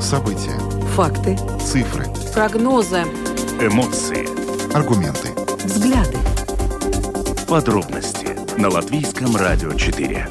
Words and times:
События. 0.00 0.58
Факты. 0.94 1.38
Цифры. 1.58 2.06
Прогнозы. 2.34 3.02
Эмоции. 3.60 4.26
Аргументы. 4.74 5.30
Взгляды. 5.64 6.18
Подробности 7.48 8.36
на 8.60 8.68
Латвийском 8.68 9.34
радио 9.36 9.72
4. 9.72 10.28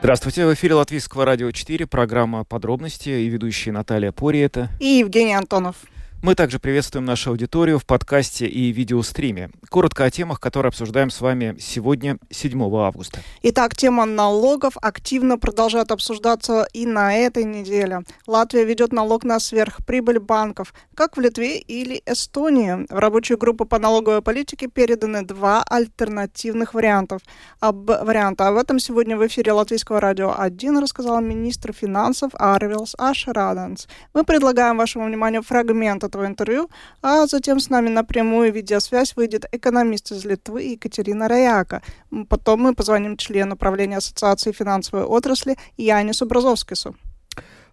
Здравствуйте, 0.00 0.46
в 0.46 0.54
эфире 0.54 0.74
Латвийского 0.74 1.24
радио 1.24 1.50
4, 1.50 1.86
программа 1.86 2.44
«Подробности» 2.44 3.08
и 3.08 3.28
ведущие 3.28 3.72
Наталья 3.72 4.12
Пориета. 4.12 4.68
И 4.78 4.86
Евгений 4.98 5.34
Антонов. 5.34 5.76
Мы 6.20 6.34
также 6.34 6.58
приветствуем 6.58 7.04
нашу 7.04 7.30
аудиторию 7.30 7.78
в 7.78 7.86
подкасте 7.86 8.46
и 8.48 8.72
видеостриме. 8.72 9.50
Коротко 9.70 10.02
о 10.04 10.10
темах, 10.10 10.40
которые 10.40 10.70
обсуждаем 10.70 11.10
с 11.10 11.20
вами 11.20 11.56
сегодня, 11.60 12.18
7 12.28 12.60
августа. 12.76 13.20
Итак, 13.42 13.76
тема 13.76 14.04
налогов 14.04 14.76
активно 14.82 15.38
продолжает 15.38 15.92
обсуждаться 15.92 16.66
и 16.72 16.86
на 16.86 17.14
этой 17.14 17.44
неделе. 17.44 18.02
Латвия 18.26 18.64
ведет 18.64 18.92
налог 18.92 19.22
на 19.22 19.38
сверхприбыль 19.38 20.18
банков, 20.18 20.74
как 20.96 21.16
в 21.16 21.20
Литве 21.20 21.60
или 21.60 22.02
Эстонии. 22.04 22.84
В 22.92 22.98
рабочую 22.98 23.38
группу 23.38 23.64
по 23.64 23.78
налоговой 23.78 24.20
политике 24.20 24.66
переданы 24.66 25.22
два 25.22 25.62
альтернативных 25.62 26.74
вариантов. 26.74 27.22
Об, 27.60 27.88
варианта. 27.88 28.48
Об 28.48 28.56
этом 28.56 28.80
сегодня 28.80 29.16
в 29.16 29.24
эфире 29.28 29.52
Латвийского 29.52 30.00
радио 30.00 30.34
1 30.36 30.78
рассказал 30.78 31.20
министр 31.20 31.72
финансов 31.72 32.32
Арвилс 32.34 32.96
Ашраденс. 32.98 33.86
Мы 34.14 34.24
предлагаем 34.24 34.78
вашему 34.78 35.06
вниманию 35.06 35.42
фрагмент 35.42 36.07
этого 36.08 36.26
интервью, 36.26 36.68
а 37.02 37.26
затем 37.26 37.60
с 37.60 37.70
нами 37.70 37.88
напрямую 37.88 38.52
видеосвязь 38.52 39.16
выйдет 39.16 39.46
экономист 39.52 40.12
из 40.12 40.24
Литвы 40.24 40.62
Екатерина 40.62 41.28
Раяка. 41.28 41.82
Потом 42.28 42.60
мы 42.60 42.74
позвоним 42.74 43.16
члену 43.16 43.56
правления 43.56 43.98
Ассоциации 43.98 44.52
финансовой 44.52 45.04
отрасли 45.04 45.56
Янису 45.76 46.26
Бразовскису. 46.26 46.96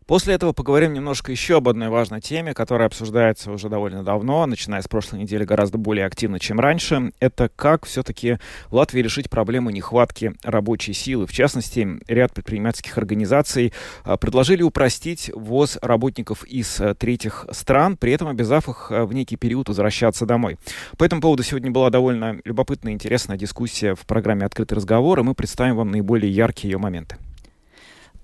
После 0.08 0.36
этого 0.36 0.53
поговорим 0.53 0.94
немножко 0.94 1.31
еще 1.31 1.58
об 1.58 1.67
одной 1.67 1.89
важной 1.89 2.22
теме, 2.22 2.53
которая 2.53 2.88
обсуждается 2.88 3.52
уже 3.52 3.70
довольно 3.70 4.03
давно, 4.03 4.45
начиная 4.45 4.84
с 4.84 4.88
прошлой 4.88 5.22
недели 5.22 5.45
гораздо 5.45 5.80
более 5.80 6.06
активно, 6.06 6.39
чем 6.39 6.59
раньше. 6.59 7.11
Это 7.20 7.50
как 7.56 7.88
все-таки 7.88 8.38
в 8.70 8.76
Латвии 8.76 9.02
решить 9.02 9.31
проблему 9.31 9.72
нехватки 9.72 10.33
рабочей 10.44 10.94
силы. 10.94 11.26
В 11.26 11.31
частности, 11.31 12.00
ряд 12.08 12.33
предпринимательских 12.33 13.00
организаций 13.00 13.73
а, 14.03 14.16
предложили 14.17 14.61
упростить 14.61 15.31
ввоз 15.33 15.80
работников 15.81 16.44
из 16.44 16.80
а, 16.80 16.94
третьих 16.94 17.48
стран, 17.50 17.98
при 17.98 18.11
этом 18.11 18.28
обязав 18.28 18.70
их 18.70 18.92
а, 18.92 19.06
в 19.08 19.14
некий 19.14 19.38
период 19.38 19.70
возвращаться 19.70 20.28
домой. 20.28 20.58
По 21.00 21.03
этому 21.03 21.20
поводу 21.20 21.42
сегодня 21.42 21.72
была 21.72 21.89
довольно 21.89 22.39
любопытная 22.45 22.92
и 22.92 22.95
интересная 22.95 23.38
дискуссия 23.38 23.95
в 23.95 24.06
программе 24.06 24.45
«Открытый 24.45 24.76
разговор», 24.76 25.20
и 25.20 25.23
мы 25.23 25.33
представим 25.33 25.78
вам 25.78 25.89
наиболее 25.89 26.31
яркие 26.31 26.73
ее 26.73 26.78
моменты. 26.78 27.17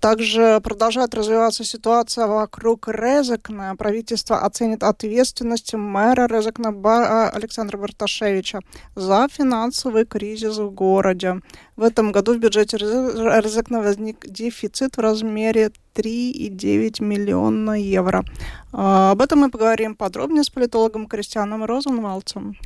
Также 0.02 0.60
продолжает 0.64 1.14
развиваться 1.14 1.64
ситуация 1.64 2.26
вокруг 2.26 2.88
Резекна. 2.88 3.76
Правительство 3.76 4.40
оценит 4.40 4.82
ответственность 4.82 5.76
мэра 5.76 6.28
Резекна 6.28 6.72
Бар 6.72 7.32
Александра 7.36 7.78
Барташевича 7.78 8.62
за 8.96 9.28
финансовый 9.32 10.06
кризис 10.06 10.58
в 10.58 10.72
городе. 10.72 11.42
В 11.76 11.84
этом 11.84 12.12
году 12.12 12.34
в 12.34 12.40
бюджете 12.40 12.78
Резекна 12.78 13.82
возник 13.82 14.26
дефицит 14.28 14.98
в 14.98 15.02
размере 15.02 15.70
3,9 15.94 17.04
миллиона 17.04 17.74
евро. 17.74 18.26
Об 18.72 19.22
этом 19.22 19.42
мы 19.42 19.52
поговорим 19.52 19.96
подробнее 19.96 20.44
с 20.44 20.50
политологом 20.50 21.06
Кристианом 21.06 21.64
Розенвалцем. 21.64 22.58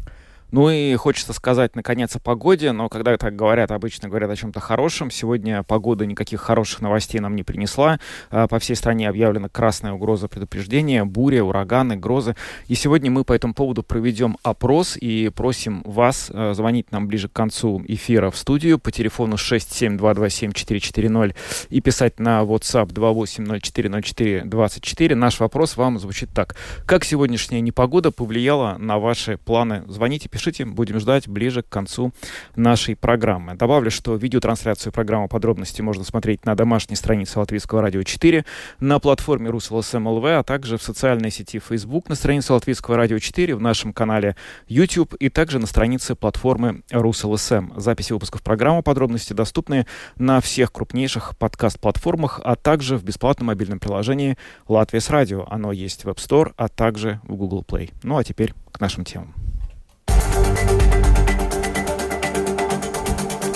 Ну 0.52 0.70
и 0.70 0.96
хочется 0.96 1.34
сказать, 1.34 1.76
наконец, 1.76 2.16
о 2.16 2.20
погоде, 2.20 2.72
но 2.72 2.88
когда 2.88 3.18
так 3.18 3.36
говорят, 3.36 3.72
обычно 3.72 4.08
говорят 4.08 4.30
о 4.32 4.36
чем-то 4.36 4.60
хорошем. 4.60 5.10
Сегодня 5.12 5.64
погода 5.64 6.06
никаких 6.06 6.40
хороших 6.40 6.82
новостей 6.82 7.20
нам 7.20 7.36
не 7.36 7.42
принесла. 7.44 8.00
А, 8.30 8.48
по 8.48 8.60
всей 8.60 8.76
стране 8.76 9.10
объявлена 9.10 9.50
красная 9.50 9.94
угроза 9.94 10.28
предупреждения, 10.28 11.04
буря, 11.04 11.44
ураганы, 11.44 11.96
грозы. 11.98 12.36
И 12.68 12.76
сегодня 12.76 13.10
мы 13.12 13.24
по 13.24 13.34
этому 13.34 13.54
поводу 13.54 13.84
проведем 13.84 14.38
опрос 14.44 14.98
и 14.98 15.30
просим 15.36 15.82
вас 15.84 16.32
а, 16.32 16.54
звонить 16.54 16.92
нам 16.92 17.08
ближе 17.08 17.28
к 17.28 17.34
концу 17.34 17.84
эфира 17.88 18.30
в 18.32 18.38
студию 18.38 18.80
по 18.80 18.92
телефону 18.92 19.36
67227-440 19.36 21.36
и 21.70 21.82
писать 21.82 22.20
на 22.20 22.44
WhatsApp 22.44 22.94
28040424. 22.94 25.16
Наш 25.16 25.40
вопрос 25.40 25.76
вам 25.76 25.98
звучит 26.00 26.30
так. 26.34 26.56
Как 26.86 27.04
сегодняшняя 27.04 27.62
непогода 27.62 28.12
повлияла 28.12 28.78
на 28.78 29.00
ваши 29.00 29.38
планы? 29.38 29.84
Звоните, 29.88 30.30
пишите 30.30 30.45
пишите, 30.46 30.66
будем 30.66 31.00
ждать 31.00 31.28
ближе 31.28 31.64
к 31.64 31.70
концу 31.70 32.14
нашей 32.56 32.96
программы. 32.96 33.56
Добавлю, 33.56 33.90
что 33.90 34.16
видеотрансляцию 34.16 34.94
программы 34.94 35.28
подробности 35.28 35.82
можно 35.82 36.04
смотреть 36.04 36.46
на 36.46 36.54
домашней 36.54 36.96
странице 36.96 37.40
Латвийского 37.40 37.82
радио 37.82 38.04
4, 38.04 38.46
на 38.80 39.00
платформе 39.00 39.50
РусЛСМ 39.50 40.08
ЛВ, 40.08 40.26
а 40.26 40.44
также 40.44 40.78
в 40.78 40.84
социальной 40.84 41.32
сети 41.32 41.58
Facebook 41.58 42.10
на 42.10 42.16
странице 42.16 42.54
Латвийского 42.54 42.96
радио 42.96 43.18
4, 43.18 43.56
в 43.56 43.60
нашем 43.60 43.92
канале 43.92 44.36
YouTube 44.68 45.16
и 45.16 45.30
также 45.30 45.58
на 45.58 45.66
странице 45.66 46.14
платформы 46.14 46.84
РусЛСМ. 46.92 47.80
Записи 47.80 48.14
выпусков 48.14 48.44
программы 48.44 48.84
подробности 48.84 49.34
доступны 49.34 49.88
на 50.18 50.42
всех 50.42 50.72
крупнейших 50.72 51.36
подкаст-платформах, 51.40 52.40
а 52.44 52.56
также 52.56 52.98
в 52.98 53.04
бесплатном 53.04 53.48
мобильном 53.48 53.80
приложении 53.80 54.38
«Латвия 54.68 55.02
с 55.02 55.10
радио». 55.10 55.48
Оно 55.50 55.72
есть 55.72 56.06
в 56.06 56.10
App 56.10 56.18
Store, 56.18 56.54
а 56.56 56.68
также 56.68 57.20
в 57.24 57.36
Google 57.36 57.66
Play. 57.68 57.92
Ну 58.04 58.18
а 58.18 58.24
теперь 58.24 58.54
к 58.72 58.80
нашим 58.80 59.06
темам. 59.06 59.34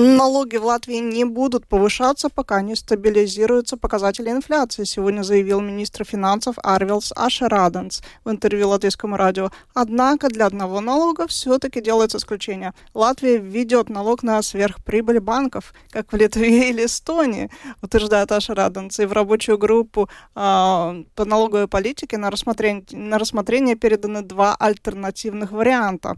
Налоги 0.00 0.58
в 0.58 0.64
Латвии 0.64 0.98
не 0.98 1.24
будут 1.24 1.66
повышаться, 1.66 2.28
пока 2.28 2.62
не 2.62 2.76
стабилизируются 2.76 3.76
показатели 3.76 4.30
инфляции, 4.30 4.84
сегодня 4.84 5.24
заявил 5.24 5.60
министр 5.60 6.04
финансов 6.04 6.54
Арвилс 6.62 7.12
Ашераденс 7.16 8.02
в 8.24 8.30
интервью 8.30 8.68
латвийскому 8.68 9.16
радио. 9.16 9.50
Однако 9.74 10.28
для 10.28 10.46
одного 10.46 10.80
налога 10.80 11.26
все-таки 11.26 11.80
делается 11.80 12.18
исключение. 12.18 12.74
Латвия 12.94 13.38
введет 13.38 13.88
налог 13.88 14.22
на 14.22 14.40
сверхприбыль 14.40 15.18
банков, 15.18 15.74
как 15.90 16.12
в 16.12 16.16
Литве 16.16 16.68
или 16.70 16.86
Эстонии, 16.86 17.50
утверждает 17.82 18.30
Ашераденс. 18.30 19.00
И 19.00 19.04
в 19.04 19.12
рабочую 19.12 19.58
группу 19.58 20.08
э, 20.36 21.04
по 21.16 21.24
налоговой 21.24 21.66
политике 21.66 22.18
на 22.18 22.30
рассмотрение, 22.30 22.84
на 22.92 23.18
рассмотрение 23.18 23.74
переданы 23.74 24.22
два 24.22 24.54
альтернативных 24.54 25.50
варианта 25.50 26.14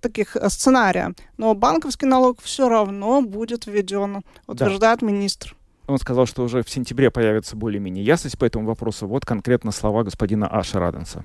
таких 0.00 0.36
сценария. 0.48 1.14
Но 1.36 1.54
банковский 1.54 2.06
налог 2.06 2.42
все 2.42 2.68
равно 2.68 3.19
будет 3.28 3.66
введен, 3.66 4.22
утверждает 4.46 5.00
да. 5.00 5.06
министр. 5.06 5.56
Он 5.86 5.98
сказал, 5.98 6.26
что 6.26 6.44
уже 6.44 6.62
в 6.62 6.70
сентябре 6.70 7.10
появится 7.10 7.56
более-менее 7.56 8.04
ясность 8.04 8.38
по 8.38 8.44
этому 8.44 8.66
вопросу. 8.66 9.08
Вот 9.08 9.24
конкретно 9.24 9.72
слова 9.72 10.04
господина 10.04 10.46
Аша 10.46 10.78
Раденса. 10.78 11.24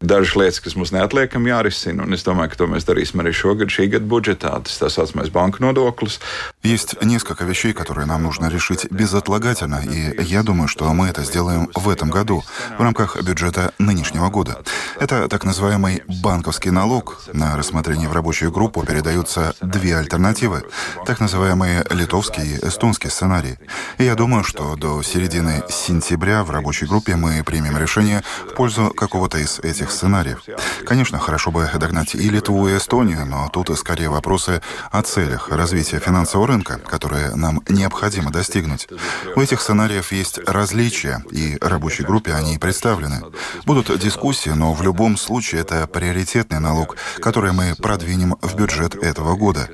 Dažas 0.00 0.34
lietas, 0.34 0.60
kas 0.64 0.76
mums 0.80 0.92
neatliekami 0.96 1.50
jārisina, 1.52 2.04
un 2.06 2.14
es 2.16 2.24
ka 2.24 2.56
to 2.56 2.66
mēs 2.66 2.86
darīsim 2.88 3.20
arī 3.20 3.32
šogad, 3.36 3.68
šī 3.68 3.90
gada 3.92 4.06
budžetā. 4.06 4.52
Tas 4.64 4.80
tā 4.80 4.88
saucamais 4.88 5.30
банк 5.30 5.60
нодоклс. 5.60 6.20
Есть 6.62 6.96
несколько 7.02 7.44
вещей, 7.44 7.72
которые 7.72 8.06
нам 8.06 8.22
нужно 8.22 8.48
решить 8.48 8.86
безотлагательно, 8.90 9.82
и 9.84 10.22
я 10.22 10.42
думаю, 10.42 10.68
что 10.68 10.92
мы 10.94 11.08
это 11.08 11.22
сделаем 11.24 11.68
в 11.74 11.88
этом 11.88 12.10
году, 12.10 12.42
в 12.78 12.82
рамках 12.82 13.22
бюджета 13.22 13.72
нынешнего 13.78 14.30
года. 14.30 14.62
Это 14.98 15.28
так 15.28 15.44
называемый 15.44 16.02
банковский 16.22 16.70
налог. 16.70 17.20
На 17.32 17.56
рассмотрение 17.56 18.08
в 18.08 18.12
рабочую 18.12 18.50
группу 18.50 18.82
передаются 18.84 19.54
две 19.60 19.96
альтернативы, 19.96 20.64
так 21.04 21.20
называемые 21.20 21.84
литовский 21.90 22.56
и 22.56 22.66
эстонский 22.66 23.10
сценарии. 23.10 23.58
И 23.98 24.04
я 24.04 24.14
думаю, 24.14 24.44
что 24.44 24.76
до 24.76 25.02
середины 25.02 25.62
сентября 25.68 26.42
в 26.42 26.50
рабочей 26.50 26.86
группе 26.86 27.16
мы 27.16 27.42
примем 27.44 27.76
решение 27.76 28.22
в 28.48 28.54
пользу 28.54 28.90
какого-то 28.96 29.38
из 29.38 29.58
этих 29.58 29.89
этих 29.90 29.92
сценариев. 29.92 30.42
Конечно, 30.86 31.18
хорошо 31.18 31.50
бы 31.50 31.68
догнать 31.74 32.14
и 32.14 32.30
Литву, 32.30 32.68
и 32.68 32.76
Эстонию, 32.76 33.26
но 33.26 33.48
тут 33.48 33.76
скорее 33.78 34.08
вопросы 34.08 34.62
о 34.90 35.02
целях 35.02 35.48
развития 35.50 35.98
финансового 35.98 36.48
рынка, 36.48 36.78
которые 36.78 37.34
нам 37.34 37.60
необходимо 37.68 38.30
достигнуть. 38.30 38.88
У 39.36 39.40
этих 39.40 39.60
сценариев 39.60 40.12
есть 40.12 40.38
различия, 40.46 41.22
и 41.30 41.58
рабочей 41.60 42.04
группе 42.04 42.32
они 42.34 42.58
представлены. 42.58 43.22
Будут 43.66 43.98
дискуссии, 43.98 44.50
но 44.50 44.72
в 44.72 44.82
любом 44.82 45.16
случае 45.16 45.62
это 45.62 45.86
приоритетный 45.86 46.60
налог, 46.60 46.96
который 47.20 47.52
мы 47.52 47.74
продвинем 47.74 48.36
в 48.40 48.54
бюджет 48.54 48.94
этого 48.94 49.36
года. 49.36 49.68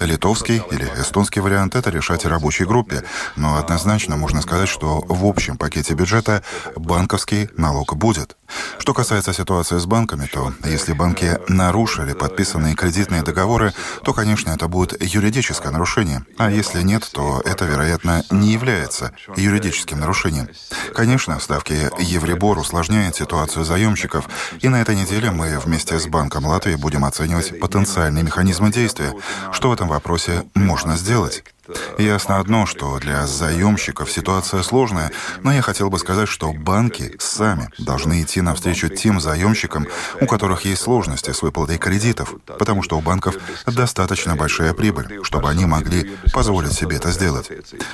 Литовский 0.00 0.62
или 0.70 0.84
эстонский 0.96 1.40
вариант— 1.40 1.74
это 1.76 1.90
решать 1.90 2.24
рабочей 2.26 2.64
группе, 2.64 3.02
но 3.36 3.56
однозначно 3.56 4.16
можно 4.16 4.42
сказать, 4.42 4.68
что 4.68 5.04
в 5.06 5.24
общем 5.24 5.56
пакете 5.56 5.94
бюджета 5.94 6.42
банковский 6.76 7.48
налог 7.56 7.96
будет. 7.96 8.36
Что 8.78 8.94
касается 8.94 9.32
ситуации 9.32 9.78
с 9.78 9.86
банками, 9.86 10.26
то 10.32 10.52
если 10.64 10.92
банки 10.92 11.38
нарушили 11.48 12.12
подписанные 12.12 12.74
кредитные 12.74 13.22
договоры, 13.22 13.72
то, 14.04 14.12
конечно, 14.12 14.50
это 14.50 14.68
будет 14.68 15.00
юридическое 15.00 15.72
нарушение. 15.72 16.24
А 16.38 16.50
если 16.50 16.82
нет, 16.82 17.08
то 17.12 17.42
это, 17.44 17.64
вероятно, 17.64 18.24
не 18.30 18.52
является 18.52 19.12
юридическим 19.36 20.00
нарушением. 20.00 20.48
Конечно, 20.94 21.38
ставки 21.40 21.90
Евребор 22.00 22.58
усложняют 22.58 23.16
ситуацию 23.16 23.64
заемщиков, 23.64 24.28
и 24.60 24.68
на 24.68 24.80
этой 24.80 24.96
неделе 24.96 25.30
мы 25.30 25.58
вместе 25.58 25.98
с 25.98 26.06
Банком 26.06 26.46
Латвии 26.46 26.74
будем 26.74 27.04
оценивать 27.04 27.58
потенциальные 27.60 28.24
механизмы 28.24 28.72
действия. 28.72 29.12
Что 29.52 29.70
в 29.70 29.72
этом 29.72 29.88
вопросе 29.88 30.44
можно 30.54 30.96
сделать? 30.96 31.44
Ясно 31.98 32.38
одно, 32.38 32.66
что 32.66 32.98
для 32.98 33.26
заемщиков 33.26 34.10
ситуация 34.10 34.62
сложная, 34.62 35.10
но 35.42 35.52
я 35.52 35.62
хотел 35.62 35.90
бы 35.90 35.98
сказать, 35.98 36.28
что 36.28 36.52
банки 36.52 37.14
сами 37.18 37.68
должны 37.78 38.22
идти 38.22 38.40
навстречу 38.40 38.88
тем 38.88 39.20
заемщикам, 39.20 39.86
у 40.20 40.26
которых 40.26 40.64
есть 40.64 40.82
сложности 40.82 41.32
с 41.32 41.42
выплатой 41.42 41.78
кредитов, 41.78 42.34
потому 42.58 42.82
что 42.82 42.96
у 42.98 43.00
банков 43.00 43.36
достаточно 43.66 44.36
большая 44.36 44.74
прибыль, 44.74 45.20
чтобы 45.22 45.48
они 45.50 45.66
могли 45.66 46.16
позволить 46.32 46.72
себе 46.72 46.96
это 46.96 47.10
сделать. 47.10 47.50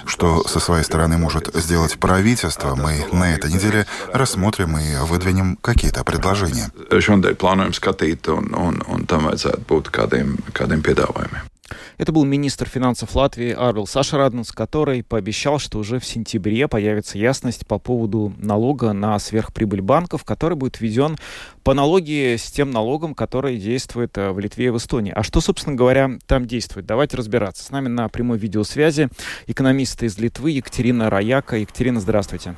Что 0.07 0.47
со 0.47 0.61
своей 0.61 0.85
стороны 0.85 1.19
может 1.19 1.55
сделать 1.55 1.99
правительство, 1.99 2.75
мы 2.75 3.05
на 3.13 3.35
этой 3.35 3.53
неделе 3.53 3.87
рассмотрим 4.13 4.77
и 4.79 4.97
выдвинем 5.05 5.57
какие-то 5.63 6.05
предложения. 6.05 6.71
Šodien 7.07 7.37
plānojam 7.37 7.75
skatīt, 7.77 8.29
un, 8.29 8.51
un, 8.55 8.81
un 8.91 9.05
tam 9.07 9.29
vajadzētu 9.29 9.67
būt 9.69 9.93
kādiem, 9.95 10.37
kādiem 10.57 10.83
piedāvājumiem. 10.87 11.56
Это 11.99 12.13
был 12.13 12.25
министр 12.25 12.69
финансов 12.69 13.15
Латвии 13.15 13.51
Арвил 13.51 13.87
Сашараднс, 13.87 14.53
который 14.53 15.03
пообещал, 15.03 15.59
что 15.59 15.79
уже 15.79 15.99
в 15.99 16.05
сентябре 16.05 16.69
появится 16.69 17.19
ясность 17.19 17.67
по 17.67 17.79
поводу 17.79 18.33
налога 18.39 18.93
на 18.93 19.19
сверхприбыль 19.19 19.81
банков, 19.81 20.25
который 20.25 20.57
будет 20.57 20.81
введен 20.81 21.17
по 21.63 21.73
аналогии 21.73 22.37
с 22.37 22.51
тем 22.51 22.71
налогом, 22.71 23.15
который 23.15 23.57
действует 23.57 24.17
э, 24.19 24.31
в 24.31 24.39
Литве 24.39 24.67
и 24.67 24.71
в 24.71 24.77
Эстонии. 24.77 25.13
А 25.15 25.23
что, 25.23 25.41
собственно 25.41 25.77
говоря, 25.77 26.11
там 26.27 26.47
действует? 26.47 26.87
Давайте 26.87 27.17
разбираться. 27.17 27.65
С 27.65 27.71
нами 27.71 27.89
на 27.89 28.09
прямой 28.09 28.39
видеосвязи 28.39 29.09
экономисты 29.47 30.07
из 30.07 30.19
Литвы 30.19 30.53
Екатерина 30.53 31.11
Раяка. 31.11 31.57
Екатерина, 31.57 32.01
здравствуйте. 32.01 32.55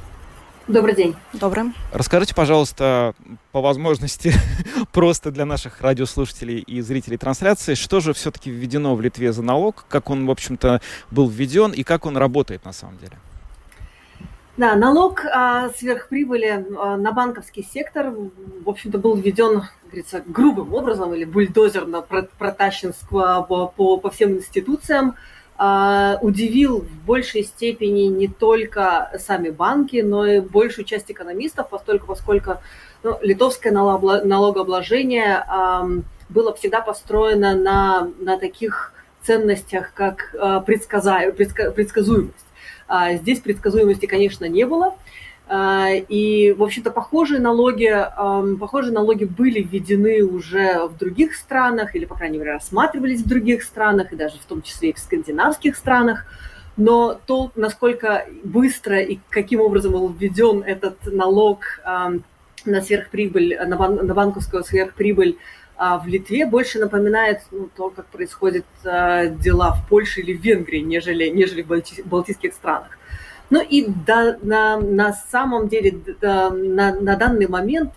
Добрый 0.69 0.95
день. 0.95 1.17
Добрый. 1.33 1.73
Расскажите, 1.95 2.35
пожалуйста, 2.35 3.15
по 3.53 3.63
возможности, 3.63 4.35
просто 4.93 5.31
для 5.31 5.47
наших 5.47 5.81
радиослушателей 5.81 6.59
и 6.59 6.83
зрителей 6.83 7.17
трансляции, 7.17 7.73
что 7.73 8.01
же 8.01 8.13
все-таки 8.13 8.51
введено 8.51 8.95
в 8.95 9.01
Литве 9.01 9.33
за 9.33 9.43
налог, 9.43 9.87
как 9.89 10.11
он, 10.11 10.27
в 10.27 10.31
общем-то, 10.31 10.83
был 11.11 11.27
введен 11.27 11.73
и 11.73 11.85
как 11.85 12.05
он 12.05 12.19
работает 12.19 12.67
на 12.67 12.75
самом 12.75 12.99
деле? 12.99 13.13
Да, 14.59 14.75
налог 14.75 15.25
а, 15.25 15.71
сверхприбыли 15.71 16.67
а, 16.77 16.99
на 16.99 17.13
банковский 17.13 17.63
сектор, 17.63 18.11
в 18.11 18.69
общем-то, 18.69 18.99
был 18.99 19.17
введен, 19.17 19.61
как 19.61 19.73
говорится, 19.87 20.23
грубым 20.27 20.75
образом 20.75 21.15
или 21.15 21.25
бульдозерно 21.25 22.03
протащен 22.03 22.93
по, 23.09 23.43
по, 23.43 23.97
по 23.97 24.11
всем 24.11 24.33
институциям. 24.33 25.15
А, 25.61 26.19
удивил 26.23 26.83
в 26.83 27.05
большей 27.05 27.43
степени 27.43 28.03
не 28.03 28.29
только 28.29 29.11
сами 29.19 29.51
банки, 29.51 29.97
но 29.97 30.25
и 30.25 30.39
большую 30.39 30.85
часть 30.85 31.11
экономистов, 31.11 31.69
поскольку, 31.69 32.07
поскольку 32.07 32.59
ну, 33.03 33.19
литовское 33.23 33.73
налогообложение 33.73 35.45
было 36.29 36.55
всегда 36.55 36.81
построено 36.81 37.57
на, 37.57 38.09
на 38.21 38.39
таких 38.39 38.93
ценностях, 39.23 39.93
как 39.95 40.35
а, 40.39 40.61
предсказуемость. 40.61 42.47
А 42.87 43.15
здесь 43.15 43.41
предсказуемости, 43.41 44.07
конечно, 44.07 44.45
не 44.45 44.65
было. 44.65 44.95
А, 45.51 45.89
и, 45.93 46.53
в 46.53 46.63
общем-то, 46.63 46.91
похожие 46.91 47.41
налоги, 47.41 47.91
похожие 48.59 48.93
налоги 48.93 49.25
были 49.25 49.63
введены 49.63 50.23
уже 50.23 50.87
в 50.87 50.99
других 50.99 51.35
странах, 51.35 51.97
или, 51.97 52.05
по 52.05 52.15
крайней 52.15 52.39
мере, 52.39 52.53
рассматривались 52.53 53.23
в 53.23 53.29
других 53.29 53.63
странах, 53.63 54.13
и 54.13 54.17
даже 54.17 54.39
в 54.39 54.45
том 54.45 54.61
числе 54.63 54.91
и 54.91 54.93
в 54.93 54.99
скандинавских 54.99 55.77
странах. 55.77 56.27
Но 56.77 57.19
то, 57.27 57.51
насколько 57.57 58.27
быстро 58.45 59.01
и 59.01 59.19
каким 59.31 59.61
образом 59.61 59.93
был 59.93 60.09
введен 60.09 60.63
этот 60.63 60.97
налог 61.07 61.81
на 62.65 62.83
сверхприбыль, 62.83 63.59
на, 63.67 63.77
бан, 63.77 64.07
на 64.07 64.15
банковскую 64.15 64.63
сверхприбыль 64.63 65.39
а 65.79 65.99
в 65.99 66.09
Литве 66.09 66.45
больше 66.45 66.81
напоминает 66.81 67.43
ну, 67.53 67.71
то, 67.75 67.91
как 67.91 68.07
происходят 68.07 68.65
дела 68.83 69.73
в 69.73 69.89
Польше 69.89 70.21
или 70.21 70.37
в 70.37 70.43
Венгрии, 70.43 70.81
нежели, 70.81 71.29
нежели 71.29 71.63
в 71.63 72.07
балтийских 72.07 72.53
странах. 72.53 72.99
Ну 73.51 73.63
и 73.63 73.87
да, 74.07 74.37
на, 74.43 74.79
на 74.79 75.13
самом 75.13 75.69
деле 75.69 75.99
да, 76.21 76.51
на, 76.51 76.95
на 76.95 77.17
данный 77.17 77.49
момент 77.49 77.95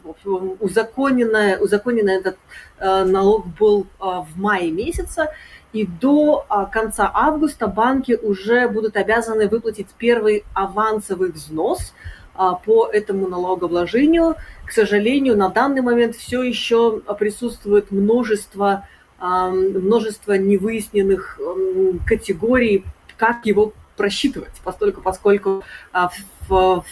узаконенный, 0.60 1.62
узаконенный 1.62 2.16
этот 2.16 2.38
э, 2.80 3.04
налог 3.04 3.46
был 3.60 3.86
э, 4.00 4.04
в 4.04 4.40
мае 4.40 4.72
месяца, 4.72 5.28
и 5.74 5.86
до 5.86 6.46
э, 6.50 6.66
конца 6.72 7.12
августа 7.14 7.68
банки 7.68 8.18
уже 8.22 8.70
будут 8.70 8.96
обязаны 8.96 9.50
выплатить 9.50 9.88
первый 9.98 10.46
авансовый 10.54 11.32
взнос 11.32 11.94
э, 12.38 12.50
по 12.66 12.88
этому 12.88 13.28
налогообложению. 13.28 14.36
К 14.66 14.72
сожалению, 14.72 15.36
на 15.36 15.50
данный 15.50 15.82
момент 15.82 16.16
все 16.16 16.44
еще 16.44 17.02
присутствует 17.20 17.92
множество, 17.92 18.88
э, 19.20 19.26
множество 19.26 20.32
невыясненных 20.32 21.42
э, 21.42 21.94
категорий, 22.08 22.86
как 23.18 23.46
его 23.46 23.74
просчитывать, 24.02 24.54
поскольку, 24.64 25.02
поскольку 25.02 25.64
а, 25.94 26.10
в, 26.50 26.84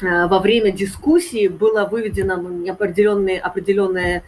а, 0.00 0.28
во 0.28 0.38
время 0.38 0.72
дискуссии 0.72 1.46
было 1.46 1.84
выведено 1.84 2.36
ну, 2.36 2.72
определенные, 2.72 3.38
определенные 3.38 4.22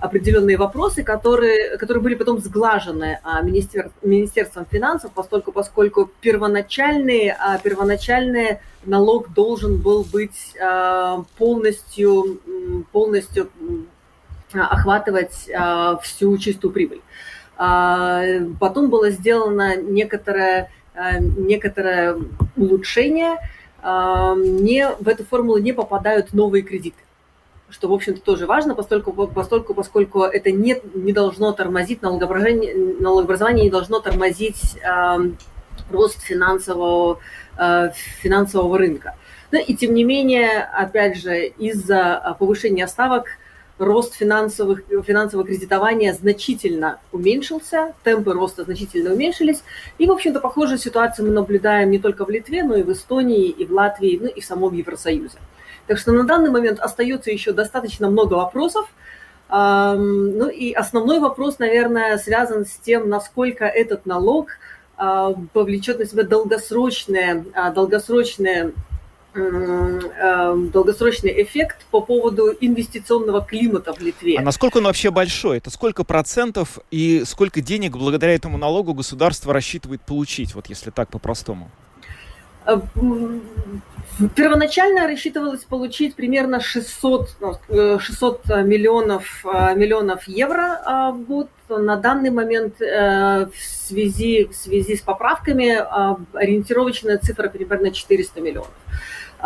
определенные 0.00 0.56
вопросы, 0.56 1.02
которые, 1.02 1.76
которые 1.76 2.02
были 2.02 2.14
потом 2.14 2.38
сглажены 2.40 3.20
а, 3.22 3.42
министер, 3.42 3.90
Министерством 4.02 4.66
финансов, 4.70 5.12
поскольку, 5.14 5.52
поскольку 5.52 6.10
первоначальный, 6.22 7.34
первоначальный 7.62 8.58
налог 8.84 9.32
должен 9.34 9.76
был 9.76 10.02
быть 10.04 10.56
полностью, 11.38 12.40
полностью 12.90 13.50
охватывать 14.52 15.50
всю 16.02 16.38
чистую 16.38 16.72
прибыль. 16.72 17.00
А, 17.56 18.22
потом 18.58 18.90
было 18.90 19.10
сделано 19.10 19.76
некоторое, 19.76 20.70
а, 20.94 21.18
некоторое 21.18 22.16
улучшение. 22.56 23.36
А, 23.82 24.34
не, 24.34 24.88
в 24.88 25.08
эту 25.08 25.24
формулу 25.24 25.58
не 25.58 25.72
попадают 25.72 26.32
новые 26.32 26.62
кредиты 26.62 26.96
что, 27.70 27.88
в 27.88 27.92
общем-то, 27.92 28.20
тоже 28.20 28.46
важно, 28.46 28.76
поскольку, 28.76 29.12
поскольку, 29.26 29.74
поскольку 29.74 30.22
это 30.22 30.52
не, 30.52 30.80
не 30.94 31.12
должно 31.12 31.50
тормозить 31.52 32.02
налогообразование, 32.02 32.72
налогообразование 33.00 33.64
не 33.64 33.70
должно 33.70 33.98
тормозить 33.98 34.76
э, 34.76 35.16
рост 35.90 36.20
финансового, 36.22 37.18
э, 37.58 37.90
финансового 38.20 38.78
рынка. 38.78 39.16
Но 39.50 39.58
и 39.58 39.74
тем 39.74 39.92
не 39.94 40.04
менее, 40.04 40.62
опять 40.62 41.16
же, 41.16 41.46
из-за 41.46 42.36
повышения 42.38 42.86
ставок 42.86 43.26
рост 43.78 44.14
финансовых, 44.14 44.82
финансового 45.04 45.46
кредитования 45.46 46.12
значительно 46.12 47.00
уменьшился, 47.12 47.94
темпы 48.04 48.32
роста 48.32 48.64
значительно 48.64 49.12
уменьшились. 49.12 49.62
И, 49.98 50.06
в 50.06 50.12
общем-то, 50.12 50.40
похожую 50.40 50.78
ситуацию 50.78 51.26
мы 51.26 51.32
наблюдаем 51.32 51.90
не 51.90 51.98
только 51.98 52.24
в 52.24 52.30
Литве, 52.30 52.62
но 52.62 52.76
и 52.76 52.82
в 52.82 52.92
Эстонии, 52.92 53.48
и 53.48 53.64
в 53.64 53.72
Латвии, 53.72 54.18
ну 54.20 54.28
и 54.28 54.40
в 54.40 54.44
самом 54.44 54.74
Евросоюзе. 54.74 55.38
Так 55.86 55.98
что 55.98 56.12
на 56.12 56.24
данный 56.24 56.50
момент 56.50 56.80
остается 56.80 57.30
еще 57.30 57.52
достаточно 57.52 58.08
много 58.08 58.34
вопросов. 58.34 58.86
Ну 59.50 60.48
и 60.48 60.72
основной 60.72 61.20
вопрос, 61.20 61.58
наверное, 61.58 62.16
связан 62.16 62.64
с 62.64 62.76
тем, 62.76 63.08
насколько 63.08 63.66
этот 63.66 64.06
налог 64.06 64.48
а, 64.96 65.34
повлечет 65.52 65.98
на 65.98 66.06
себя 66.06 66.22
долгосрочные, 66.22 67.44
а, 67.52 67.70
долгосрочные 67.70 68.72
долгосрочный 69.34 71.42
эффект 71.42 71.84
по 71.90 72.00
поводу 72.00 72.52
инвестиционного 72.60 73.44
климата 73.44 73.92
в 73.92 74.00
Литве. 74.00 74.38
А 74.38 74.42
насколько 74.42 74.78
он 74.78 74.84
вообще 74.84 75.10
большой? 75.10 75.58
Это 75.58 75.70
сколько 75.70 76.04
процентов 76.04 76.78
и 76.90 77.22
сколько 77.24 77.60
денег 77.60 77.96
благодаря 77.96 78.34
этому 78.34 78.58
налогу 78.58 78.94
государство 78.94 79.52
рассчитывает 79.52 80.02
получить, 80.02 80.54
вот 80.54 80.68
если 80.68 80.90
так 80.90 81.08
по-простому? 81.08 81.70
Э, 82.66 82.80
первоначально 84.34 85.06
рассчитывалось 85.06 85.64
получить 85.64 86.14
примерно 86.14 86.60
600, 86.60 87.36
600 88.00 88.40
ну, 88.48 88.54
э, 88.54 88.62
миллионов, 88.62 89.44
э, 89.44 89.74
миллионов 89.74 90.26
евро 90.28 91.12
в 91.14 91.24
год. 91.26 91.48
На 91.68 91.96
данный 91.96 92.30
момент 92.30 92.78
в 92.78 93.50
связи, 93.56 94.44
в 94.44 94.54
связи 94.54 94.96
с 94.96 95.00
поправками 95.00 95.78
ориентировочная 96.34 97.16
цифра 97.16 97.48
примерно 97.48 97.90
400 97.90 98.40
миллионов. 98.42 98.70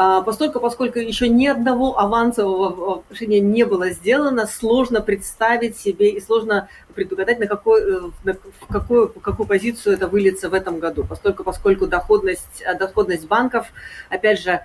А, 0.01 0.23
поскольку, 0.23 0.61
поскольку 0.61 1.01
еще 1.01 1.29
ни 1.29 1.49
одного 1.49 1.99
авансового 1.99 3.03
решения 3.11 3.41
не 3.41 3.65
было 3.65 3.91
сделано, 3.91 4.47
сложно 4.47 5.01
представить 5.01 5.77
себе 5.77 6.11
и 6.11 6.21
сложно 6.21 6.69
предугадать, 6.95 7.41
на, 7.41 7.49
какой, 7.49 7.83
э, 7.83 8.01
на 8.23 8.37
какую, 8.69 9.09
какую 9.09 9.49
позицию 9.49 9.97
это 9.97 10.07
выльется 10.07 10.51
в 10.51 10.55
этом 10.55 10.79
году, 10.79 11.03
поскольку, 11.03 11.43
поскольку 11.43 11.89
доходность, 11.89 12.63
э, 12.65 12.79
доходность 12.79 13.27
банков, 13.27 13.73
опять 14.09 14.41
же, 14.41 14.61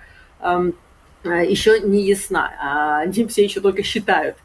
еще 1.24 1.80
не 1.80 2.02
ясна. 2.02 3.00
Они 3.00 3.26
все 3.26 3.42
еще 3.42 3.60
только 3.60 3.82
считают. 3.82 4.36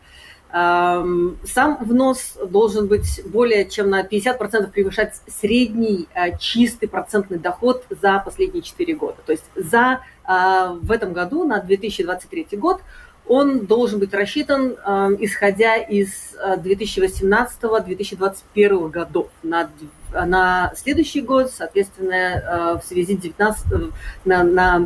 Сам 0.51 1.77
внос 1.81 2.35
должен 2.47 2.87
быть 2.87 3.21
более 3.25 3.69
чем 3.69 3.91
на 3.91 4.01
50% 4.01 4.71
превышать 4.71 5.13
средний 5.27 6.07
чистый 6.39 6.87
процентный 6.87 7.37
доход 7.37 7.83
за 8.01 8.17
последние 8.19 8.63
4 8.63 8.95
года. 8.95 9.17
То 9.25 9.33
есть 9.33 9.45
за, 9.55 9.99
в 10.27 10.91
этом 10.91 11.13
году, 11.13 11.43
на 11.43 11.59
2023 11.59 12.57
год, 12.57 12.81
он 13.27 13.67
должен 13.67 13.99
быть 13.99 14.11
рассчитан, 14.11 14.71
исходя 15.19 15.77
из 15.77 16.35
2018-2021 16.43 18.89
годов. 18.89 19.27
На, 19.43 19.69
на 20.11 20.73
следующий 20.75 21.21
год, 21.21 21.51
соответственно, 21.51 22.81
в 22.83 22.87
связи 22.87 23.15
с 23.15 23.19
19 23.19 23.91
на, 24.25 24.43
на 24.43 24.83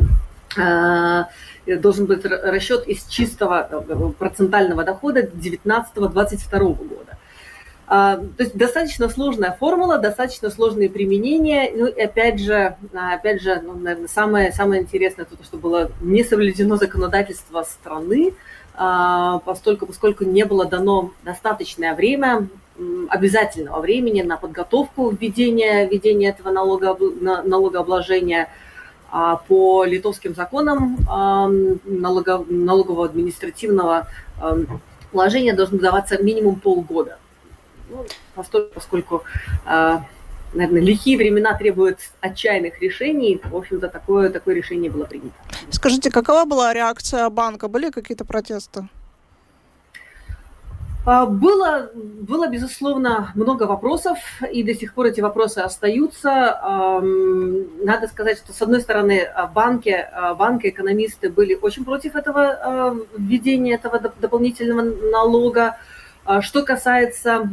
должен 1.66 2.06
быть 2.06 2.24
расчет 2.24 2.86
из 2.86 3.04
чистого 3.04 3.68
э, 3.70 4.12
процентального 4.18 4.84
дохода 4.84 5.22
19-22 5.22 6.58
года. 6.74 7.18
А, 7.86 8.16
то 8.16 8.42
есть 8.42 8.56
достаточно 8.56 9.08
сложная 9.08 9.52
формула, 9.52 9.98
достаточно 9.98 10.50
сложные 10.50 10.88
применения. 10.88 11.70
Ну 11.74 11.86
и 11.86 12.00
опять 12.00 12.40
же, 12.40 12.76
опять 12.92 13.42
же, 13.42 13.60
ну, 13.62 13.74
наверное, 13.74 14.08
самое, 14.08 14.52
самое 14.52 14.82
интересное 14.82 15.26
то, 15.26 15.36
что 15.42 15.58
было 15.58 15.90
не 16.00 16.24
соблюдено 16.24 16.76
законодательство 16.76 17.62
страны, 17.62 18.34
а, 18.74 19.40
поскольку, 19.40 19.86
поскольку 19.86 20.24
не 20.24 20.44
было 20.44 20.64
дано 20.64 21.12
достаточное 21.24 21.94
время, 21.94 22.48
обязательного 23.08 23.80
времени 23.80 24.22
на 24.22 24.36
подготовку 24.36 25.10
введения, 25.10 25.86
введения 25.86 26.30
этого 26.30 26.50
налогообложения 26.50 28.44
а, 28.44 28.48
по 29.48 29.84
литовским 29.84 30.34
законам 30.34 30.98
налогового 31.84 33.04
административного 33.04 34.08
вложения 35.12 35.54
должно 35.54 35.78
даваться 35.78 36.22
минимум 36.22 36.56
полгода. 36.60 37.18
Ну, 37.90 38.04
поскольку, 38.74 39.22
а, 39.64 40.04
наверное, 40.52 40.80
лихие 40.82 41.16
времена 41.16 41.56
требуют 41.56 41.98
отчаянных 42.20 42.80
решений, 42.82 43.40
в 43.44 43.54
общем-то, 43.54 43.88
такое, 43.88 44.30
такое 44.30 44.56
решение 44.56 44.90
было 44.90 45.04
принято. 45.04 45.34
Скажите, 45.70 46.10
какова 46.10 46.44
была 46.44 46.72
реакция 46.72 47.28
банка? 47.30 47.68
Были 47.68 47.90
какие-то 47.90 48.24
протесты? 48.24 48.88
А, 51.06 51.26
было, 51.26 51.90
было, 51.94 52.48
безусловно, 52.48 53.32
много 53.34 53.64
вопросов, 53.64 54.18
и 54.50 54.62
до 54.62 54.74
сих 54.74 54.94
пор 54.94 55.06
эти 55.06 55.20
вопросы 55.20 55.58
остаются. 55.58 56.58
Надо 57.82 58.08
сказать, 58.08 58.38
что, 58.38 58.52
с 58.52 58.62
одной 58.62 58.80
стороны, 58.80 59.28
банки, 59.54 60.06
банки 60.38 60.68
экономисты 60.68 61.28
были 61.28 61.54
очень 61.54 61.84
против 61.84 62.16
этого 62.16 62.96
введения 63.18 63.74
этого 63.74 64.00
дополнительного 64.00 64.82
налога. 65.10 65.76
Что 66.40 66.62
касается 66.62 67.50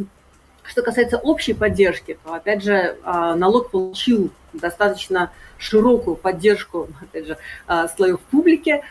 что 0.63 0.84
касается 0.84 1.17
общей 1.17 1.53
поддержки, 1.53 2.17
то, 2.24 2.34
опять 2.34 2.63
же, 2.63 2.98
а, 3.03 3.36
налог 3.36 3.72
получил 3.72 4.31
достаточно 4.53 5.31
широкую 5.58 6.15
поддержку, 6.15 6.88
опять 7.01 7.27
же, 7.27 7.38
а, 7.67 7.88
слоев 7.88 8.20
публики, 8.31 8.84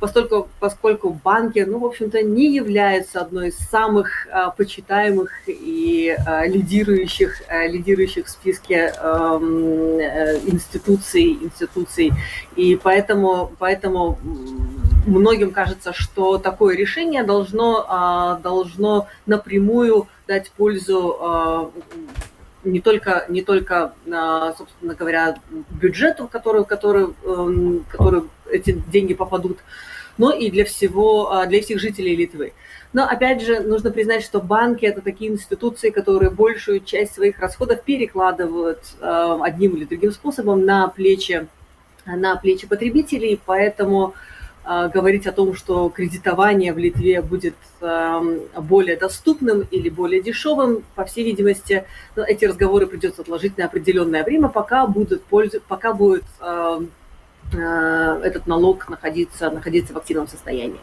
поскольку, 0.00 0.48
поскольку 0.60 1.10
банки, 1.10 1.60
ну, 1.60 1.78
в 1.78 1.86
общем-то, 1.86 2.22
не 2.22 2.54
являются 2.54 3.20
одной 3.20 3.48
из 3.48 3.58
самых 3.58 4.26
а, 4.30 4.50
почитаемых 4.50 5.30
и 5.46 6.16
а, 6.26 6.46
лидирующих, 6.46 7.42
а, 7.48 7.66
лидирующих 7.66 8.26
в 8.26 8.30
списке 8.30 8.92
а, 8.98 9.38
институций, 10.46 11.38
институций. 11.42 12.12
И 12.56 12.78
поэтому, 12.82 13.52
поэтому 13.58 14.18
многим 15.06 15.52
кажется, 15.52 15.92
что 15.92 16.38
такое 16.38 16.76
решение 16.76 17.22
должно, 17.22 17.84
а, 17.88 18.36
должно 18.36 19.08
напрямую 19.26 20.08
дать 20.26 20.50
пользу 20.52 21.16
а, 21.20 21.70
не 22.64 22.80
только, 22.80 23.26
не 23.28 23.42
только 23.42 23.94
а, 24.10 24.54
собственно 24.56 24.94
говоря, 24.94 25.36
бюджету, 25.70 26.28
который, 26.28 26.64
который, 26.64 27.08
эм, 27.24 27.84
который 27.88 28.24
эти 28.50 28.72
деньги 28.72 29.14
попадут, 29.14 29.58
но 30.18 30.30
и 30.30 30.50
для 30.50 30.64
всего, 30.64 31.44
для 31.46 31.62
всех 31.62 31.80
жителей 31.80 32.14
Литвы. 32.14 32.52
Но 32.92 33.04
опять 33.04 33.40
же, 33.42 33.60
нужно 33.60 33.90
признать, 33.90 34.22
что 34.22 34.40
банки 34.40 34.84
это 34.84 35.00
такие 35.00 35.30
институции, 35.30 35.88
которые 35.88 36.30
большую 36.30 36.80
часть 36.80 37.14
своих 37.14 37.38
расходов 37.38 37.82
перекладывают 37.82 38.80
одним 39.00 39.76
или 39.76 39.86
другим 39.86 40.12
способом 40.12 40.66
на 40.66 40.88
плечи, 40.88 41.46
на 42.04 42.36
плечи 42.36 42.66
потребителей, 42.66 43.40
поэтому 43.44 44.08
а, 44.08 44.31
говорить 44.64 45.26
о 45.26 45.32
том, 45.32 45.54
что 45.54 45.88
кредитование 45.88 46.72
в 46.72 46.78
Литве 46.78 47.20
будет 47.20 47.56
более 47.80 48.96
доступным 48.96 49.62
или 49.70 49.88
более 49.88 50.22
дешевым, 50.22 50.84
по 50.94 51.04
всей 51.04 51.24
видимости, 51.24 51.84
эти 52.16 52.44
разговоры 52.44 52.86
придется 52.86 53.22
отложить 53.22 53.58
на 53.58 53.64
определенное 53.64 54.22
время, 54.22 54.48
пока, 54.48 54.86
будут 54.86 55.24
пока 55.68 55.92
будет 55.92 56.24
а, 56.40 58.20
этот 58.22 58.46
налог 58.46 58.88
находиться, 58.88 59.50
находиться 59.50 59.92
в 59.92 59.96
активном 59.96 60.28
состоянии. 60.28 60.80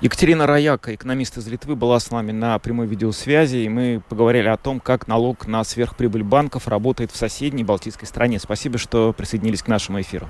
Екатерина 0.00 0.46
Раяка, 0.46 0.94
экономист 0.94 1.38
из 1.38 1.46
Литвы, 1.48 1.74
была 1.74 1.98
с 1.98 2.10
нами 2.10 2.30
на 2.30 2.58
прямой 2.58 2.86
видеосвязи, 2.86 3.56
и 3.56 3.68
мы 3.68 4.02
поговорили 4.08 4.48
о 4.48 4.58
том, 4.58 4.78
как 4.78 5.08
налог 5.08 5.46
на 5.46 5.64
сверхприбыль 5.64 6.22
банков 6.22 6.68
работает 6.68 7.12
в 7.12 7.16
соседней 7.16 7.64
Балтийской 7.64 8.06
стране. 8.06 8.38
Спасибо, 8.38 8.76
что 8.76 9.14
присоединились 9.14 9.62
к 9.62 9.68
нашему 9.68 10.00
эфиру. 10.00 10.28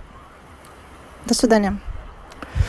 До 1.26 1.35
свидания. 1.35 1.78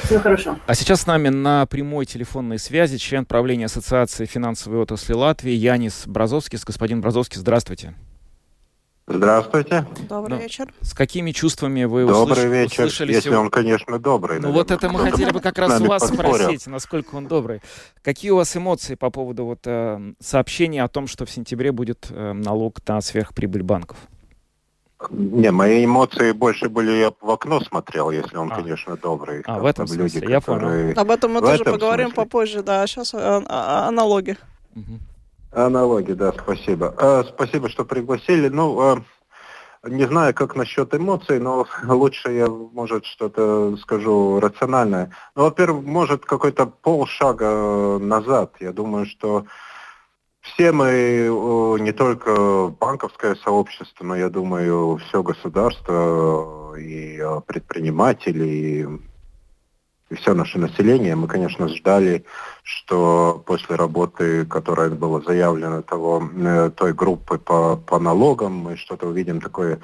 Все 0.03 0.19
хорошо. 0.19 0.57
А 0.65 0.73
сейчас 0.75 1.01
с 1.01 1.07
нами 1.07 1.29
на 1.29 1.65
прямой 1.65 2.05
телефонной 2.05 2.59
связи 2.59 2.97
член 2.97 3.25
правления 3.25 3.65
Ассоциации 3.65 4.25
финансовой 4.25 4.79
отрасли 4.79 5.13
Латвии 5.13 5.51
Янис 5.51 6.03
Бразовский. 6.05 6.59
Господин 6.65 7.01
Бразовский, 7.01 7.39
здравствуйте. 7.39 7.93
Здравствуйте. 9.09 9.85
Добрый 10.09 10.37
ну, 10.37 10.43
вечер. 10.43 10.73
С 10.81 10.93
какими 10.93 11.31
чувствами 11.31 11.85
вы 11.85 12.05
добрый 12.05 12.45
услыш... 12.45 12.51
вечер, 12.51 12.83
услышали 12.83 13.13
если 13.13 13.29
сегодня? 13.29 13.45
он, 13.45 13.51
конечно, 13.51 13.99
добрый. 13.99 14.41
Ну 14.41 14.51
вот 14.51 14.69
это 14.69 14.89
мы 14.89 14.99
хотели 14.99 15.31
бы 15.31 15.39
как 15.39 15.57
раз 15.57 15.79
у 15.79 15.85
вас 15.85 16.01
поспорил. 16.01 16.35
спросить, 16.35 16.67
насколько 16.67 17.15
он 17.15 17.27
добрый. 17.27 17.61
Какие 18.03 18.31
у 18.31 18.35
вас 18.35 18.55
эмоции 18.57 18.95
по 18.95 19.09
поводу 19.09 19.45
вот, 19.45 19.59
э, 19.63 20.13
сообщения 20.19 20.83
о 20.83 20.89
том, 20.89 21.07
что 21.07 21.25
в 21.25 21.31
сентябре 21.31 21.71
будет 21.71 22.07
э, 22.09 22.33
налог 22.33 22.85
на 22.85 22.99
сверхприбыль 22.99 23.63
банков? 23.63 23.97
Не, 25.11 25.51
мои 25.51 25.85
эмоции 25.85 26.31
больше 26.31 26.69
были, 26.69 26.91
я 26.91 27.11
в 27.21 27.29
окно 27.29 27.59
смотрел, 27.61 28.09
если 28.09 28.35
он, 28.35 28.51
а. 28.51 28.55
конечно, 28.55 28.97
добрый. 28.97 29.43
А, 29.45 29.59
в 29.59 29.65
этом 29.65 29.85
люди, 29.85 30.17
смысле, 30.17 30.29
я 30.29 30.41
понял. 30.41 30.99
Об 30.99 31.11
этом 31.11 31.33
мы 31.33 31.39
в 31.39 31.43
тоже 31.43 31.61
этом 31.61 31.73
поговорим 31.73 32.07
смысле. 32.07 32.23
попозже, 32.23 32.63
да, 32.63 32.87
сейчас 32.87 33.13
а, 33.13 33.43
а, 33.47 33.87
аналоги. 33.87 34.37
Угу. 34.75 34.99
Аналоги, 35.51 36.13
да, 36.13 36.33
спасибо. 36.33 36.95
А, 36.97 37.23
спасибо, 37.23 37.69
что 37.69 37.85
пригласили. 37.85 38.49
Ну, 38.49 38.79
а, 38.79 39.03
не 39.87 40.05
знаю, 40.05 40.33
как 40.33 40.55
насчет 40.55 40.93
эмоций, 40.93 41.39
но 41.39 41.67
лучше 41.83 42.31
я, 42.31 42.47
может, 42.47 43.05
что-то 43.05 43.77
скажу 43.77 44.39
рациональное. 44.39 45.11
Ну, 45.35 45.43
во-первых, 45.43 45.85
может, 45.85 46.25
какой-то 46.25 46.65
полшага 46.65 47.99
назад. 47.99 48.55
Я 48.59 48.73
думаю, 48.73 49.05
что 49.05 49.45
все 50.57 50.71
мы, 50.71 51.77
не 51.79 51.91
только 51.91 52.69
банковское 52.79 53.35
сообщество, 53.35 54.03
но, 54.03 54.15
я 54.15 54.29
думаю, 54.29 54.97
все 54.97 55.21
государство 55.21 56.73
и 56.75 57.19
э, 57.21 57.41
предприниматели, 57.45 58.97
и 60.09 60.15
все 60.15 60.33
наше 60.33 60.57
население, 60.57 61.15
мы, 61.15 61.27
конечно, 61.27 61.67
ждали, 61.67 62.25
что 62.63 63.43
после 63.45 63.75
работы, 63.75 64.45
которая 64.45 64.89
была 64.89 65.21
заявлена 65.21 65.83
того, 65.83 66.27
э, 66.35 66.71
той 66.75 66.93
группы 66.93 67.37
по, 67.37 67.75
по 67.75 67.99
налогам, 67.99 68.53
мы 68.53 68.77
что-то 68.77 69.05
увидим 69.07 69.39
такое 69.41 69.79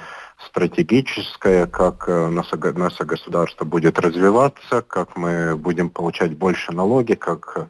стратегическое, 0.48 1.68
как 1.68 2.06
э, 2.08 2.30
наше 2.30 2.58
государство 3.06 3.63
будет 3.63 4.00
развиваться, 4.00 4.82
как 4.82 5.15
мы 5.18 5.56
будем 5.56 5.92
получать 5.92 6.36
больше 6.36 6.72
налоги, 6.72 7.13
как 7.13 7.70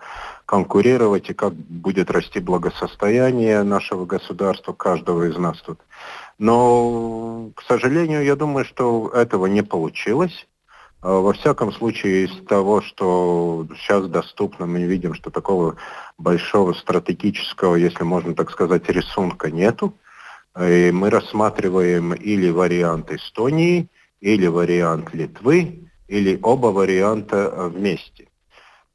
конкурировать 0.53 1.31
и 1.31 1.33
как 1.33 1.55
будет 1.55 2.11
расти 2.11 2.39
благосостояние 2.39 3.63
нашего 3.63 4.05
государства, 4.05 4.71
каждого 4.71 5.27
из 5.27 5.35
нас 5.35 5.59
тут. 5.61 5.79
Но, 6.37 7.49
к 7.55 7.63
сожалению, 7.63 8.23
я 8.23 8.35
думаю, 8.35 8.63
что 8.63 9.09
этого 9.15 9.47
не 9.47 9.63
получилось. 9.63 10.47
А, 11.01 11.21
во 11.21 11.33
всяком 11.33 11.73
случае, 11.73 12.25
из 12.25 12.45
того, 12.45 12.83
что 12.83 13.65
сейчас 13.77 14.05
доступно, 14.05 14.67
мы 14.67 14.83
видим, 14.83 15.15
что 15.15 15.31
такого 15.31 15.77
большого 16.19 16.73
стратегического, 16.73 17.75
если 17.75 18.03
можно 18.03 18.35
так 18.35 18.51
сказать, 18.51 18.87
рисунка 18.89 19.49
нету. 19.49 19.95
И 20.55 20.91
мы 20.93 21.09
рассматриваем 21.09 22.13
или 22.13 22.51
вариант 22.51 23.11
Эстонии, 23.11 23.87
или 24.21 24.45
вариант 24.45 25.15
Литвы, 25.15 25.89
или 26.07 26.37
оба 26.43 26.67
варианта 26.67 27.71
вместе. 27.73 28.27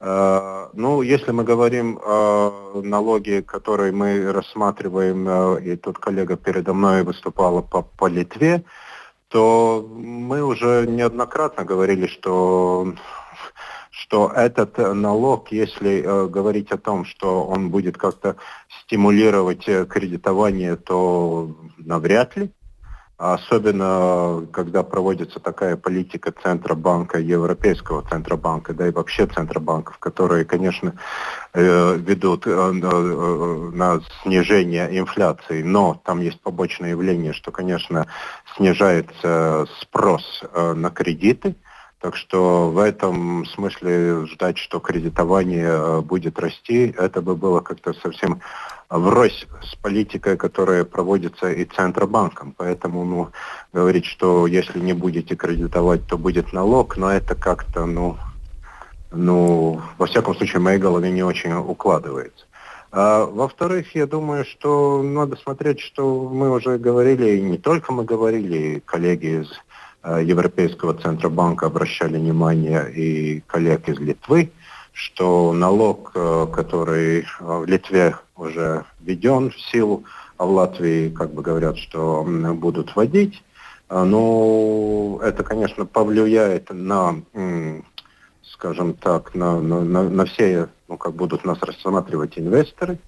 Э, 0.01 0.69
ну, 0.75 1.03
если 1.03 1.33
мы 1.33 1.45
говорим 1.45 1.99
о 2.05 2.81
налоге, 2.83 3.43
который 3.43 3.91
мы 3.91 4.33
рассматриваем, 4.33 5.29
э, 5.29 5.63
и 5.63 5.77
тут 5.77 5.99
коллега 5.99 6.37
передо 6.37 6.73
мной 6.73 7.03
выступала 7.03 7.63
по, 7.63 7.83
по 7.83 8.07
Литве, 8.07 8.65
то 9.29 9.87
мы 9.91 10.43
уже 10.43 10.87
неоднократно 10.87 11.65
говорили, 11.65 12.07
что 12.07 12.95
что 13.91 14.31
этот 14.35 14.79
налог, 14.79 15.51
если 15.51 16.03
э, 16.03 16.27
говорить 16.29 16.71
о 16.71 16.79
том, 16.79 17.05
что 17.05 17.45
он 17.45 17.71
будет 17.71 17.99
как-то 17.99 18.37
стимулировать 18.85 19.65
кредитование, 19.65 20.77
то 20.77 21.57
навряд 21.79 22.37
ли. 22.37 22.53
Особенно, 23.19 24.47
когда 24.53 24.85
проводится 24.85 25.41
такая 25.41 25.77
политика 25.77 26.33
Центробанка, 26.41 27.19
Европейского 27.19 28.09
Центробанка, 28.09 28.73
да 28.75 28.87
и 28.87 28.93
вообще 28.93 29.27
Центробанков, 29.27 29.99
которые, 29.99 30.45
конечно, 30.45 30.95
э, 31.53 31.97
ведут 31.97 32.47
э, 32.47 32.71
на 32.71 34.01
снижение 34.23 34.97
инфляции, 34.97 35.65
но 35.65 36.01
там 36.05 36.21
есть 36.21 36.41
побочное 36.41 36.91
явление, 36.91 37.33
что, 37.33 37.51
конечно, 37.51 38.07
снижается 38.57 39.67
спрос 39.81 40.45
э, 40.53 40.75
на 40.75 40.91
кредиты, 40.91 41.57
так 42.01 42.17
что 42.17 42.71
в 42.71 42.79
этом 42.79 43.45
смысле 43.47 44.27
ждать, 44.27 44.59
что 44.59 44.79
кредитование 44.79 45.69
э, 45.69 46.01
будет 46.01 46.39
расти, 46.39 46.95
это 46.97 47.21
бы 47.21 47.35
было 47.35 47.61
как-то 47.61 47.93
совсем 47.93 48.41
врозь 48.89 49.47
с 49.63 49.75
политикой, 49.77 50.37
которая 50.37 50.85
проводится 50.85 51.51
и 51.51 51.65
Центробанком. 51.65 52.55
Поэтому 52.57 53.05
ну, 53.05 53.31
говорить, 53.73 54.07
что 54.07 54.47
если 54.47 54.79
не 54.79 54.93
будете 54.93 55.35
кредитовать, 55.35 56.07
то 56.07 56.17
будет 56.17 56.53
налог, 56.53 56.97
но 56.97 57.11
это 57.11 57.35
как-то, 57.35 57.85
ну, 57.85 58.17
ну, 59.11 59.81
во 59.99 60.07
всяком 60.07 60.37
случае, 60.37 60.61
в 60.61 60.65
моей 60.65 60.79
голове 60.79 61.11
не 61.11 61.23
очень 61.23 61.53
укладывается. 61.53 62.47
А, 62.91 63.27
во-вторых, 63.27 63.95
я 63.95 64.07
думаю, 64.07 64.45
что 64.45 65.03
надо 65.03 65.37
смотреть, 65.37 65.81
что 65.81 66.29
мы 66.29 66.51
уже 66.51 66.79
говорили, 66.79 67.37
и 67.37 67.43
не 67.43 67.59
только 67.59 67.93
мы 67.93 68.05
говорили, 68.05 68.83
коллеги 68.87 69.43
из 69.43 69.51
Европейского 70.17 70.95
Центробанка 70.95 71.67
обращали 71.67 72.17
внимание 72.17 72.91
и 72.93 73.41
коллег 73.47 73.89
из 73.89 73.99
Литвы, 73.99 74.51
что 74.93 75.53
налог, 75.53 76.13
э, 76.15 76.47
который 76.53 77.25
в 77.39 77.65
Литве 77.67 78.17
уже 78.37 78.85
введен 79.01 79.51
в 79.51 79.61
силу, 79.61 80.05
а 80.37 80.45
в 80.45 80.51
Латвии, 80.51 81.09
как 81.11 81.33
бы 81.33 81.43
говорят, 81.43 81.79
что 81.79 82.25
будут 82.55 82.97
вводить, 82.97 83.43
э, 83.91 84.03
но 84.03 85.21
это, 85.23 85.45
конечно, 85.45 85.87
повлияет 85.87 86.71
на, 86.71 87.17
скажем 88.43 88.95
так, 88.95 89.35
на, 89.35 89.61
на, 89.61 90.03
на 90.09 90.25
все, 90.25 90.69
ну, 90.89 90.97
как 90.97 91.15
будут 91.15 91.45
нас 91.45 91.59
рассматривать 91.61 92.39
инвесторы, 92.39 92.99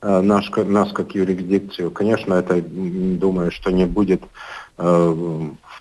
наш, 0.00 0.50
нас 0.50 0.92
как 0.92 1.14
юрисдикцию. 1.14 1.90
Конечно, 1.92 2.34
это, 2.34 2.60
думаю, 2.60 3.52
что 3.52 3.70
не 3.70 3.86
будет 3.86 4.22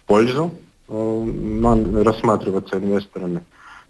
пользу 0.05 0.51
э, 0.87 2.03
рассматриваться 2.03 2.77
инвесторами. 2.77 3.43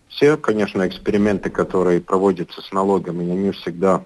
Все, 0.08 0.38
конечно, 0.38 0.88
эксперименты, 0.88 1.50
которые 1.50 2.01
проводятся 2.01 2.62
с 2.62 2.72
налогами, 2.72 3.31
они 3.31 3.51
всегда, 3.51 4.03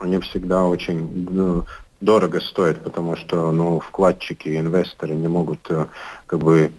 они 0.00 0.18
всегда 0.20 0.64
очень 0.64 1.28
ну, 1.30 1.64
дорого 2.00 2.40
стоят, 2.40 2.82
потому 2.82 3.16
что 3.16 3.52
ну, 3.52 3.80
вкладчики 3.80 4.48
и 4.48 4.58
инвесторы 4.58 5.14
не 5.14 5.28
могут 5.28 5.70
э, 5.70 5.86
как 6.26 6.40
бы 6.40 6.72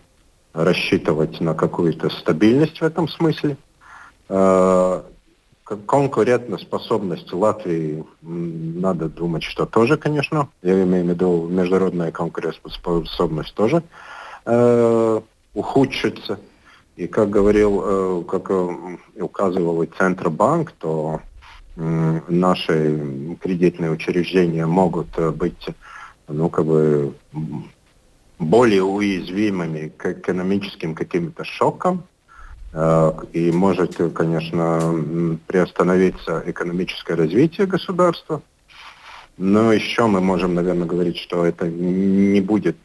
рассчитывать 0.53 1.39
на 1.39 1.53
какую-то 1.53 2.10
стабильность 2.10 2.79
в 2.81 2.83
этом 2.83 3.07
смысле. 3.07 3.57
Конкурентоспособность 5.78 7.32
Латвии, 7.34 8.04
надо 8.22 9.10
думать, 9.10 9.44
что 9.44 9.66
тоже, 9.66 9.98
конечно, 9.98 10.50
я 10.62 10.84
имею 10.84 11.06
в 11.06 11.10
виду 11.10 11.48
международная 11.48 12.12
конкурентоспособность 12.12 13.54
тоже 13.54 13.84
э, 14.46 15.22
ухудшится. 15.54 16.40
И 16.96 17.08
как 17.08 17.30
говорил, 17.30 17.82
э, 17.84 18.24
как 18.28 18.50
э, 18.50 18.98
указывал 19.20 19.82
и 19.84 19.88
Центробанк, 19.88 20.72
то 20.74 21.22
э, 21.78 22.20
наши 22.28 23.38
кредитные 23.42 23.92
учреждения 23.92 24.66
могут 24.66 25.18
э, 25.18 25.32
быть 25.32 25.68
ну, 26.28 26.50
как 26.50 26.66
бы 26.66 27.13
более 28.40 28.84
уязвимыми 28.84 29.92
к 29.96 30.12
экономическим 30.12 30.96
каким-то 30.96 31.44
шокам, 31.44 32.04
и 32.74 33.51
может, 33.51 33.98
конечно, 34.13 35.38
приостановиться 35.46 36.42
экономическое 36.46 37.16
развитие 37.16 37.68
государства. 37.68 38.41
Но 39.38 39.74
еще 39.74 40.08
мы 40.08 40.22
можем, 40.22 40.54
наверное, 40.56 40.88
говорить, 40.88 41.17
что 41.17 41.45
это 41.45 41.67
не 41.67 42.39
будет 42.39 42.78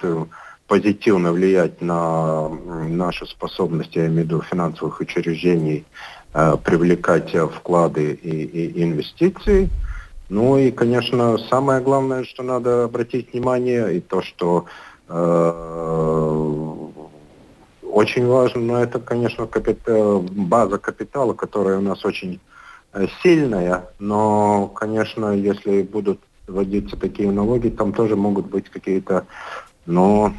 позитивно 0.66 1.32
влиять 1.32 1.80
на 1.80 2.48
наши 2.88 3.26
способности, 3.26 3.98
я 3.98 4.06
имею 4.06 4.22
в 4.22 4.24
виду 4.24 4.42
финансовых 4.42 5.00
учреждений, 5.00 5.84
э, 6.34 6.56
привлекать 6.64 7.32
вклады 7.54 8.12
и, 8.12 8.44
и 8.44 8.82
инвестиции. 8.82 9.70
Ну 10.28 10.58
и, 10.58 10.72
конечно, 10.72 11.38
самое 11.38 11.80
главное, 11.80 12.24
что 12.24 12.42
надо 12.42 12.84
обратить 12.84 13.32
внимание, 13.32 13.96
и 13.96 14.00
то, 14.00 14.22
что 14.22 14.64
э, 15.08 15.12
очень 17.96 18.26
важно, 18.26 18.60
но 18.60 18.82
это, 18.82 19.00
конечно, 19.00 19.46
капитал, 19.46 20.20
база 20.20 20.76
капитала, 20.76 21.32
которая 21.32 21.78
у 21.78 21.80
нас 21.80 22.04
очень 22.04 22.40
э, 22.92 23.06
сильная, 23.22 23.86
но, 23.98 24.66
конечно, 24.68 25.30
если 25.30 25.80
будут 25.82 26.20
вводиться 26.46 26.98
такие 26.98 27.30
налоги, 27.30 27.70
там 27.70 27.94
тоже 27.94 28.14
могут 28.14 28.48
быть 28.48 28.68
какие-то, 28.68 29.26
но 29.86 30.34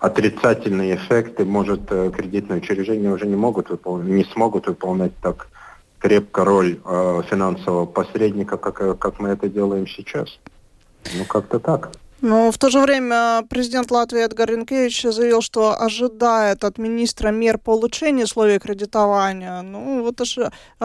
отрицательные 0.00 0.96
эффекты, 0.96 1.44
может, 1.44 1.82
э, 1.92 2.10
кредитные 2.10 2.58
учреждения 2.58 3.10
уже 3.10 3.26
не 3.26 3.36
могут 3.36 3.70
выполнять, 3.70 4.08
не 4.08 4.24
смогут 4.24 4.66
выполнять 4.66 5.16
так 5.22 5.46
крепко 6.00 6.44
роль 6.44 6.80
э, 6.84 7.22
финансового 7.30 7.86
посредника, 7.86 8.56
как, 8.56 8.80
э, 8.80 8.94
как 8.94 9.20
мы 9.20 9.28
это 9.28 9.48
делаем 9.48 9.86
сейчас. 9.86 10.40
Ну, 11.16 11.24
как-то 11.26 11.60
так. 11.60 11.92
Но 12.20 12.50
в 12.50 12.58
то 12.58 12.68
же 12.68 12.80
время 12.80 13.44
президент 13.48 13.90
Латвии 13.92 14.24
Эдгар 14.24 14.50
Ренкевич 14.50 15.02
заявил, 15.02 15.40
что 15.40 15.80
ожидает 15.80 16.64
от 16.64 16.76
министра 16.76 17.28
мер 17.28 17.58
по 17.58 17.70
улучшению 17.70 18.24
условий 18.24 18.58
кредитования. 18.58 19.62
Ну, 19.62 20.02
вот 20.02 20.20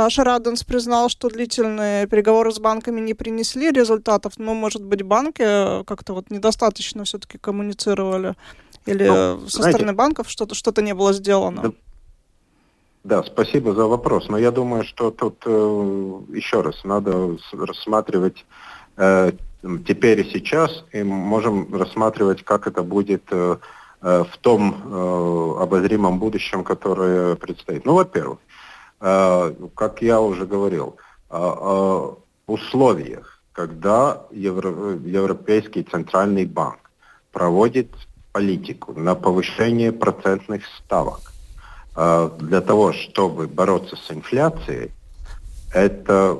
Шараденс 0.09 0.63
признал, 0.63 1.09
что 1.09 1.29
длительные 1.29 2.05
переговоры 2.05 2.51
с 2.51 2.59
банками 2.59 3.01
не 3.01 3.15
принесли 3.15 3.71
результатов, 3.71 4.33
но, 4.37 4.53
может 4.53 4.83
быть, 4.83 5.01
банки 5.01 5.83
как-то 5.85 6.13
вот 6.13 6.29
недостаточно 6.29 7.03
все-таки 7.03 7.39
коммуницировали 7.39 8.35
или 8.85 9.07
ну, 9.07 9.47
со 9.47 9.57
знаете, 9.57 9.77
стороны 9.77 9.93
банков 9.93 10.29
что-то 10.29 10.53
что 10.55 10.71
не 10.81 10.93
было 10.93 11.13
сделано? 11.13 11.61
Да, 11.61 11.71
да, 13.03 13.23
спасибо 13.23 13.73
за 13.73 13.85
вопрос. 13.87 14.29
Но 14.29 14.37
я 14.37 14.51
думаю, 14.51 14.83
что 14.83 15.09
тут 15.09 15.41
э, 15.45 16.19
еще 16.33 16.61
раз 16.61 16.83
надо 16.83 17.37
рассматривать 17.53 18.45
э, 18.97 19.31
теперь 19.85 20.21
и 20.21 20.31
сейчас, 20.31 20.83
и 20.91 21.03
можем 21.03 21.73
рассматривать, 21.73 22.43
как 22.43 22.67
это 22.67 22.83
будет 22.83 23.23
э, 23.31 23.57
э, 24.01 24.23
в 24.29 24.37
том 24.37 24.73
э, 24.73 25.63
обозримом 25.63 26.19
будущем, 26.19 26.63
которое 26.63 27.35
предстоит. 27.35 27.85
Ну, 27.85 27.95
во-первых, 27.95 28.39
как 29.75 30.01
я 30.01 30.21
уже 30.21 30.45
говорил, 30.45 30.95
о 31.29 32.17
условиях, 32.47 33.41
когда 33.51 34.21
Евро, 34.31 34.69
Европейский 35.03 35.83
центральный 35.83 36.45
банк 36.45 36.79
проводит 37.33 37.89
политику 38.31 38.93
на 38.93 39.15
повышение 39.15 39.91
процентных 39.91 40.63
ставок 40.77 41.33
для 42.39 42.61
того, 42.61 42.93
чтобы 42.93 43.47
бороться 43.47 43.97
с 43.97 44.09
инфляцией, 44.09 44.91
это 45.73 46.37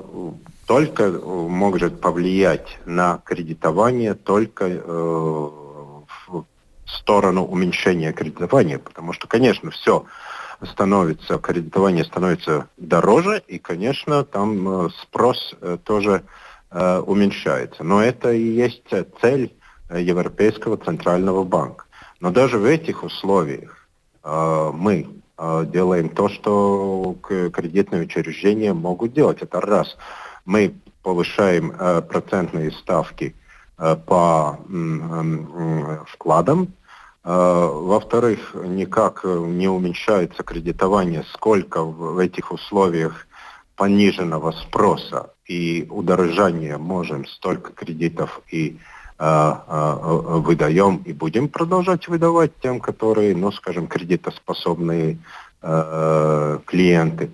только 0.74 1.12
может 1.12 2.02
повлиять 2.02 2.80
на 2.86 3.22
кредитование 3.24 4.16
только 4.16 4.66
э, 4.66 4.80
в 4.82 6.46
сторону 6.88 7.46
уменьшения 7.46 8.12
кредитования, 8.12 8.80
потому 8.80 9.14
что, 9.14 9.28
конечно, 9.28 9.70
все 9.70 10.06
становится, 10.64 11.38
кредитование 11.38 12.04
становится 12.04 12.70
дороже, 12.78 13.44
и, 13.48 13.60
конечно, 13.60 14.24
там 14.24 14.88
э, 14.88 14.90
спрос 15.04 15.56
тоже 15.84 16.24
уменьшается. 16.72 17.84
Но 17.84 18.02
это 18.02 18.32
и 18.32 18.42
есть 18.42 18.90
цель 19.22 19.54
Европейского 19.96 20.76
центрального 20.78 21.44
банка. 21.44 21.86
Но 22.20 22.32
даже 22.32 22.58
в 22.58 22.66
этих 22.66 23.04
условиях 23.04 23.88
э, 24.24 24.72
мы 24.74 25.08
э, 25.38 25.66
делаем 25.72 26.10
то, 26.10 26.30
что 26.30 27.16
кредитные 27.22 28.02
учреждения 28.02 28.74
могут 28.74 29.14
делать. 29.14 29.44
Это 29.44 29.62
раз. 29.62 29.96
Мы 30.46 30.76
повышаем 31.02 31.72
э, 31.72 32.02
процентные 32.02 32.72
ставки 32.72 33.36
э, 33.78 33.96
по 33.96 34.60
э, 34.68 35.98
вкладам. 36.08 36.74
Э, 37.24 37.70
во-вторых, 37.72 38.56
никак 38.56 39.24
не 39.24 39.68
уменьшается 39.68 40.44
кредитование, 40.44 41.24
сколько 41.34 41.84
в 41.84 42.18
этих 42.18 42.52
условиях 42.52 43.28
пониженного 43.76 44.52
спроса 44.52 45.32
и 45.46 45.88
удорожания 45.90 46.78
можем 46.78 47.26
столько 47.26 47.74
кредитов 47.74 48.42
и 48.52 48.78
а, 49.20 49.64
а, 49.68 49.96
выдаем 50.40 50.98
и 51.06 51.14
будем 51.14 51.48
продолжать 51.48 52.08
выдавать 52.08 52.52
тем, 52.62 52.80
которые, 52.80 53.36
ну, 53.36 53.52
скажем, 53.52 53.88
кредитоспособные 53.88 55.20
э, 55.62 56.60
клиенты. 56.66 57.32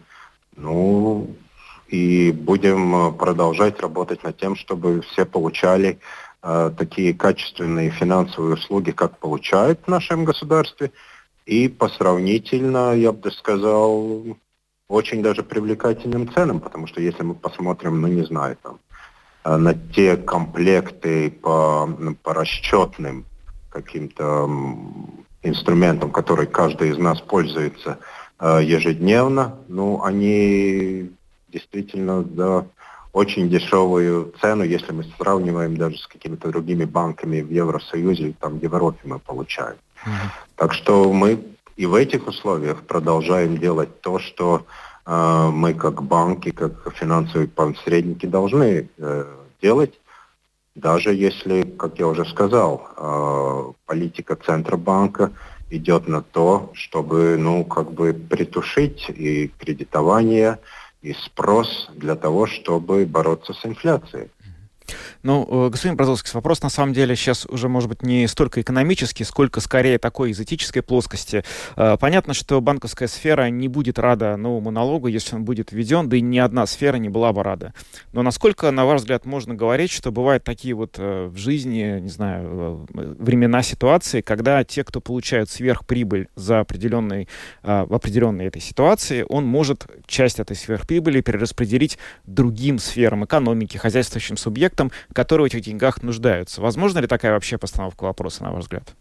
Ну, 0.55 1.35
и 1.89 2.31
будем 2.31 3.13
продолжать 3.15 3.79
работать 3.79 4.23
над 4.23 4.37
тем, 4.37 4.55
чтобы 4.55 5.01
все 5.01 5.25
получали 5.25 5.99
э, 6.43 6.71
такие 6.77 7.13
качественные 7.13 7.89
финансовые 7.89 8.53
услуги, 8.53 8.91
как 8.91 9.17
получают 9.17 9.79
в 9.85 9.87
нашем 9.87 10.23
государстве, 10.23 10.91
и 11.45 11.67
по 11.67 11.89
сравнительно, 11.89 12.93
я 12.93 13.11
бы 13.11 13.31
сказал, 13.31 14.23
очень 14.87 15.23
даже 15.23 15.41
привлекательным 15.41 16.31
ценам, 16.31 16.59
потому 16.59 16.85
что 16.85 17.01
если 17.01 17.23
мы 17.23 17.33
посмотрим, 17.33 18.01
ну 18.01 18.07
не 18.07 18.23
знаю, 18.23 18.57
там, 18.61 18.79
э, 19.45 19.55
на 19.57 19.73
те 19.73 20.15
комплекты 20.15 21.31
по, 21.31 21.89
ну, 21.97 22.15
по 22.15 22.35
расчетным 22.35 23.25
каким-то 23.71 24.47
инструментам, 25.41 26.11
которые 26.11 26.47
каждый 26.47 26.89
из 26.89 26.99
нас 26.99 27.19
пользуется 27.19 27.97
э, 28.39 28.59
ежедневно, 28.63 29.57
ну, 29.67 30.03
они 30.03 31.11
действительно 31.51 32.23
за 32.23 32.67
очень 33.11 33.49
дешевую 33.49 34.33
цену, 34.39 34.63
если 34.63 34.91
мы 34.91 35.03
сравниваем 35.17 35.77
даже 35.77 35.97
с 35.97 36.07
какими-то 36.07 36.49
другими 36.49 36.85
банками 36.85 37.41
в 37.41 37.51
Евросоюзе, 37.51 38.35
там 38.39 38.59
в 38.59 38.63
Европе 38.63 38.99
мы 39.03 39.19
получаем. 39.19 39.77
Mm-hmm. 40.05 40.29
Так 40.55 40.73
что 40.73 41.11
мы 41.11 41.43
и 41.75 41.85
в 41.85 41.95
этих 41.95 42.27
условиях 42.27 42.81
продолжаем 42.81 43.57
делать 43.57 44.01
то, 44.01 44.19
что 44.19 44.65
э, 45.05 45.49
мы 45.51 45.73
как 45.73 46.03
банки, 46.03 46.51
как 46.51 46.93
финансовые 46.93 47.47
посредники 47.47 48.25
должны 48.25 48.89
э, 48.97 49.25
делать, 49.61 49.99
даже 50.75 51.13
если, 51.13 51.63
как 51.63 51.97
я 51.97 52.07
уже 52.07 52.25
сказал, 52.25 52.89
э, 52.97 53.73
политика 53.85 54.35
Центробанка 54.35 55.31
идет 55.69 56.07
на 56.07 56.21
то, 56.21 56.71
чтобы, 56.73 57.37
ну, 57.39 57.63
как 57.63 57.91
бы 57.93 58.13
притушить 58.13 59.09
и 59.09 59.47
кредитование, 59.47 60.59
и 61.01 61.13
спрос 61.13 61.89
для 61.95 62.15
того, 62.15 62.45
чтобы 62.47 63.05
бороться 63.05 63.53
с 63.53 63.65
инфляцией. 63.65 64.29
Ну, 65.23 65.47
э, 65.67 65.69
господин 65.69 65.97
Бразовский, 65.97 66.31
вопрос 66.33 66.61
на 66.61 66.69
самом 66.69 66.93
деле 66.93 67.15
сейчас 67.15 67.45
уже, 67.45 67.69
может 67.69 67.89
быть, 67.89 68.03
не 68.03 68.27
столько 68.27 68.61
экономический, 68.61 69.23
сколько 69.23 69.59
скорее 69.59 69.97
такой 69.97 70.31
из 70.31 70.39
этической 70.39 70.81
плоскости. 70.81 71.43
Э, 71.75 71.97
понятно, 71.99 72.33
что 72.33 72.61
банковская 72.61 73.07
сфера 73.07 73.49
не 73.49 73.67
будет 73.67 73.99
рада 73.99 74.37
новому 74.37 74.71
налогу, 74.71 75.07
если 75.07 75.35
он 75.35 75.45
будет 75.45 75.71
введен, 75.71 76.09
да 76.09 76.17
и 76.17 76.21
ни 76.21 76.37
одна 76.37 76.65
сфера 76.65 76.97
не 76.97 77.09
была 77.09 77.33
бы 77.33 77.43
рада. 77.43 77.73
Но 78.13 78.23
насколько, 78.23 78.71
на 78.71 78.85
ваш 78.85 79.01
взгляд, 79.01 79.25
можно 79.25 79.55
говорить, 79.55 79.91
что 79.91 80.11
бывают 80.11 80.43
такие 80.43 80.73
вот 80.73 80.95
э, 80.97 81.27
в 81.27 81.37
жизни, 81.37 81.99
не 81.99 82.09
знаю, 82.09 82.87
времена, 82.93 83.61
ситуации, 83.61 84.21
когда 84.21 84.63
те, 84.63 84.83
кто 84.83 85.01
получают 85.01 85.49
сверхприбыль 85.49 86.29
за 86.35 86.61
определенной, 86.61 87.27
в 87.61 87.93
определенной 87.93 88.45
этой 88.45 88.61
ситуации, 88.61 89.25
он 89.27 89.45
может 89.45 89.85
часть 90.05 90.39
этой 90.39 90.55
сверхприбыли 90.55 91.21
перераспределить 91.21 91.97
другим 92.25 92.79
сферам 92.79 93.25
экономики, 93.25 93.77
хозяйствующим 93.77 94.37
субъектам, 94.37 94.78
которые 95.13 95.45
в 95.45 95.53
этих 95.53 95.61
деньгах 95.61 96.03
нуждаются. 96.03 96.61
Возможно 96.61 96.99
ли 96.99 97.07
такая 97.07 97.33
вообще 97.33 97.57
постановка 97.57 98.03
вопроса, 98.03 98.43
на 98.43 98.51
ваш 98.51 98.63
взгляд? 98.63 98.95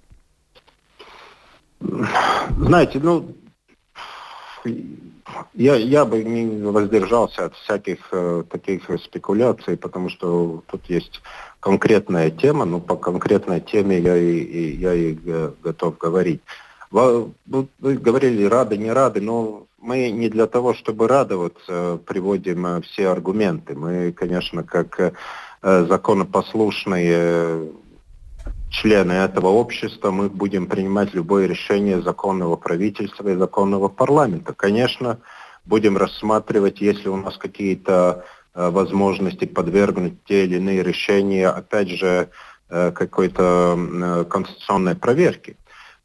Знаете, 1.80 2.98
ну, 3.00 3.34
я, 5.54 5.76
я 5.76 6.04
бы 6.04 6.24
не 6.24 6.62
воздержался 6.62 7.46
от 7.46 7.54
всяких 7.54 8.08
э, 8.12 8.44
таких 8.50 8.90
спекуляций, 9.04 9.76
потому 9.76 10.08
что 10.08 10.62
тут 10.66 10.86
есть 10.86 11.20
конкретная 11.60 12.30
тема, 12.30 12.64
но 12.64 12.80
по 12.80 12.96
конкретной 12.96 13.60
теме 13.60 13.98
я 14.00 14.16
и, 14.16 14.38
и, 14.38 14.76
я 14.76 14.94
и 14.94 15.16
готов 15.62 15.98
говорить. 15.98 16.40
Вы, 16.90 17.32
вы 17.46 17.96
говорили, 17.96 18.44
рады, 18.44 18.78
не 18.78 18.90
рады, 18.90 19.20
но 19.20 19.66
мы 19.80 20.10
не 20.10 20.28
для 20.28 20.46
того, 20.46 20.74
чтобы 20.74 21.06
радоваться, 21.06 22.00
приводим 22.06 22.66
э, 22.66 22.80
все 22.82 23.08
аргументы. 23.08 23.74
Мы, 23.74 24.12
конечно, 24.12 24.64
как 24.64 24.98
э, 24.98 25.12
Э, 25.12 25.47
законопослушные 25.62 27.72
члены 28.70 29.12
этого 29.12 29.48
общества, 29.48 30.10
мы 30.10 30.28
будем 30.28 30.66
принимать 30.66 31.14
любое 31.14 31.46
решение 31.46 32.02
законного 32.02 32.56
правительства 32.56 33.28
и 33.28 33.36
законного 33.36 33.88
парламента. 33.88 34.52
Конечно, 34.52 35.18
будем 35.64 35.96
рассматривать, 35.96 36.80
если 36.80 37.08
у 37.08 37.16
нас 37.16 37.36
какие-то 37.38 38.24
э, 38.54 38.70
возможности 38.70 39.46
подвергнуть 39.46 40.22
те 40.24 40.44
или 40.44 40.56
иные 40.56 40.82
решения, 40.82 41.48
опять 41.48 41.88
же, 41.88 42.28
э, 42.68 42.92
какой-то 42.92 44.26
конституционной 44.30 44.94
проверке. 44.94 45.56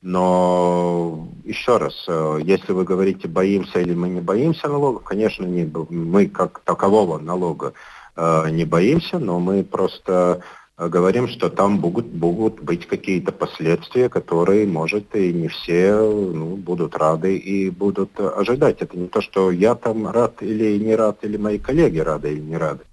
Но 0.01 1.29
еще 1.45 1.77
раз, 1.77 1.93
если 2.41 2.73
вы 2.73 2.83
говорите, 2.83 3.29
боимся 3.29 3.79
или 3.79 3.93
мы 3.93 4.09
не 4.09 4.19
боимся 4.19 4.67
налогов, 4.67 5.03
конечно, 5.03 5.45
не, 5.45 5.63
мы 5.89 6.27
как 6.27 6.59
такового 6.59 7.19
налога 7.19 7.67
Э, 7.67 7.71
не 8.15 8.65
боимся, 8.65 9.19
но 9.19 9.39
мы 9.39 9.63
просто 9.63 10.41
э, 10.77 10.87
говорим, 10.87 11.27
что 11.27 11.49
там 11.49 11.79
будут, 11.79 12.05
будут 12.05 12.61
быть 12.61 12.85
какие-то 12.85 13.31
последствия, 13.31 14.09
которые, 14.09 14.67
может, 14.67 15.15
и 15.15 15.33
не 15.33 15.47
все 15.47 15.93
ну, 15.95 16.55
будут 16.55 16.95
рады 16.95 17.37
и 17.37 17.69
будут 17.69 18.19
ожидать. 18.19 18.81
Это 18.81 18.97
не 18.97 19.07
то, 19.07 19.21
что 19.21 19.51
я 19.51 19.75
там 19.75 20.07
рад 20.07 20.41
или 20.41 20.77
не 20.77 20.95
рад, 20.95 21.19
или 21.23 21.37
мои 21.37 21.57
коллеги 21.57 21.99
рады 21.99 22.33
или 22.33 22.41
не 22.41 22.57
рады. 22.57 22.83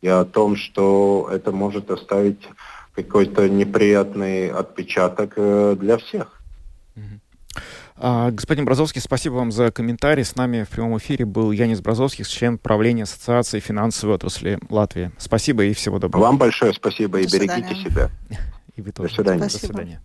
Я 0.00 0.20
о 0.20 0.24
том, 0.24 0.56
что 0.56 1.28
это 1.30 1.52
может 1.52 1.90
оставить 1.90 2.48
какой-то 2.94 3.48
неприятный 3.48 4.50
отпечаток 4.50 5.34
э, 5.36 5.76
для 5.78 5.96
всех. 5.98 6.42
А, 6.96 7.00
господин 8.02 8.64
Бразовский, 8.64 9.00
спасибо 9.00 9.34
вам 9.34 9.52
за 9.52 9.70
комментарий. 9.70 10.24
С 10.24 10.34
нами 10.34 10.64
в 10.64 10.70
прямом 10.70 10.98
эфире 10.98 11.24
был 11.24 11.52
Янис 11.52 11.80
Бразовский, 11.80 12.24
член 12.24 12.58
правления 12.58 13.04
Ассоциации 13.04 13.60
финансовой 13.60 14.16
отрасли 14.16 14.58
Латвии. 14.70 15.12
Спасибо 15.18 15.64
и 15.64 15.72
всего 15.72 16.00
доброго. 16.00 16.24
Вам 16.24 16.36
большое 16.36 16.72
спасибо 16.72 17.20
и 17.20 17.26
До 17.26 17.38
берегите 17.38 17.68
свидания. 17.68 17.84
себя. 17.84 18.10
И 18.74 18.80
вы 18.80 18.90
тоже. 18.90 19.08
До 19.08 19.14
свидания. 19.14 19.42
До 19.42 19.48
свидания. 19.50 20.00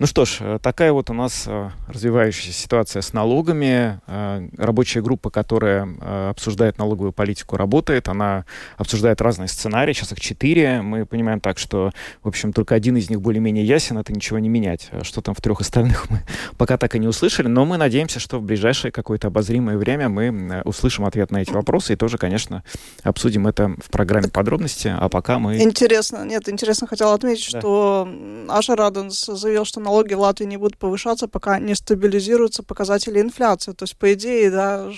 Ну 0.00 0.06
что 0.06 0.24
ж, 0.24 0.38
э, 0.40 0.58
такая 0.62 0.94
вот 0.94 1.10
у 1.10 1.12
нас 1.12 1.44
э, 1.46 1.68
развивающаяся 1.86 2.58
ситуация 2.58 3.02
с 3.02 3.12
налогами. 3.12 4.00
Э, 4.06 4.48
рабочая 4.56 5.02
группа, 5.02 5.28
которая 5.28 6.30
обсуждает 6.30 6.78
налоговую 6.78 7.12
политику, 7.12 7.58
работает. 7.58 8.08
Она 8.08 8.46
обсуждает 8.78 9.20
разные 9.20 9.48
сценарии. 9.48 9.92
Сейчас 9.92 10.12
их 10.12 10.20
четыре. 10.20 10.80
Мы 10.80 11.04
понимаем 11.04 11.38
так, 11.38 11.58
что, 11.58 11.92
в 12.22 12.28
общем, 12.28 12.54
только 12.54 12.74
один 12.74 12.96
из 12.96 13.10
них 13.10 13.20
более-менее 13.20 13.62
ясен. 13.62 13.98
Это 13.98 14.14
ничего 14.14 14.38
не 14.38 14.48
менять. 14.48 14.88
Что 15.02 15.20
там 15.20 15.34
в 15.34 15.42
трех 15.42 15.60
остальных 15.60 16.06
мы 16.10 16.22
пока 16.56 16.78
так 16.78 16.94
и 16.94 16.98
не 16.98 17.06
услышали. 17.06 17.48
Но 17.48 17.66
мы 17.66 17.76
надеемся, 17.76 18.20
что 18.20 18.38
в 18.38 18.42
ближайшее 18.42 18.92
какое-то 18.92 19.26
обозримое 19.26 19.76
время 19.76 20.08
мы 20.08 20.62
услышим 20.64 21.04
ответ 21.04 21.30
на 21.30 21.42
эти 21.42 21.50
вопросы 21.50 21.92
и 21.92 21.96
тоже, 21.96 22.16
конечно, 22.16 22.64
обсудим 23.02 23.46
это 23.46 23.74
в 23.84 23.90
программе 23.90 24.28
подробности. 24.28 24.94
А 24.98 25.10
пока 25.10 25.38
мы... 25.38 25.58
Интересно. 25.58 26.24
Нет, 26.24 26.48
интересно 26.48 26.86
хотела 26.86 27.12
отметить, 27.12 27.52
да. 27.52 27.60
что 27.60 28.08
Аша 28.48 28.76
Раденс 28.76 29.26
заявил, 29.26 29.66
что 29.66 29.80
налоги 29.90 30.14
в 30.14 30.20
Латвии 30.20 30.46
не 30.46 30.56
будут 30.56 30.78
повышаться, 30.78 31.26
пока 31.26 31.58
не 31.58 31.74
стабилизируются 31.74 32.62
показатели 32.62 33.20
инфляции. 33.20 33.72
То 33.72 33.82
есть, 33.84 33.96
по 33.96 34.12
идее, 34.12 34.50
да, 34.50 34.90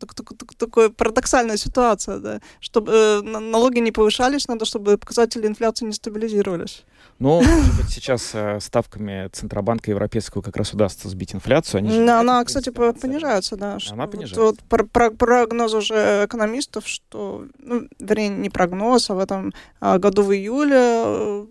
так, 0.00 0.14
так, 0.14 0.28
так, 0.38 0.54
такая 0.54 0.88
парадоксальная 0.90 1.56
ситуация, 1.56 2.18
да. 2.18 2.40
Чтобы 2.60 2.92
э, 2.92 3.20
налоги 3.22 3.80
не 3.80 3.92
повышались, 3.92 4.48
надо, 4.48 4.64
чтобы 4.64 4.96
показатели 4.96 5.46
инфляции 5.46 5.86
не 5.86 5.92
стабилизировались. 5.92 6.84
Ну, 7.18 7.42
может 7.42 7.76
быть, 7.76 7.90
сейчас 7.90 8.30
э, 8.34 8.58
ставками 8.60 9.28
Центробанка 9.32 9.90
Европейского 9.90 10.42
как 10.42 10.56
раз 10.56 10.72
удастся 10.72 11.08
сбить 11.08 11.34
инфляцию. 11.34 11.78
Они 11.78 11.90
же, 11.90 12.08
она, 12.08 12.44
кстати, 12.44 12.70
понижается, 12.70 13.56
да. 13.56 13.78
Она 13.90 14.06
понижается. 14.06 14.40
Вот, 14.40 14.56
вот 14.70 14.88
про, 14.90 15.10
прогноз 15.10 15.74
уже 15.74 16.24
экономистов, 16.26 16.86
что, 16.86 17.46
ну, 17.58 17.88
вернее, 17.98 18.28
не 18.28 18.50
прогноз, 18.50 19.10
а 19.10 19.14
в 19.14 19.18
этом 19.18 19.52
а, 19.80 19.98
году 19.98 20.22
в 20.22 20.32
июле 20.32 20.76
э, 20.76 21.46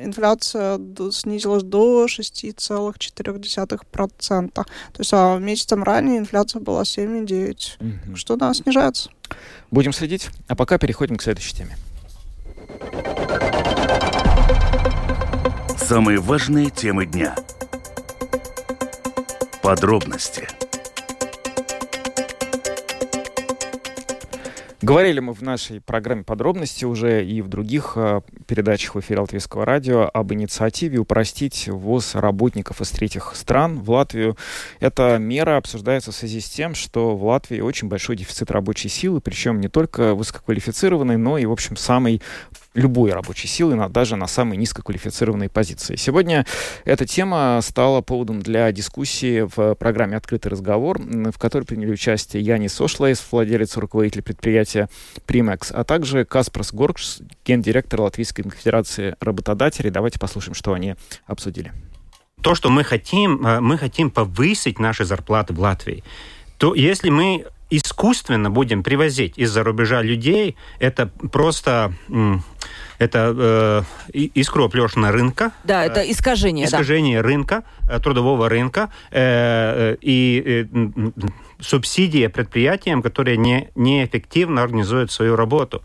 инфляция 0.00 0.80
снизилась 1.10 1.62
до 1.62 2.06
6,4%. 2.06 4.50
То 4.52 4.64
есть 4.98 5.10
а 5.12 5.38
месяцем 5.38 5.82
ранее 5.82 6.18
инфляция 6.18 6.60
была 6.60 6.82
7,9%. 6.82 8.08
Угу. 8.08 8.16
Что 8.16 8.36
да, 8.36 8.54
снижается. 8.54 9.10
Будем 9.70 9.92
следить. 9.92 10.30
А 10.48 10.54
пока 10.54 10.78
переходим 10.78 11.16
к 11.16 11.22
следующей 11.22 11.56
теме. 11.56 11.76
Самые 15.76 16.18
важные 16.18 16.70
темы 16.70 17.06
дня. 17.06 17.34
Подробности– 19.62 20.48
Говорили 24.84 25.18
мы 25.18 25.32
в 25.32 25.40
нашей 25.40 25.80
программе 25.80 26.24
подробности 26.24 26.84
уже 26.84 27.24
и 27.24 27.40
в 27.40 27.48
других 27.48 27.94
э, 27.96 28.20
передачах 28.46 28.94
в 28.94 29.00
эфире 29.00 29.20
Латвийского 29.20 29.64
радио 29.64 30.10
об 30.12 30.34
инициативе 30.34 30.98
упростить 30.98 31.68
ввоз 31.68 32.14
работников 32.14 32.82
из 32.82 32.90
третьих 32.90 33.32
стран 33.34 33.80
в 33.80 33.90
Латвию. 33.90 34.36
Эта 34.80 35.16
мера 35.16 35.56
обсуждается 35.56 36.12
в 36.12 36.14
связи 36.14 36.40
с 36.40 36.50
тем, 36.50 36.74
что 36.74 37.16
в 37.16 37.24
Латвии 37.24 37.60
очень 37.60 37.88
большой 37.88 38.16
дефицит 38.16 38.50
рабочей 38.50 38.90
силы, 38.90 39.22
причем 39.22 39.58
не 39.58 39.68
только 39.68 40.14
высококвалифицированной, 40.14 41.16
но 41.16 41.38
и, 41.38 41.46
в 41.46 41.52
общем, 41.52 41.78
самый 41.78 42.20
любой 42.74 43.12
рабочей 43.12 43.48
силы, 43.48 43.88
даже 43.88 44.16
на 44.16 44.26
самые 44.26 44.58
низкоквалифицированные 44.58 45.48
позиции. 45.48 45.96
Сегодня 45.96 46.44
эта 46.84 47.06
тема 47.06 47.60
стала 47.62 48.00
поводом 48.00 48.42
для 48.42 48.70
дискуссии 48.72 49.48
в 49.54 49.74
программе 49.76 50.16
«Открытый 50.16 50.50
разговор», 50.50 51.00
в 51.00 51.38
которой 51.38 51.64
приняли 51.64 51.92
участие 51.92 52.42
Янис 52.42 52.80
Ошлейс, 52.80 53.24
владелец 53.30 53.76
и 53.76 53.80
руководитель 53.80 54.22
предприятия 54.22 54.88
«Примекс», 55.26 55.70
а 55.70 55.84
также 55.84 56.24
Каспарс 56.24 56.72
Горкс, 56.72 57.20
гендиректор 57.44 58.00
Латвийской 58.00 58.42
конфедерации 58.42 59.16
работодателей. 59.20 59.90
Давайте 59.90 60.18
послушаем, 60.18 60.54
что 60.54 60.72
они 60.72 60.96
обсудили. 61.26 61.72
То, 62.42 62.54
что 62.54 62.68
мы 62.68 62.84
хотим, 62.84 63.46
э, 63.46 63.60
мы 63.60 63.78
хотим 63.78 64.10
повысить 64.10 64.78
наши 64.78 65.04
зарплаты 65.04 65.54
в 65.54 65.60
Латвии. 65.60 66.04
То 66.58 66.74
если 66.74 67.08
мы 67.08 67.46
искусственно 67.70 68.50
будем 68.50 68.82
привозить 68.82 69.38
из-за 69.38 69.64
рубежа 69.64 70.02
людей, 70.02 70.56
это 70.78 71.06
просто 71.32 71.94
это 72.98 73.84
э, 74.12 74.18
искроплешина 74.34 75.12
рынка. 75.12 75.52
Да, 75.64 75.84
это 75.84 76.00
искажение. 76.00 76.66
Искажение 76.66 77.22
да. 77.22 77.28
рынка, 77.28 77.64
э, 77.88 77.98
трудового 78.00 78.48
рынка 78.48 78.90
э, 79.10 79.94
э, 79.94 79.96
и 80.00 80.66
э, 80.74 81.10
субсидия 81.60 82.28
предприятиям, 82.28 83.02
которые 83.02 83.36
не, 83.36 83.70
неэффективно 83.74 84.62
организуют 84.62 85.10
свою 85.10 85.36
работу. 85.36 85.82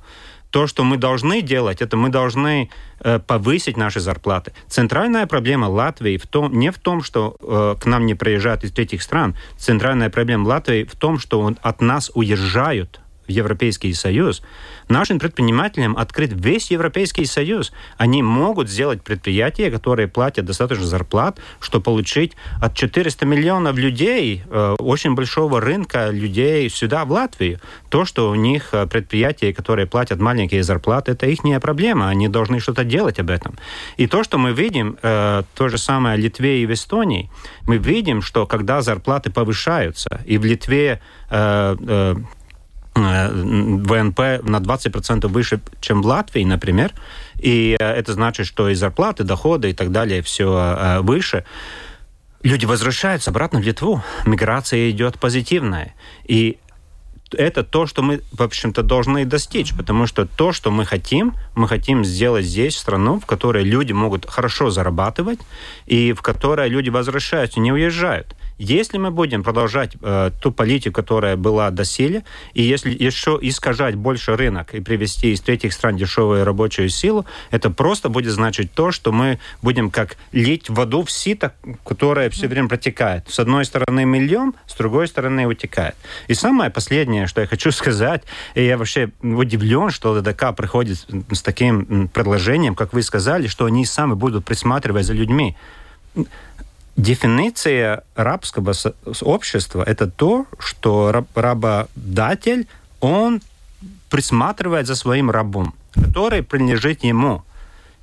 То, 0.52 0.66
что 0.66 0.84
мы 0.84 0.98
должны 0.98 1.42
делать, 1.42 1.82
это 1.82 1.96
мы 1.96 2.10
должны 2.10 2.70
э, 3.00 3.20
повысить 3.20 3.78
наши 3.78 4.00
зарплаты. 4.00 4.52
Центральная 4.68 5.28
проблема 5.28 5.66
Латвии 5.66 6.18
в 6.18 6.26
том, 6.26 6.58
не 6.58 6.72
в 6.72 6.80
том, 6.80 7.04
что 7.04 7.36
э, 7.40 7.76
к 7.80 7.86
нам 7.86 8.08
не 8.08 8.16
приезжают 8.16 8.64
из 8.64 8.72
третьих 8.72 9.04
стран. 9.04 9.36
Центральная 9.58 10.10
проблема 10.10 10.48
Латвии 10.48 10.86
в 10.86 10.96
том, 10.96 11.20
что 11.20 11.54
от 11.62 11.82
нас 11.82 12.12
уезжают 12.16 13.00
в 13.30 13.32
Европейский 13.32 13.94
Союз, 13.94 14.42
нашим 14.90 15.20
предпринимателям 15.20 15.96
открыт 15.96 16.32
весь 16.34 16.72
Европейский 16.72 17.26
Союз. 17.26 17.72
Они 17.98 18.24
могут 18.24 18.70
сделать 18.70 19.04
предприятия, 19.04 19.70
которые 19.70 20.08
платят 20.08 20.46
достаточно 20.46 20.86
зарплат, 20.86 21.40
чтобы 21.60 21.84
получить 21.84 22.34
от 22.60 22.76
400 22.76 23.26
миллионов 23.26 23.78
людей, 23.78 24.44
э, 24.50 24.76
очень 24.80 25.14
большого 25.14 25.62
рынка 25.62 26.10
людей 26.10 26.70
сюда, 26.70 27.06
в 27.06 27.12
Латвию. 27.12 27.60
То, 27.90 28.04
что 28.04 28.32
у 28.32 28.36
них 28.36 28.70
э, 28.72 28.88
предприятия, 28.88 29.54
которые 29.54 29.86
платят 29.86 30.20
маленькие 30.20 30.64
зарплаты, 30.64 31.12
это 31.12 31.28
их 31.28 31.40
проблема. 31.62 32.10
Они 32.10 32.28
должны 32.28 32.60
что-то 32.60 32.84
делать 32.84 33.20
об 33.20 33.30
этом. 33.30 33.56
И 33.98 34.08
то, 34.08 34.24
что 34.24 34.38
мы 34.40 34.54
видим, 34.54 34.98
э, 35.04 35.44
то 35.54 35.70
же 35.70 35.78
самое 35.78 36.18
в 36.18 36.20
Литве 36.20 36.64
и 36.64 36.66
в 36.66 36.72
Эстонии, 36.74 37.30
мы 37.68 37.78
видим, 37.78 38.22
что 38.22 38.48
когда 38.48 38.82
зарплаты 38.82 39.30
повышаются, 39.30 40.22
и 40.26 40.38
в 40.38 40.46
Литве 40.46 41.00
ВНП 43.02 44.20
на 44.44 44.58
20% 44.58 45.28
выше, 45.28 45.60
чем 45.82 46.02
в 46.02 46.06
Латвии, 46.06 46.44
например, 46.44 46.94
и 47.38 47.76
э, 47.80 47.84
это 47.84 48.14
значит, 48.14 48.46
что 48.46 48.70
и 48.70 48.76
зарплаты, 48.76 49.24
доходы 49.24 49.70
и 49.70 49.74
так 49.74 49.92
далее 49.92 50.22
все 50.22 50.76
э, 50.78 51.00
выше, 51.02 51.46
люди 52.44 52.66
возвращаются 52.66 53.32
обратно 53.32 53.60
в 53.60 53.64
Литву. 53.64 54.04
Миграция 54.26 54.90
идет 54.90 55.20
позитивная. 55.20 55.94
И 56.26 56.58
это 57.32 57.64
то, 57.64 57.86
что 57.86 58.02
мы, 58.02 58.22
в 58.32 58.42
общем-то, 58.42 58.82
должны 58.84 59.26
достичь, 59.26 59.74
потому 59.76 60.08
что 60.08 60.26
то, 60.26 60.52
что 60.52 60.72
мы 60.72 60.86
хотим, 60.86 61.36
мы 61.56 61.68
хотим 61.68 62.04
сделать 62.04 62.46
здесь 62.46 62.78
страну, 62.78 63.20
в 63.20 63.26
которой 63.26 63.64
люди 63.64 63.94
могут 63.94 64.30
хорошо 64.30 64.70
зарабатывать 64.70 65.40
и 65.86 66.14
в 66.14 66.22
которой 66.22 66.70
люди 66.70 66.90
возвращаются, 66.90 67.60
не 67.60 67.72
уезжают. 67.72 68.36
Если 68.60 68.98
мы 68.98 69.10
будем 69.10 69.42
продолжать 69.42 69.96
э, 70.02 70.32
ту 70.42 70.52
политику, 70.52 70.96
которая 70.96 71.38
была 71.38 71.72
доселе, 71.72 72.26
и 72.54 72.62
если 72.62 72.92
еще 72.92 73.40
искажать 73.42 73.96
больше 73.96 74.36
рынок 74.36 74.76
и 74.76 74.82
привести 74.82 75.32
из 75.32 75.40
третьих 75.40 75.72
стран 75.72 75.96
дешевую 75.96 76.44
рабочую 76.44 76.90
силу, 76.90 77.26
это 77.52 77.70
просто 77.70 78.10
будет 78.10 78.34
значить 78.34 78.74
то, 78.74 78.92
что 78.92 79.14
мы 79.14 79.40
будем 79.62 79.90
как 79.90 80.18
лить 80.34 80.70
воду 80.70 81.04
в 81.04 81.10
сито, 81.10 81.54
которое 81.86 82.30
все 82.30 82.50
время 82.50 82.68
протекает. 82.68 83.30
С 83.30 83.40
одной 83.40 83.64
стороны 83.64 84.06
мы 84.06 84.20
льем, 84.20 84.54
с 84.68 84.76
другой 84.76 85.08
стороны 85.08 85.48
утекает. 85.48 85.96
И 86.28 86.34
самое 86.34 86.70
последнее, 86.70 87.28
что 87.28 87.40
я 87.40 87.48
хочу 87.48 87.72
сказать, 87.80 88.24
и 88.56 88.66
я 88.66 88.78
вообще 88.78 89.10
удивлен, 89.22 89.90
что 89.90 90.12
ЛДК 90.12 90.54
приходит 90.54 91.08
с 91.32 91.42
таким 91.42 92.10
предложением, 92.10 92.76
как 92.76 92.92
вы 92.92 93.04
сказали, 93.04 93.48
что 93.48 93.64
они 93.66 93.86
сами 93.86 94.16
будут 94.16 94.44
присматривать 94.44 95.06
за 95.06 95.14
людьми 95.14 95.56
Дефиниция 97.00 98.04
рабского 98.16 98.74
общества– 99.22 99.84
это 99.88 100.12
то, 100.12 100.48
что 100.60 101.14
работодатель, 101.14 102.68
он 103.00 103.42
присматривает 104.10 104.86
за 104.86 104.96
своим 104.96 105.32
рабом, 105.32 105.74
который 105.94 106.44
принадлежит 106.44 107.06
ему. 107.06 107.44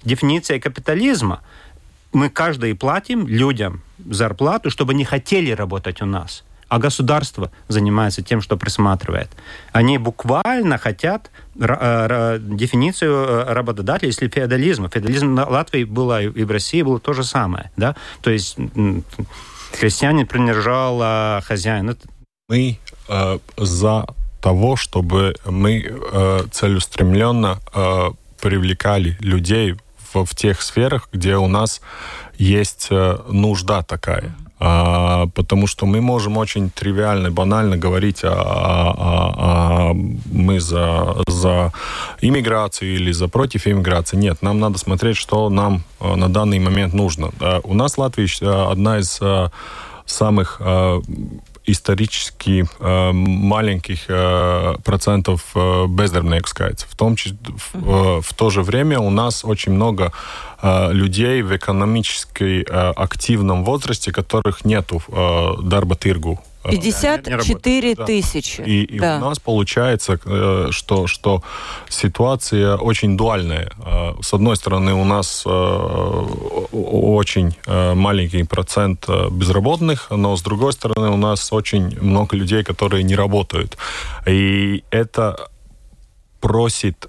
Дефиниция 0.03 0.59
капитализма– 0.59 1.43
мы 2.13 2.31
каждый 2.31 2.75
платим 2.75 3.29
людям 3.29 3.83
зарплату, 3.99 4.71
чтобы 4.71 4.95
не 4.95 5.05
хотели 5.05 5.51
работать 5.51 6.01
у 6.01 6.07
нас– 6.07 6.43
а 6.69 6.79
государство 6.79 7.51
занимается 7.69 8.23
тем, 8.23 8.41
что 8.41 8.57
присматривает. 8.57 9.31
Они 9.73 9.99
буквально 9.99 10.79
хотят 10.79 11.31
э, 11.59 12.39
дефиницию 12.41 13.13
э, 13.15 13.53
работодателя, 13.53 14.09
если 14.09 14.29
феодализма. 14.29 14.89
Феодализм 14.89 15.35
на 15.35 15.49
Латвии 15.49 15.85
было 15.85 16.23
и 16.23 16.45
в 16.45 16.51
России 16.51 16.83
было 16.83 16.99
то 16.99 17.13
же 17.13 17.25
самое. 17.25 17.71
Да? 17.77 17.95
То 18.21 18.31
есть 18.31 18.57
крестьянин 19.73 20.27
принадлежал 20.27 20.99
а 21.03 21.41
хозяину. 21.45 21.97
Мы 22.49 22.79
э, 23.09 23.39
за 23.57 24.07
того, 24.41 24.77
чтобы 24.77 25.35
мы 25.45 25.85
э, 25.85 26.41
целеустремленно 26.51 27.59
э, 27.75 28.11
привлекали 28.41 29.17
людей 29.21 29.75
в, 30.13 30.25
в 30.25 30.35
тех 30.35 30.63
сферах, 30.63 31.09
где 31.13 31.37
у 31.37 31.49
нас 31.49 31.81
есть 32.39 32.89
э, 32.91 33.19
нужда 33.29 33.83
такая. 33.83 34.35
А, 34.59 35.27
потому 35.35 35.66
что 35.66 35.85
мы 35.85 36.01
можем 36.01 36.38
очень 36.38 36.71
тривиально, 36.71 37.31
банально 37.31 37.77
говорить, 37.77 38.21
а, 38.25 38.31
а, 38.31 39.35
а, 39.37 39.95
мы 40.33 40.61
за, 40.61 41.16
за 41.27 41.73
иммиграцию 42.23 42.95
или 42.95 43.12
за 43.12 43.29
против 43.29 43.66
иммиграции. 43.66 44.16
Нет, 44.16 44.40
нам 44.40 44.59
надо 44.59 44.79
смотреть, 44.79 45.19
что 45.19 45.51
нам 45.51 45.83
а, 46.01 46.16
на 46.16 46.29
данный 46.29 46.59
момент 46.59 46.95
нужно. 46.95 47.33
У 47.64 47.75
нас 47.75 47.99
Латвия 47.99 48.71
одна 48.71 48.99
из 48.99 49.19
а, 49.21 49.51
самых 50.07 50.61
исторически 51.67 52.65
э, 52.79 53.13
маленьких 53.13 54.05
э, 54.09 54.75
процентов 54.85 55.43
э, 55.55 55.87
бездомных 55.89 56.45
кайцев. 56.55 56.89
В, 56.91 56.97
том, 56.97 57.17
числе, 57.17 57.37
в, 57.45 57.75
э, 57.75 58.21
в 58.23 58.35
то 58.35 58.51
же 58.51 58.63
время 58.63 58.99
у 59.01 59.11
нас 59.11 59.45
очень 59.45 59.73
много 59.73 60.13
э, 60.63 60.93
людей 60.93 61.43
в 61.43 61.55
экономически 61.57 62.65
э, 62.69 62.93
активном 62.97 63.65
возрасте, 63.65 64.13
которых 64.13 64.65
нету 64.65 65.03
э, 65.09 65.63
дарбатыргу 65.63 66.41
Э, 66.67 66.71
54 66.71 67.95
да, 67.95 68.05
тысячи. 68.05 68.59
Да. 68.59 68.65
И, 68.65 68.99
у 68.99 69.21
нас 69.21 69.39
получается, 69.39 70.19
э, 70.25 70.69
что, 70.71 71.07
что 71.07 71.43
ситуация 71.89 72.77
очень 72.77 73.17
дуальная. 73.17 73.71
Э, 73.85 74.15
с 74.21 74.35
одной 74.35 74.57
стороны, 74.57 74.95
у 74.95 75.05
нас 75.05 75.45
очень 75.47 77.55
маленький 77.95 78.45
процент 78.45 79.09
безработных, 79.31 80.11
но 80.11 80.37
с 80.37 80.43
другой 80.43 80.73
стороны, 80.73 81.11
у 81.11 81.17
нас 81.17 81.53
очень 81.53 81.99
много 82.01 82.37
людей, 82.37 82.65
которые 82.65 83.05
не 83.05 83.17
работают. 83.17 83.77
И 84.27 84.83
это 84.91 85.49
просит 86.41 87.07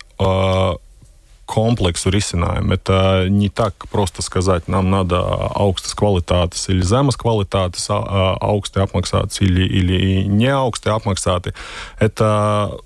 kompleksu 1.48 2.12
risinājumu. 2.12 2.74
Это 2.74 3.28
не 3.30 3.50
так 3.50 3.88
просто 3.90 4.22
сказать, 4.22 4.68
нам 4.68 4.92
надо 4.92 5.18
augstas 5.56 5.96
kvalitātes 5.96 6.68
или 6.68 6.84
zemes 6.84 7.16
kvalitātes 7.16 7.88
augsti 7.90 8.84
apmaksātas 8.84 9.40
или, 9.40 9.64
или 9.64 10.28
не 10.28 10.52
augsti 10.52 10.90
apmaksāti. 10.90 11.56
Это 12.00 12.78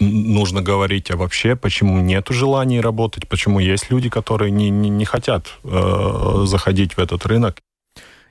нужно 0.00 0.62
говорить 0.62 1.10
а 1.10 1.16
вообще, 1.16 1.56
почему 1.56 2.00
нет 2.00 2.26
желания 2.30 2.80
работать, 2.80 3.28
почему 3.28 3.60
есть 3.60 3.90
люди, 3.90 4.08
которые 4.08 4.50
не, 4.50 4.70
не, 4.70 4.90
не 4.90 5.04
хотят 5.04 5.46
э, 5.64 6.44
заходить 6.46 6.96
в 6.96 6.98
этот 6.98 7.24
рынок. 7.26 7.60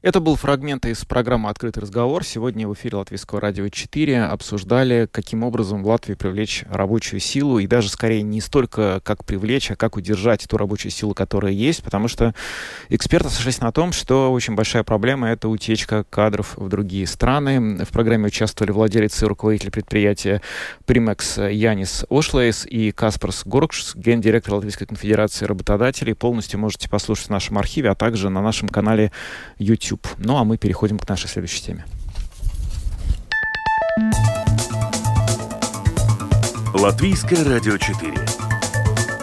Это 0.05 0.19
был 0.19 0.35
фрагмент 0.35 0.85
из 0.85 1.03
программы 1.03 1.49
«Открытый 1.49 1.81
разговор». 1.81 2.23
Сегодня 2.23 2.67
в 2.67 2.75
эфире 2.75 2.97
Латвийского 2.97 3.41
радио 3.41 3.67
4 3.69 4.25
обсуждали, 4.25 5.09
каким 5.11 5.41
образом 5.41 5.81
в 5.81 5.87
Латвии 5.87 6.13
привлечь 6.13 6.63
рабочую 6.69 7.19
силу, 7.19 7.57
и 7.57 7.65
даже 7.65 7.89
скорее 7.89 8.21
не 8.21 8.39
столько 8.39 9.01
как 9.03 9.25
привлечь, 9.25 9.71
а 9.71 9.75
как 9.75 9.97
удержать 9.97 10.45
ту 10.47 10.57
рабочую 10.57 10.91
силу, 10.91 11.15
которая 11.15 11.53
есть, 11.53 11.81
потому 11.81 12.07
что 12.07 12.35
эксперты 12.89 13.31
сошлись 13.31 13.61
на 13.61 13.71
том, 13.71 13.93
что 13.93 14.31
очень 14.31 14.53
большая 14.53 14.83
проблема— 14.83 15.27
это 15.31 15.49
утечка 15.49 16.03
кадров 16.07 16.55
в 16.55 16.69
другие 16.69 17.07
страны. 17.07 17.83
В 17.83 17.89
программе 17.89 18.27
участвовали 18.27 18.73
владелец 18.73 19.23
и 19.23 19.25
руководитель 19.25 19.71
предприятия 19.71 20.43
Primex 20.85 21.51
Янис 21.51 22.05
Ошлейс 22.11 22.67
и 22.67 22.91
Каспарс 22.91 23.41
Горкш, 23.43 23.95
гендиректор 23.95 24.53
Латвийской 24.53 24.85
конфедерации 24.85 25.45
работодателей. 25.45 26.13
Полностью 26.13 26.59
можете 26.59 26.91
послушать 26.91 27.25
в 27.25 27.31
нашем 27.31 27.57
архиве, 27.57 27.89
а 27.89 27.95
также 27.95 28.29
на 28.29 28.43
нашем 28.43 28.69
канале 28.69 29.11
YouTube. 29.57 29.94
YouTube. 29.95 30.07
Ну 30.17 30.37
а 30.37 30.43
мы 30.43 30.57
переходим 30.57 30.99
к 30.99 31.07
нашей 31.07 31.27
следующей 31.27 31.61
теме. 31.61 31.85
Латвийское 36.73 37.43
радио 37.43 37.77
4. 37.77 38.13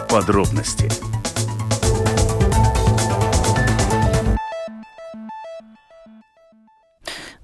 подробности. 0.09 1.12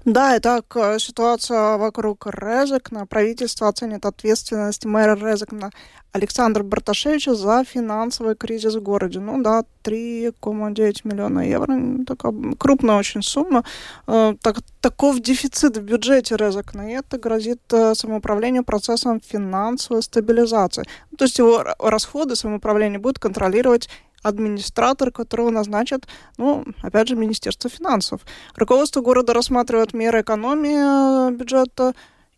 Да, 0.06 0.38
итак, 0.38 0.64
э, 0.76 0.98
ситуация 0.98 1.76
вокруг 1.76 2.26
Резекна. 2.26 3.04
Правительство 3.04 3.68
оценит 3.68 4.06
ответственность 4.06 4.86
мэра 4.86 5.14
Резекна 5.14 5.70
Александра 6.12 6.62
Барташевича 6.62 7.34
за 7.34 7.64
финансовый 7.64 8.34
кризис 8.34 8.74
в 8.74 8.80
городе. 8.80 9.20
Ну 9.20 9.42
да, 9.42 9.64
3,9 9.84 11.00
миллиона 11.04 11.40
евро. 11.40 11.76
Такая 12.06 12.32
крупная 12.58 12.96
очень 12.96 13.22
сумма. 13.22 13.62
Э, 14.06 14.34
так, 14.40 14.56
таков 14.80 15.20
дефицит 15.20 15.76
в 15.76 15.82
бюджете 15.82 16.34
Резекна. 16.36 16.90
И 16.90 16.94
это 16.94 17.18
грозит 17.18 17.60
э, 17.70 17.94
самоуправлению 17.94 18.64
процессом 18.64 19.20
финансовой 19.20 20.02
стабилизации. 20.02 20.84
То 21.18 21.24
есть 21.24 21.38
его 21.38 21.62
расходы 21.78 22.36
самоуправление 22.36 22.98
будет 22.98 23.18
контролировать 23.18 23.90
администратор, 24.22 25.10
которого 25.10 25.50
назначат, 25.50 26.06
ну, 26.36 26.64
опять 26.82 27.08
же, 27.08 27.16
Министерство 27.16 27.70
финансов. 27.70 28.20
Руководство 28.56 29.00
города 29.00 29.34
рассматривает 29.34 29.94
меры 29.94 30.20
экономии 30.22 31.30
э, 31.30 31.34
бюджета 31.34 31.94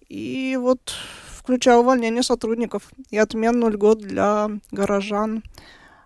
и 0.09 0.57
вот 0.61 0.95
включая 1.43 1.79
увольнение 1.79 2.23
сотрудников 2.23 2.91
и 3.11 3.19
отмену 3.19 3.69
льгот 3.69 3.99
для 3.99 4.51
горожан 4.71 5.43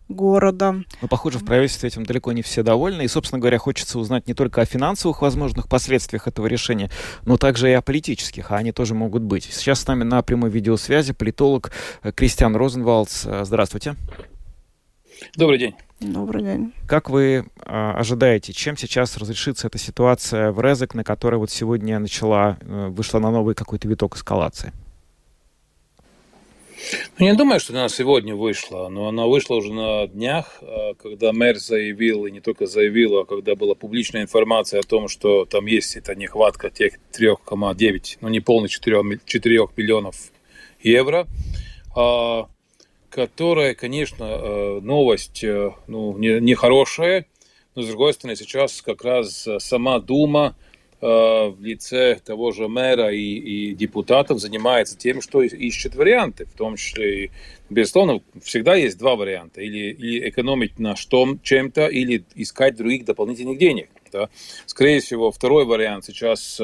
города. 0.09 0.73
Но, 0.73 0.85
ну, 1.03 1.09
похоже, 1.09 1.39
в 1.39 1.45
правительстве 1.45 1.89
этим 1.89 2.05
далеко 2.07 2.33
не 2.33 2.43
все 2.43 2.63
довольны. 2.63 3.03
И, 3.03 3.09
собственно 3.09 3.41
говоря, 3.41 3.59
хочется 3.59 3.99
узнать 3.99 4.29
не 4.29 4.35
только 4.35 4.61
о 4.61 4.65
финансовых 4.65 5.21
возможных 5.23 5.69
последствиях 5.69 6.29
этого 6.29 6.47
решения, 6.47 6.91
но 7.25 7.37
также 7.37 7.71
и 7.71 7.73
о 7.73 7.83
политических, 7.83 8.51
а 8.53 8.57
они 8.57 8.73
тоже 8.73 8.95
могут 8.95 9.23
быть. 9.23 9.45
Сейчас 9.45 9.81
с 9.81 9.87
нами 9.87 10.05
на 10.05 10.23
прямой 10.23 10.51
видеосвязи 10.51 11.13
политолог 11.13 11.73
э, 12.03 12.13
Кристиан 12.13 12.55
Розенвалдс. 12.55 13.27
Э, 13.27 13.45
здравствуйте. 13.45 13.97
Добрый 15.37 15.59
день. 15.59 15.75
Добрый 16.01 16.43
день. 16.43 16.73
Как 16.87 17.09
вы 17.09 17.25
э, 17.35 17.43
ожидаете, 17.65 18.53
чем 18.53 18.77
сейчас 18.77 19.17
разрешится 19.17 19.67
эта 19.69 19.79
ситуация 19.79 20.53
в 20.53 20.61
Резек, 20.61 20.95
на 20.95 21.05
которой 21.05 21.37
вот 21.37 21.51
сегодня 21.51 21.99
начала, 21.99 22.59
э, 22.61 22.89
вышла 22.89 23.19
на 23.19 23.31
новый 23.31 23.55
какой-то 23.55 23.89
виток 23.89 24.17
эскалации? 24.17 24.73
Ну, 27.19 27.27
не 27.27 27.35
думаю, 27.35 27.59
что 27.59 27.73
она 27.73 27.89
сегодня 27.89 28.35
вышла, 28.35 28.89
но 28.89 29.09
она 29.09 29.27
вышла 29.27 29.55
уже 29.55 29.73
на 29.73 30.07
днях, 30.07 30.59
а, 30.61 30.95
когда 30.95 31.33
мэр 31.33 31.57
заявил, 31.57 32.27
и 32.27 32.31
не 32.31 32.41
только 32.41 32.67
заявил, 32.67 33.19
а 33.19 33.25
когда 33.25 33.55
была 33.55 33.75
публичная 33.75 34.23
информация 34.23 34.81
о 34.81 34.83
том, 34.83 35.09
что 35.09 35.47
там 35.47 35.67
есть 35.67 35.97
эта 35.97 36.15
нехватка 36.15 36.71
тех 36.71 36.99
3,9, 37.19 38.19
ну 38.21 38.29
не 38.29 38.41
полных 38.41 38.71
4, 38.71 39.21
4 39.25 39.69
миллионов 39.77 40.17
евро. 40.83 41.27
Которая, 43.17 43.75
конечно, 43.75 44.25
э, 44.25 44.81
новость 44.83 45.43
э, 45.43 45.71
ну, 45.87 46.19
нехорошая, 46.19 47.21
не 47.21 47.27
но, 47.75 47.83
с 47.83 47.87
другой 47.87 48.13
стороны, 48.13 48.37
сейчас 48.37 48.83
как 48.83 49.03
раз 49.05 49.47
э, 49.47 49.59
сама 49.59 50.01
Дума 50.01 50.55
в 50.99 51.57
лице 51.61 52.19
того 52.25 52.53
же 52.53 52.69
мэра 52.69 53.13
и, 53.13 53.21
и 53.21 53.75
депутатов 53.75 54.41
занимается 54.41 54.97
тем, 54.97 55.21
что 55.21 55.43
ищет 55.43 55.95
варианты, 55.95 56.47
в 56.47 56.53
том 56.53 56.77
числе, 56.77 57.31
безусловно, 57.69 58.23
всегда 58.43 58.77
есть 58.77 58.99
два 58.99 59.15
варианта. 59.15 59.61
Или, 59.61 59.93
или 59.93 60.31
экономить 60.31 60.79
на 60.79 60.97
что, 60.97 61.37
чем-то, 61.43 61.89
или 61.89 62.25
искать 62.35 62.77
других 62.77 63.05
дополнительных 63.05 63.59
денег. 63.59 63.91
Да. 64.11 64.31
Скорее 64.65 65.01
всего, 65.01 65.31
второй 65.31 65.67
вариант 65.67 66.07
сейчас 66.07 66.59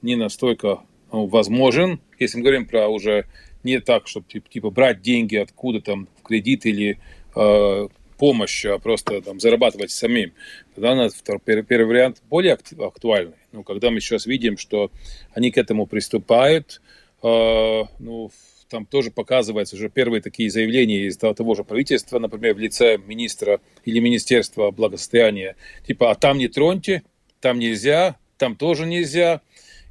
не 0.00 0.16
настолько 0.16 0.80
ну, 1.12 1.26
возможен, 1.26 2.00
если 2.18 2.38
мы 2.38 2.42
говорим 2.42 2.66
про 2.66 2.88
уже 2.88 3.26
не 3.64 3.80
так, 3.80 4.06
чтобы 4.06 4.26
типа 4.28 4.70
брать 4.70 5.00
деньги 5.02 5.36
откуда 5.36 5.80
там 5.80 6.08
в 6.18 6.22
кредит 6.22 6.66
или 6.66 6.98
э, 7.34 7.88
помощь, 8.18 8.64
а 8.64 8.78
просто 8.78 9.20
там 9.20 9.40
зарабатывать 9.40 9.90
самим. 9.90 10.32
Тогда 10.74 10.94
на 10.94 11.08
первый, 11.44 11.64
первый 11.64 11.86
вариант 11.86 12.22
более 12.28 12.54
актуальный. 12.54 13.36
Ну, 13.52 13.62
когда 13.62 13.90
мы 13.90 14.00
сейчас 14.00 14.26
видим, 14.26 14.56
что 14.56 14.90
они 15.32 15.50
к 15.50 15.58
этому 15.58 15.86
приступают, 15.86 16.80
э, 17.22 17.82
ну, 17.98 18.30
там 18.68 18.86
тоже 18.86 19.10
показываются 19.10 19.76
уже 19.76 19.88
первые 19.88 20.20
такие 20.20 20.50
заявления 20.50 21.06
из 21.06 21.16
того 21.16 21.54
же 21.54 21.64
правительства, 21.64 22.18
например, 22.18 22.54
в 22.54 22.58
лице 22.58 22.98
министра 22.98 23.60
или 23.84 23.98
Министерства 24.00 24.70
благосостояния, 24.70 25.56
типа, 25.86 26.10
а 26.10 26.14
там 26.14 26.38
не 26.38 26.48
троньте, 26.48 27.02
там 27.40 27.58
нельзя, 27.58 28.16
там 28.38 28.56
тоже 28.56 28.86
нельзя 28.86 29.42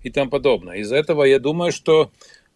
и 0.01 0.09
там 0.09 0.29
подобное. 0.29 0.77
Из-за 0.77 0.97
этого 0.97 1.23
я 1.23 1.39
думаю, 1.39 1.71
что 1.71 2.11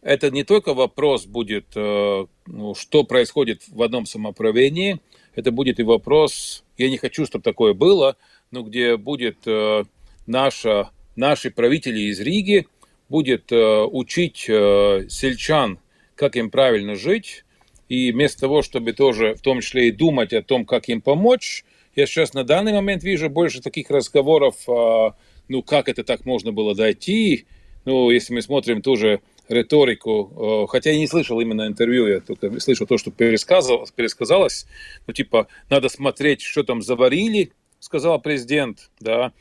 это 0.08 0.32
не 0.32 0.46
только 0.46 0.74
вопрос 0.74 1.26
будет, 1.26 1.66
э, 1.76 2.26
ну, 2.46 2.76
что 2.76 3.04
происходит 3.04 3.64
в 3.68 3.82
одном 3.82 4.06
самоуправлении, 4.06 5.02
это 5.36 5.52
будет 5.52 5.82
и 5.82 5.84
вопрос, 5.84 6.64
я 6.78 6.90
не 6.90 6.98
хочу, 6.98 7.26
чтобы 7.26 7.44
такое 7.44 7.74
было, 7.74 8.16
но 8.50 8.64
где 8.64 8.96
будет 8.96 9.40
э, 9.46 9.84
наша, 10.26 10.92
наши 11.18 11.52
правители 11.52 12.00
из 12.04 12.22
Риги, 12.22 12.68
будет 13.10 13.52
э, 13.52 13.84
учить 13.84 14.38
сельчан, 14.38 15.80
как 16.16 16.38
им 16.38 16.52
правильно 16.52 16.96
жить, 16.96 17.44
и 17.90 18.14
вместо 18.14 18.40
того, 18.40 18.62
чтобы 18.62 18.94
тоже 18.94 19.36
в 19.36 19.42
том 19.42 19.60
числе 19.60 19.90
и 19.90 19.92
думать 19.92 20.32
о 20.32 20.42
том, 20.42 20.66
как 20.66 20.88
им 20.88 21.02
помочь, 21.02 21.66
я 21.98 22.06
сейчас 22.06 22.34
на 22.34 22.46
данный 22.46 22.72
момент 22.72 23.04
вижу 23.04 23.30
больше 23.30 23.62
таких 23.62 23.90
разговоров, 23.90 24.56
ну, 24.68 25.64
как 25.64 25.90
это 25.90 26.06
так 26.06 26.26
можно 26.26 26.54
было 26.54 26.76
дойти, 26.76 27.46
ну, 27.84 28.10
если 28.10 28.34
мы 28.34 28.42
смотрим 28.42 28.82
тоже 28.82 29.22
риторику, 29.50 30.68
хотя 30.70 30.92
я 30.92 30.98
не 30.98 31.08
слышал 31.08 31.40
именно 31.40 31.68
интервью, 31.68 32.08
я 32.08 32.20
только 32.20 32.60
слышал 32.60 32.88
то, 32.88 32.98
что 32.98 33.12
пересказывалось, 33.12 33.92
пересказалось, 33.92 34.66
ну, 35.06 35.14
типа, 35.14 35.48
надо 35.70 35.90
смотреть, 35.90 36.42
что 36.42 36.64
там 36.64 36.82
заварили, 36.82 37.52
сказал 37.80 38.22
президент, 38.22 38.92
да, 39.00 39.34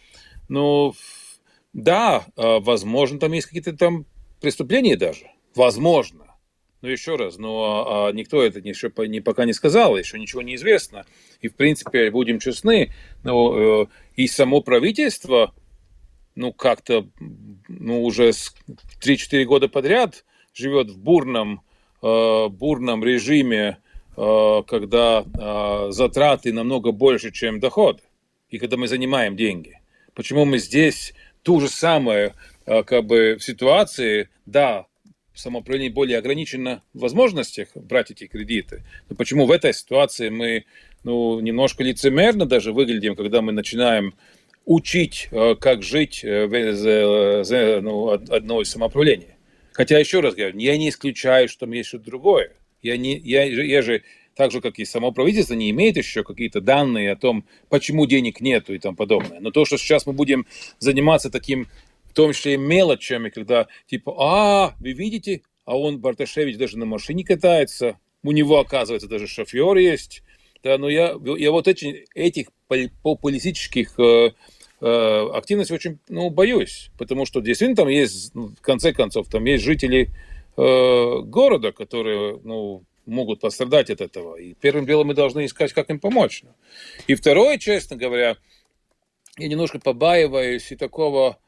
ну, 0.49 0.95
да, 1.73 2.25
э, 2.37 2.59
возможно, 2.61 3.19
там 3.19 3.33
есть 3.33 3.47
какие-то 3.47 3.77
там 3.77 4.07
преступления 4.41 4.97
даже, 4.97 5.31
возможно, 5.55 6.27
но 6.83 6.91
еще 6.91 7.17
раз, 7.17 7.39
но 7.39 8.07
а, 8.09 8.13
никто 8.13 8.43
это 8.43 8.61
еще 8.61 8.93
не, 9.09 9.21
пока 9.21 9.45
не 9.45 9.53
сказал, 9.53 9.97
еще 9.97 10.19
ничего 10.19 10.43
не 10.43 10.55
известно. 10.57 11.05
И, 11.41 11.49
в 11.49 11.57
принципе, 11.57 12.11
будем 12.11 12.39
честны, 12.39 12.93
но 13.25 13.83
э, 13.83 13.87
и 14.15 14.29
само 14.29 14.61
правительство 14.61 15.55
ну, 16.37 16.53
как-то, 16.53 17.09
ну, 17.69 18.05
уже 18.05 18.31
3-4 18.31 19.45
года 19.45 19.69
подряд 19.69 20.25
живет 20.55 20.91
в 20.91 20.99
бурном, 20.99 21.63
э, 22.03 22.49
бурном 22.49 23.03
режиме, 23.03 23.79
э, 24.17 24.63
когда 24.67 25.25
э, 25.25 25.87
затраты 25.91 26.53
намного 26.53 26.93
больше, 26.93 27.33
чем 27.33 27.59
доход, 27.59 28.01
и 28.51 28.59
когда 28.59 28.77
мы 28.77 28.87
занимаем 28.87 29.37
деньги. 29.37 29.81
Почему 30.15 30.45
мы 30.45 30.59
здесь 30.59 31.15
ту 31.43 31.61
же 31.61 31.69
самую, 31.69 32.35
э, 32.67 32.83
как 32.83 33.07
бы, 33.07 33.37
в 33.39 33.43
ситуации, 33.43 34.29
да, 34.45 34.87
самоуправление 35.35 35.91
более 35.91 36.19
ограничено 36.19 36.83
в 36.95 37.01
возможностях 37.01 37.69
брать 37.75 38.11
эти 38.11 38.27
кредиты, 38.27 38.85
но 39.09 39.17
почему 39.17 39.47
в 39.47 39.51
этой 39.51 39.73
ситуации 39.73 40.29
мы, 40.29 40.65
ну, 41.05 41.41
немножко 41.41 41.83
лицемерно 41.83 42.47
даже 42.47 42.73
выглядим, 42.73 43.17
когда 43.17 43.43
мы 43.43 43.53
начинаем 43.53 44.15
учить, 44.67 45.29
э, 45.31 45.55
как 45.55 45.83
жить 45.83 46.23
э, 46.23 46.47
в 46.47 47.81
ну, 47.81 48.11
одно 48.11 48.61
из 48.61 48.69
самоуправлений. 48.69 49.29
Хотя, 49.73 49.99
еще 49.99 50.21
раз 50.21 50.35
говорю, 50.35 50.59
я 50.59 50.77
не 50.77 50.89
исключаю, 50.89 51.49
что 51.49 51.61
там 51.61 51.73
есть 51.73 51.89
что-то 51.89 52.07
другое. 52.07 52.53
Я, 52.83 52.97
не, 52.97 53.17
я, 53.17 53.45
я 53.45 53.81
же, 53.83 54.03
так 54.35 54.51
же, 54.51 54.61
как 54.61 54.79
и 54.79 54.85
само 54.85 55.13
правительство, 55.13 55.55
не 55.55 55.71
имеет 55.71 55.97
еще 55.97 56.25
какие-то 56.25 56.61
данные 56.61 57.13
о 57.13 57.17
том, 57.17 57.47
почему 57.69 58.07
денег 58.07 58.41
нету 58.41 58.75
и 58.75 58.79
тому 58.79 58.97
подобное. 58.97 59.39
Но 59.41 59.51
то, 59.51 59.65
что 59.65 59.79
сейчас 59.79 60.05
мы 60.05 60.13
будем 60.13 60.47
заниматься 60.79 61.31
таким, 61.31 61.69
в 62.11 62.15
том 62.15 62.33
числе 62.33 62.55
и 62.55 62.59
мелочами, 62.59 63.29
когда 63.29 63.69
типа, 63.87 64.17
а, 64.19 64.75
вы 64.81 64.93
видите, 64.93 65.43
а 65.65 65.79
он, 65.79 66.01
Барташевич, 66.01 66.57
даже 66.57 66.77
на 66.77 66.87
машине 66.87 67.25
катается, 67.25 67.99
у 68.25 68.33
него, 68.33 68.59
оказывается, 68.59 69.09
даже 69.09 69.29
шофер 69.29 69.77
есть. 69.77 70.23
Да, 70.65 70.79
но 70.79 70.89
я, 70.89 71.15
я 71.37 71.53
вот 71.53 71.69
эти, 71.69 72.07
этих 72.15 72.49
популистических 73.03 73.95
э, 74.01 74.31
Э, 74.31 74.31
активность 74.81 75.71
очень, 75.71 75.99
ну, 76.09 76.31
боюсь, 76.31 76.91
потому 76.99 77.25
что 77.25 77.41
действительно 77.41 77.77
там 77.77 77.89
есть, 77.89 78.35
ну, 78.35 78.49
в 78.49 78.61
конце 78.61 78.93
концов, 78.93 79.29
там 79.29 79.45
есть 79.45 79.65
жители 79.65 80.11
э, 80.57 81.21
города, 81.25 81.73
которые, 81.73 82.41
ну, 82.45 82.83
могут 83.07 83.41
пострадать 83.41 83.89
от 83.91 84.01
этого. 84.01 84.37
И 84.37 84.55
первым 84.55 84.85
делом 84.85 85.09
мы 85.09 85.15
должны 85.15 85.47
искать, 85.47 85.73
как 85.73 85.91
им 85.91 86.01
помочь. 86.01 86.43
И 87.07 87.15
второе, 87.15 87.57
честно 87.57 87.97
говоря, 87.97 88.37
я 89.39 89.49
немножко 89.49 89.79
побаиваюсь 89.79 90.73
и 90.73 90.77
такого, 90.77 91.39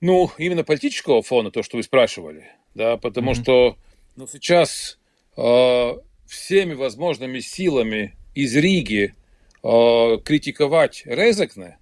ну, 0.00 0.30
именно 0.38 0.64
политического 0.64 1.22
фона, 1.22 1.50
то, 1.50 1.62
что 1.62 1.76
вы 1.76 1.82
спрашивали, 1.82 2.50
да, 2.74 2.96
потому 2.96 3.32
mm-hmm. 3.32 3.42
что, 3.42 3.76
ну, 4.16 4.26
сейчас 4.26 4.98
э, 5.36 5.92
всеми 6.26 6.74
возможными 6.74 7.40
силами 7.40 8.16
из 8.34 8.56
Риги 8.56 9.14
э, 9.62 10.18
критиковать 10.24 11.02
Резекне, 11.04 11.78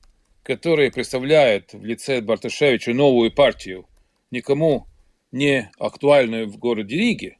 который 0.48 0.90
представляет 0.90 1.74
в 1.74 1.84
лице 1.84 2.22
Барташевича 2.22 2.94
новую 2.94 3.30
партию, 3.30 3.86
никому 4.30 4.86
не 5.30 5.70
актуальную 5.78 6.48
в 6.48 6.56
городе 6.56 6.96
Риге, 6.96 7.36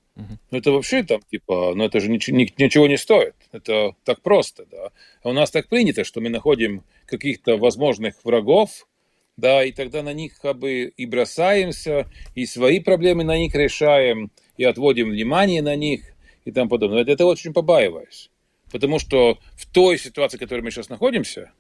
Ну, 0.50 0.58
это 0.58 0.72
вообще 0.72 1.04
там, 1.04 1.20
типа, 1.30 1.72
ну, 1.74 1.84
это 1.84 2.00
же 2.00 2.10
ничего, 2.10 2.36
ничего 2.36 2.86
не 2.88 2.98
стоит. 2.98 3.36
Это 3.52 3.94
так 4.04 4.20
просто, 4.20 4.66
да. 4.70 4.90
А 5.22 5.30
у 5.30 5.32
нас 5.32 5.50
так 5.50 5.68
принято, 5.68 6.02
что 6.04 6.20
мы 6.20 6.28
находим 6.28 6.82
каких-то 7.06 7.56
возможных 7.56 8.16
врагов, 8.24 8.88
да, 9.36 9.62
и 9.64 9.72
тогда 9.72 10.02
на 10.02 10.12
них 10.12 10.38
как 10.40 10.58
бы 10.58 10.92
и 10.94 11.06
бросаемся, 11.06 12.10
и 12.34 12.46
свои 12.46 12.80
проблемы 12.80 13.24
на 13.24 13.38
них 13.38 13.54
решаем, 13.54 14.30
и 14.58 14.64
отводим 14.64 15.10
внимание 15.10 15.62
на 15.62 15.76
них, 15.76 16.02
и 16.44 16.50
тому 16.50 16.68
подобное. 16.68 17.04
Это 17.04 17.24
очень 17.24 17.52
побаиваюсь. 17.52 18.30
Потому 18.72 18.98
что 18.98 19.38
в 19.56 19.66
той 19.72 19.98
ситуации, 19.98 20.36
в 20.36 20.40
которой 20.40 20.60
мы 20.60 20.70
сейчас 20.70 20.88
находимся, 20.88 21.52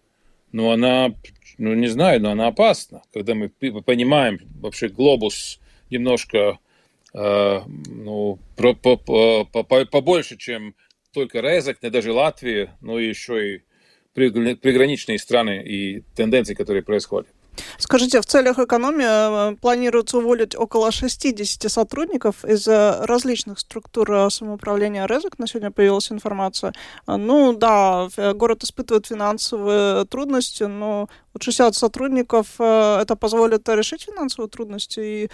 ну, 0.52 0.70
она, 0.70 1.14
ну, 1.58 1.74
не 1.74 1.88
знаю, 1.88 2.20
но 2.20 2.30
она 2.30 2.48
опасна. 2.48 3.02
Когда 3.12 3.34
мы 3.34 3.48
понимаем 3.48 4.38
вообще 4.60 4.88
глобус 4.88 5.60
немножко 5.90 6.58
Э, 7.14 7.62
ну, 7.66 8.38
про, 8.56 8.74
по, 8.74 8.96
по, 8.96 9.44
по, 9.44 9.84
побольше, 9.86 10.36
чем 10.36 10.74
только 11.12 11.40
Резек, 11.40 11.82
не 11.82 11.90
даже 11.90 12.12
Латвия, 12.12 12.76
но 12.80 12.98
еще 12.98 13.56
и 13.56 13.62
приграничные 14.14 15.18
страны 15.18 15.62
и 15.64 16.00
тенденции, 16.14 16.54
которые 16.54 16.82
происходят. 16.82 17.28
Скажите, 17.78 18.20
в 18.20 18.26
целях 18.26 18.58
экономии 18.58 19.52
э, 19.52 19.56
планируется 19.56 20.18
уволить 20.18 20.54
около 20.56 20.90
60 20.90 21.70
сотрудников 21.70 22.44
из 22.44 22.66
различных 22.66 23.58
структур 23.58 24.10
э, 24.10 24.30
самоуправления 24.30 25.06
РЭЗок. 25.06 25.38
На 25.38 25.46
сегодня 25.46 25.70
появилась 25.70 26.10
информация. 26.12 26.72
Э, 27.06 27.16
ну 27.16 27.52
да, 27.52 28.08
город 28.34 28.64
испытывает 28.64 29.06
финансовые 29.06 30.04
трудности, 30.06 30.64
но 30.64 31.08
60 31.40 31.74
сотрудников 31.76 32.60
это 32.60 33.14
позволит 33.14 33.68
решить 33.68 34.02
финансовые 34.02 34.48
трудности 34.50 35.00
и 35.00 35.30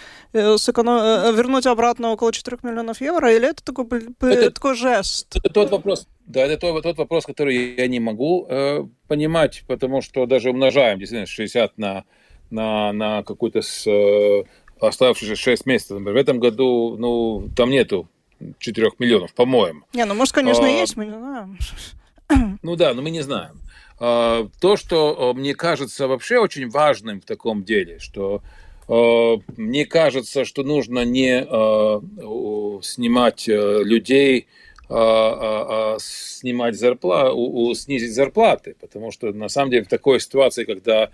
сэконом... 0.57 1.35
вернуть 1.35 1.65
обратно 1.65 2.11
около 2.11 2.31
4 2.31 2.59
миллионов 2.61 3.01
евро? 3.01 3.33
Или 3.33 3.49
это 3.49 3.63
такой, 3.63 3.87
это, 4.21 4.51
такой 4.51 4.75
жест? 4.75 5.35
Это 5.35 5.49
тот 5.51 5.71
вопрос, 5.71 6.07
да, 6.25 6.41
это 6.41 6.57
тот, 6.57 6.83
тот 6.83 6.97
вопрос, 6.97 7.25
который 7.25 7.75
я 7.75 7.87
не 7.87 7.99
могу 7.99 8.47
э, 8.49 8.83
понимать, 9.07 9.63
потому 9.67 10.01
что 10.01 10.25
даже 10.25 10.49
умножаем 10.49 10.97
действительно 10.97 11.27
60 11.27 11.77
на, 11.77 12.03
на, 12.49 12.91
на 12.93 13.23
какую-то 13.23 13.61
с, 13.61 13.87
э, 13.87 14.43
оставшиеся 14.79 15.35
6 15.35 15.65
месяцев. 15.65 15.99
Например, 15.99 16.13
в 16.13 16.17
этом 16.17 16.39
году, 16.39 16.95
ну, 16.97 17.49
там 17.55 17.69
нету 17.69 18.07
4 18.59 18.91
миллионов, 18.99 19.33
по-моему. 19.33 19.81
Не, 19.93 20.05
ну, 20.05 20.13
может, 20.13 20.33
конечно, 20.33 20.65
а, 20.65 20.69
есть, 20.69 20.95
мы 20.95 21.05
не 21.05 21.17
знаем. 21.17 21.57
Ну 22.63 22.75
да, 22.75 22.93
но 22.93 23.01
мы 23.01 23.11
не 23.11 23.21
знаем. 23.21 23.61
А, 23.99 24.47
то, 24.59 24.77
что 24.77 25.33
мне 25.35 25.53
кажется 25.53 26.07
вообще 26.07 26.39
очень 26.39 26.69
важным 26.69 27.21
в 27.21 27.25
таком 27.25 27.63
деле, 27.63 27.99
что 27.99 28.41
э, 28.87 29.35
мне 29.57 29.85
кажется, 29.85 30.43
что 30.43 30.63
нужно 30.63 31.05
не 31.05 31.41
э, 31.41 32.81
снимать 32.81 33.47
э, 33.47 33.83
людей, 33.83 34.47
а, 34.87 34.95
а, 34.97 35.95
а, 35.95 35.97
снимать 35.99 36.77
зарплату, 36.77 37.73
снизить 37.73 38.13
зарплаты, 38.13 38.75
потому 38.79 39.09
что 39.11 39.31
на 39.31 39.49
самом 39.49 39.71
деле 39.71 39.83
в 39.83 39.87
такой 39.87 40.19
ситуации, 40.19 40.63
когда 40.63 41.09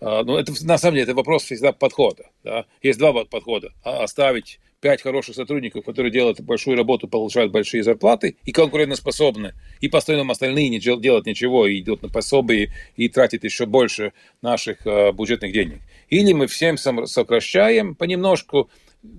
ну, 0.00 0.36
это 0.36 0.52
на 0.64 0.78
самом 0.78 0.94
деле 0.94 1.04
это 1.04 1.14
вопрос 1.14 1.44
всегда 1.44 1.72
подхода. 1.72 2.30
Да? 2.44 2.66
Есть 2.82 2.98
два 2.98 3.24
подхода. 3.24 3.72
Оставить 3.82 4.60
пять 4.80 5.02
хороших 5.02 5.34
сотрудников, 5.34 5.84
которые 5.84 6.12
делают 6.12 6.40
большую 6.40 6.76
работу, 6.76 7.08
получают 7.08 7.50
большие 7.50 7.82
зарплаты 7.82 8.36
и 8.44 8.52
конкурентоспособны, 8.52 9.54
и 9.80 9.88
постоянно 9.88 10.30
остальные 10.30 10.68
не 10.68 10.78
делают 10.78 11.26
ничего, 11.26 11.66
и 11.66 11.80
идут 11.80 12.02
на 12.02 12.08
пособие, 12.08 12.72
и 12.96 13.08
тратят 13.08 13.44
еще 13.44 13.66
больше 13.66 14.12
наших 14.42 14.86
uh, 14.86 15.12
бюджетных 15.12 15.52
денег. 15.52 15.80
Или 16.08 16.32
мы 16.34 16.46
всем 16.46 16.76
сокращаем 16.76 17.94
понемножку, 17.94 18.70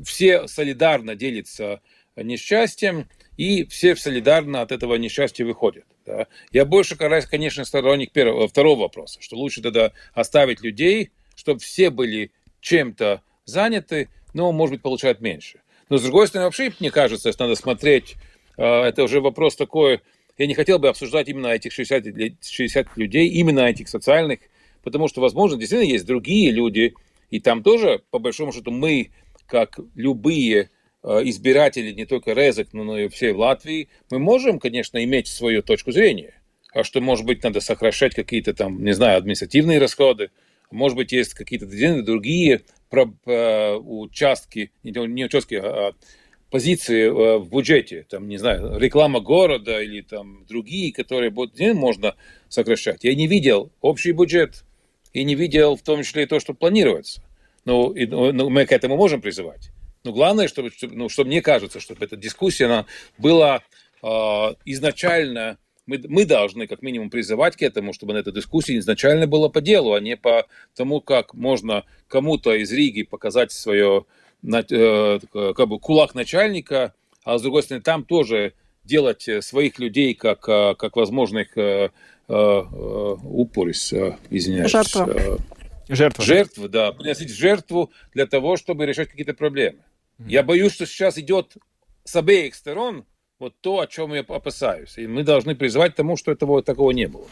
все 0.06 0.48
солидарно 0.48 1.16
делятся 1.16 1.82
несчастьем, 2.16 3.08
и 3.38 3.66
все 3.66 3.96
солидарно 3.96 4.62
от 4.62 4.72
этого 4.72 4.96
несчастья 4.96 5.46
выходят. 5.46 5.86
Да. 6.06 6.28
Я 6.52 6.66
больше, 6.66 6.96
конечно, 6.96 7.64
сторонник 7.64 8.12
первого, 8.12 8.48
второго 8.48 8.82
вопроса, 8.82 9.22
что 9.22 9.38
лучше 9.38 9.62
тогда 9.62 9.94
оставить 10.14 10.62
людей, 10.62 11.12
чтобы 11.36 11.60
все 11.60 11.92
были 11.92 12.32
чем-то 12.60 13.22
заняты, 13.46 14.10
но, 14.34 14.52
может 14.52 14.74
быть, 14.74 14.82
получают 14.82 15.22
меньше. 15.22 15.62
Но, 15.90 15.98
с 15.98 16.04
другой 16.04 16.28
стороны, 16.28 16.48
вообще, 16.48 16.74
мне 16.80 16.92
кажется, 16.92 17.32
что 17.32 17.44
надо 17.44 17.56
смотреть, 17.56 18.16
а, 18.58 18.88
это 18.88 19.04
уже 19.04 19.22
вопрос 19.22 19.56
такой, 19.56 20.02
я 20.38 20.48
не 20.48 20.56
хотел 20.56 20.80
бы 20.80 20.90
обсуждать 20.90 21.30
именно 21.30 21.48
этих 21.48 21.72
60, 21.72 22.44
60 22.44 22.98
людей, 22.98 23.30
именно 23.30 23.62
этих 23.62 23.88
социальных, 23.88 24.40
потому 24.84 25.08
что, 25.08 25.22
возможно, 25.22 25.58
действительно 25.58 25.90
есть 25.90 26.06
другие 26.06 26.52
люди, 26.52 26.96
и 27.30 27.40
там 27.40 27.62
тоже, 27.62 28.02
по 28.10 28.20
большому 28.20 28.52
счету, 28.52 28.72
мы, 28.72 29.12
как 29.48 29.80
любые 29.96 30.64
Э, 30.66 30.77
избирателей 31.04 31.94
не 31.94 32.06
только 32.06 32.34
Резек, 32.34 32.74
но 32.74 32.98
и 32.98 33.08
всей 33.08 33.32
Латвии, 33.32 33.90
мы 34.12 34.20
можем, 34.20 34.60
конечно, 34.60 35.04
иметь 35.04 35.28
свою 35.28 35.62
точку 35.62 35.92
зрения. 35.92 36.42
А 36.74 36.84
что, 36.84 37.02
может 37.02 37.26
быть, 37.26 37.44
надо 37.44 37.62
сокращать 37.62 38.14
какие-то 38.14 38.54
там, 38.54 38.84
не 38.84 38.94
знаю, 38.94 39.18
административные 39.18 39.80
расходы, 39.80 40.32
может 40.70 40.98
быть, 40.98 41.12
есть 41.12 41.34
какие-то 41.34 41.66
другие 42.04 42.62
участки, 42.92 44.72
не 44.84 45.26
участки, 45.26 45.56
а 45.56 45.94
позиции 46.50 47.08
э, 47.08 47.38
в 47.38 47.50
бюджете, 47.50 48.06
там, 48.10 48.28
не 48.28 48.38
знаю, 48.38 48.78
реклама 48.80 49.20
города 49.20 49.82
или 49.82 50.02
там 50.02 50.46
другие, 50.48 50.94
которые 50.94 51.30
будут, 51.30 51.60
можно 51.60 52.16
сокращать. 52.48 53.04
Я 53.04 53.16
не 53.16 53.28
видел 53.28 53.72
общий 53.82 54.12
бюджет 54.12 54.64
и 55.14 55.24
не 55.24 55.36
видел 55.36 55.76
в 55.76 55.82
том 55.82 56.04
числе 56.04 56.24
и 56.24 56.26
то, 56.26 56.40
что 56.40 56.54
планируется. 56.54 57.22
Но, 57.66 57.92
и, 57.92 58.06
но 58.06 58.50
мы 58.50 58.66
к 58.66 58.72
этому 58.72 58.96
можем 58.96 59.22
призывать. 59.22 59.72
Но 60.08 60.14
главное, 60.14 60.48
чтобы, 60.48 60.72
ну, 60.84 61.10
что 61.10 61.26
мне 61.26 61.42
кажется, 61.42 61.82
чтобы 61.82 62.06
эта 62.06 62.16
дискуссия 62.16 62.66
она 62.66 62.86
была 63.18 63.62
э, 64.02 64.08
изначально, 64.64 65.58
мы, 65.86 66.02
мы 66.08 66.24
должны 66.24 66.66
как 66.66 66.82
минимум 66.82 67.10
призывать 67.10 67.58
к 67.58 67.62
этому, 67.62 67.92
чтобы 67.92 68.14
эта 68.14 68.32
дискуссия 68.32 68.78
изначально 68.78 69.28
была 69.28 69.50
по 69.50 69.60
делу, 69.60 69.94
а 69.94 70.00
не 70.00 70.16
по 70.16 70.48
тому, 70.76 71.02
как 71.02 71.34
можно 71.34 71.84
кому-то 72.08 72.54
из 72.54 72.72
Риги 72.72 73.04
показать 73.04 73.52
свое 73.52 74.06
э, 74.44 75.20
как 75.30 75.68
бы 75.68 75.78
кулак 75.78 76.16
начальника, 76.16 76.94
а 77.26 77.38
с 77.38 77.42
другой 77.42 77.64
стороны 77.64 77.84
там 77.84 78.06
тоже 78.06 78.54
делать 78.86 79.28
своих 79.42 79.78
людей 79.78 80.14
как, 80.14 80.48
э, 80.48 80.76
как 80.76 80.96
возможных 80.96 81.58
э, 81.58 81.90
э, 82.30 82.34
упорис, 82.34 83.94
извиняюсь. 84.30 84.72
Жертва. 84.72 85.38
Жертва. 85.90 86.24
Жертвы, 86.24 86.70
да. 86.70 86.92
Приносить 86.92 87.30
жертву 87.30 87.92
для 88.14 88.26
того, 88.26 88.58
чтобы 88.58 88.86
решать 88.86 89.10
какие-то 89.10 89.34
проблемы. 89.34 89.80
Я 90.26 90.44
боюсь, 90.44 90.74
что 90.74 90.86
сейчас 90.86 91.18
идет 91.18 91.58
с 92.04 92.16
обеих 92.16 92.56
сторон 92.56 93.06
вот 93.40 93.54
то, 93.62 93.80
о 93.80 93.88
чем 93.88 94.14
я 94.14 94.22
опасаюсь. 94.22 94.98
И 94.98 95.06
мы 95.06 95.24
должны 95.24 95.56
призвать 95.56 95.94
к 95.94 95.98
тому, 95.98 96.18
что 96.18 96.32
этого 96.32 96.64
такого 96.64 96.92
не 96.92 97.08
было. 97.08 97.26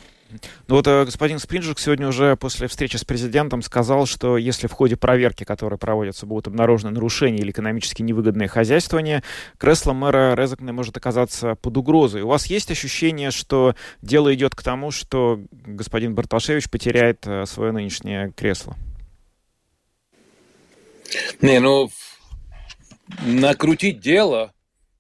Ну 0.68 0.76
вот 0.76 0.88
э, 0.88 1.06
господин 1.06 1.40
Спринджик 1.40 1.80
сегодня 1.80 2.08
уже 2.08 2.36
после 2.36 2.68
встречи 2.68 2.98
с 2.98 3.04
президентом 3.04 3.62
сказал, 3.62 4.06
что 4.06 4.38
если 4.38 4.68
в 4.68 4.72
ходе 4.72 4.98
проверки, 4.98 5.44
которая 5.44 5.78
проводится, 5.78 6.26
будут 6.26 6.48
обнаружены 6.48 6.92
нарушения 6.92 7.40
или 7.40 7.52
экономически 7.52 8.02
невыгодное 8.02 8.48
хозяйствование, 8.48 9.24
кресло 9.58 9.94
мэра 9.94 10.36
Резакне 10.36 10.72
может 10.72 10.98
оказаться 10.98 11.56
под 11.56 11.78
угрозой. 11.78 12.24
У 12.24 12.28
вас 12.28 12.48
есть 12.48 12.72
ощущение, 12.72 13.32
что 13.32 13.76
дело 14.02 14.34
идет 14.34 14.56
к 14.56 14.64
тому, 14.64 14.92
что 14.92 15.40
господин 15.52 16.16
Барташевич 16.16 16.70
потеряет 16.70 17.26
э, 17.26 17.46
свое 17.46 17.72
нынешнее 17.72 18.32
кресло? 18.36 18.76
Не, 21.42 21.60
ну 21.60 21.90
накрутить 23.26 24.00
дело, 24.00 24.54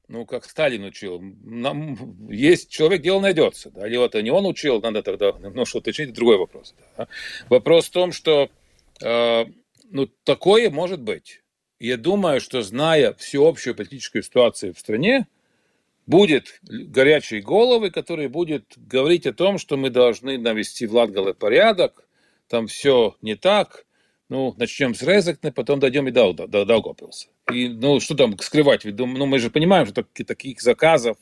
ну, 0.08 0.26
как 0.26 0.46
Сталин 0.46 0.84
учил, 0.84 1.20
нам, 1.22 2.30
есть 2.30 2.70
человек, 2.70 3.02
дело 3.02 3.20
найдется. 3.20 3.72
Да? 3.72 3.88
Или 3.88 4.04
это 4.04 4.22
не 4.22 4.32
он 4.32 4.46
учил, 4.46 4.82
надо 4.82 5.02
тогда 5.02 5.32
немножко 5.32 5.78
уточнить, 5.78 6.14
другой 6.14 6.38
вопрос. 6.38 6.76
Да? 6.98 7.08
Вопрос 7.50 7.88
в 7.88 7.92
том, 7.92 8.12
что 8.12 8.50
э, 9.02 9.46
ну, 9.90 10.08
такое 10.24 10.70
может 10.70 11.02
быть. 11.02 11.42
Я 11.80 11.98
думаю, 11.98 12.40
что 12.40 12.62
зная 12.62 13.14
всеобщую 13.14 13.76
политическую 13.76 14.24
ситуацию 14.24 14.74
в 14.74 14.80
стране, 14.80 15.28
будет 16.08 16.60
горячие 16.64 17.42
головы, 17.42 17.90
которые 17.90 18.30
будут 18.30 18.74
говорить 18.78 19.26
о 19.26 19.34
том, 19.34 19.58
что 19.58 19.78
мы 19.78 19.90
должны 19.90 20.38
навести 20.38 20.86
в 20.86 20.94
Латгале 20.94 21.34
порядок, 21.34 22.08
там 22.48 22.68
все 22.68 23.16
не 23.22 23.36
так, 23.36 23.86
ну, 24.30 24.54
начнем 24.58 24.94
с 24.94 25.02
Резекне, 25.02 25.52
потом 25.52 25.80
дойдем 25.80 26.08
и 26.08 26.12
до, 26.12 26.34
до, 26.34 26.48
до 26.48 26.66
Даугавпилса. 26.66 27.28
И, 27.52 27.70
ну, 27.70 28.00
что 28.00 28.16
там 28.16 28.38
скрывать? 28.40 28.86
Ведь, 28.86 28.98
ну, 28.98 29.26
мы 29.26 29.40
же 29.40 29.50
понимаем, 29.50 29.86
что 29.86 30.04
таких, 30.04 30.26
таких 30.26 30.62
заказов, 30.62 31.18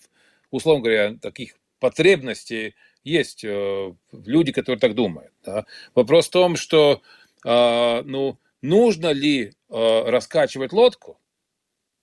условно 0.51 0.84
говоря, 0.84 1.15
таких 1.21 1.55
потребностей 1.80 2.76
есть 3.03 3.43
э, 3.43 3.93
люди, 4.13 4.51
которые 4.53 4.80
так 4.80 4.95
думают. 4.95 5.34
Да? 5.45 5.65
Вопрос 5.93 6.28
в 6.28 6.32
том, 6.32 6.55
что, 6.55 7.01
э, 7.45 8.01
ну, 8.05 8.39
нужно 8.61 9.11
ли 9.11 9.51
э, 9.69 10.03
раскачивать 10.09 10.71
лодку? 10.71 11.19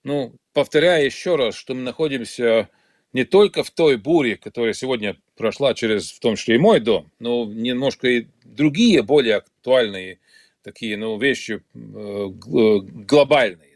Ну, 0.04 0.34
повторяю 0.52 1.06
еще 1.06 1.36
раз, 1.36 1.54
что 1.54 1.74
мы 1.74 1.80
находимся 1.80 2.68
не 3.14 3.24
только 3.24 3.64
в 3.64 3.70
той 3.70 3.96
буре, 3.96 4.36
которая 4.36 4.74
сегодня 4.74 5.16
прошла 5.36 5.72
через, 5.72 6.12
в 6.12 6.20
том 6.20 6.36
числе 6.36 6.56
и 6.56 6.58
мой 6.58 6.80
дом, 6.80 7.10
но 7.18 7.46
немножко 7.46 8.06
и 8.06 8.26
другие, 8.44 9.02
более 9.02 9.36
актуальные 9.36 10.20
такие, 10.62 10.98
ну, 10.98 11.18
вещи 11.18 11.62
э, 11.74 12.26
глобальные 12.34 13.69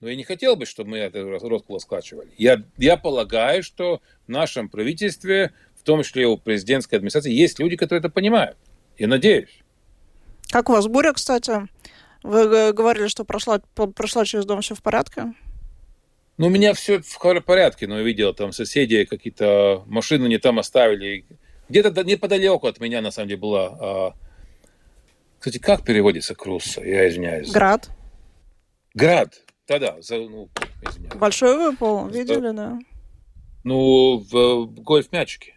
Но 0.00 0.08
я 0.08 0.16
не 0.16 0.24
хотел 0.24 0.56
бы, 0.56 0.64
чтобы 0.64 0.90
мы 0.90 0.98
это 0.98 1.22
росколос 1.22 1.82
скачивали. 1.82 2.30
Я, 2.38 2.62
я 2.78 2.96
полагаю, 2.96 3.62
что 3.62 4.00
в 4.26 4.30
нашем 4.30 4.70
правительстве, 4.70 5.52
в 5.76 5.82
том 5.82 6.02
числе 6.02 6.26
у 6.26 6.38
президентской 6.38 6.94
администрации, 6.94 7.32
есть 7.32 7.58
люди, 7.58 7.76
которые 7.76 8.00
это 8.00 8.08
понимают. 8.08 8.56
Я 8.96 9.08
надеюсь. 9.08 9.60
Как 10.50 10.70
у 10.70 10.72
вас 10.72 10.86
буря, 10.86 11.12
кстати? 11.12 11.68
Вы 12.22 12.72
говорили, 12.72 13.08
что 13.08 13.24
прошла, 13.24 13.60
прошла 13.74 14.24
через 14.24 14.46
дом 14.46 14.62
все 14.62 14.74
в 14.74 14.82
порядке? 14.82 15.34
Ну, 16.38 16.46
у 16.46 16.50
меня 16.50 16.72
все 16.72 17.00
в 17.00 17.40
порядке, 17.42 17.86
но 17.86 17.98
я 17.98 18.02
видел, 18.02 18.32
там 18.32 18.52
соседи 18.52 19.04
какие-то 19.04 19.84
машины 19.86 20.26
не 20.28 20.38
там 20.38 20.58
оставили. 20.58 21.26
Где-то 21.68 22.02
неподалеку 22.04 22.66
от 22.66 22.80
меня, 22.80 23.02
на 23.02 23.10
самом 23.10 23.28
деле, 23.28 23.40
была... 23.40 23.66
А, 23.78 24.14
кстати, 25.38 25.58
как 25.58 25.84
переводится 25.84 26.34
Крусса? 26.34 26.80
Я 26.82 27.06
извиняюсь. 27.08 27.50
Град. 27.50 27.90
Град. 28.94 29.42
Да-да, 29.70 29.94
ну, 30.10 30.50
извиняюсь. 30.82 31.14
Большой 31.14 31.56
выпал, 31.56 32.08
видели, 32.08 32.50
да? 32.50 32.76
Ну, 33.62 34.18
в 34.18 34.66
гольф-мячике. 34.66 35.54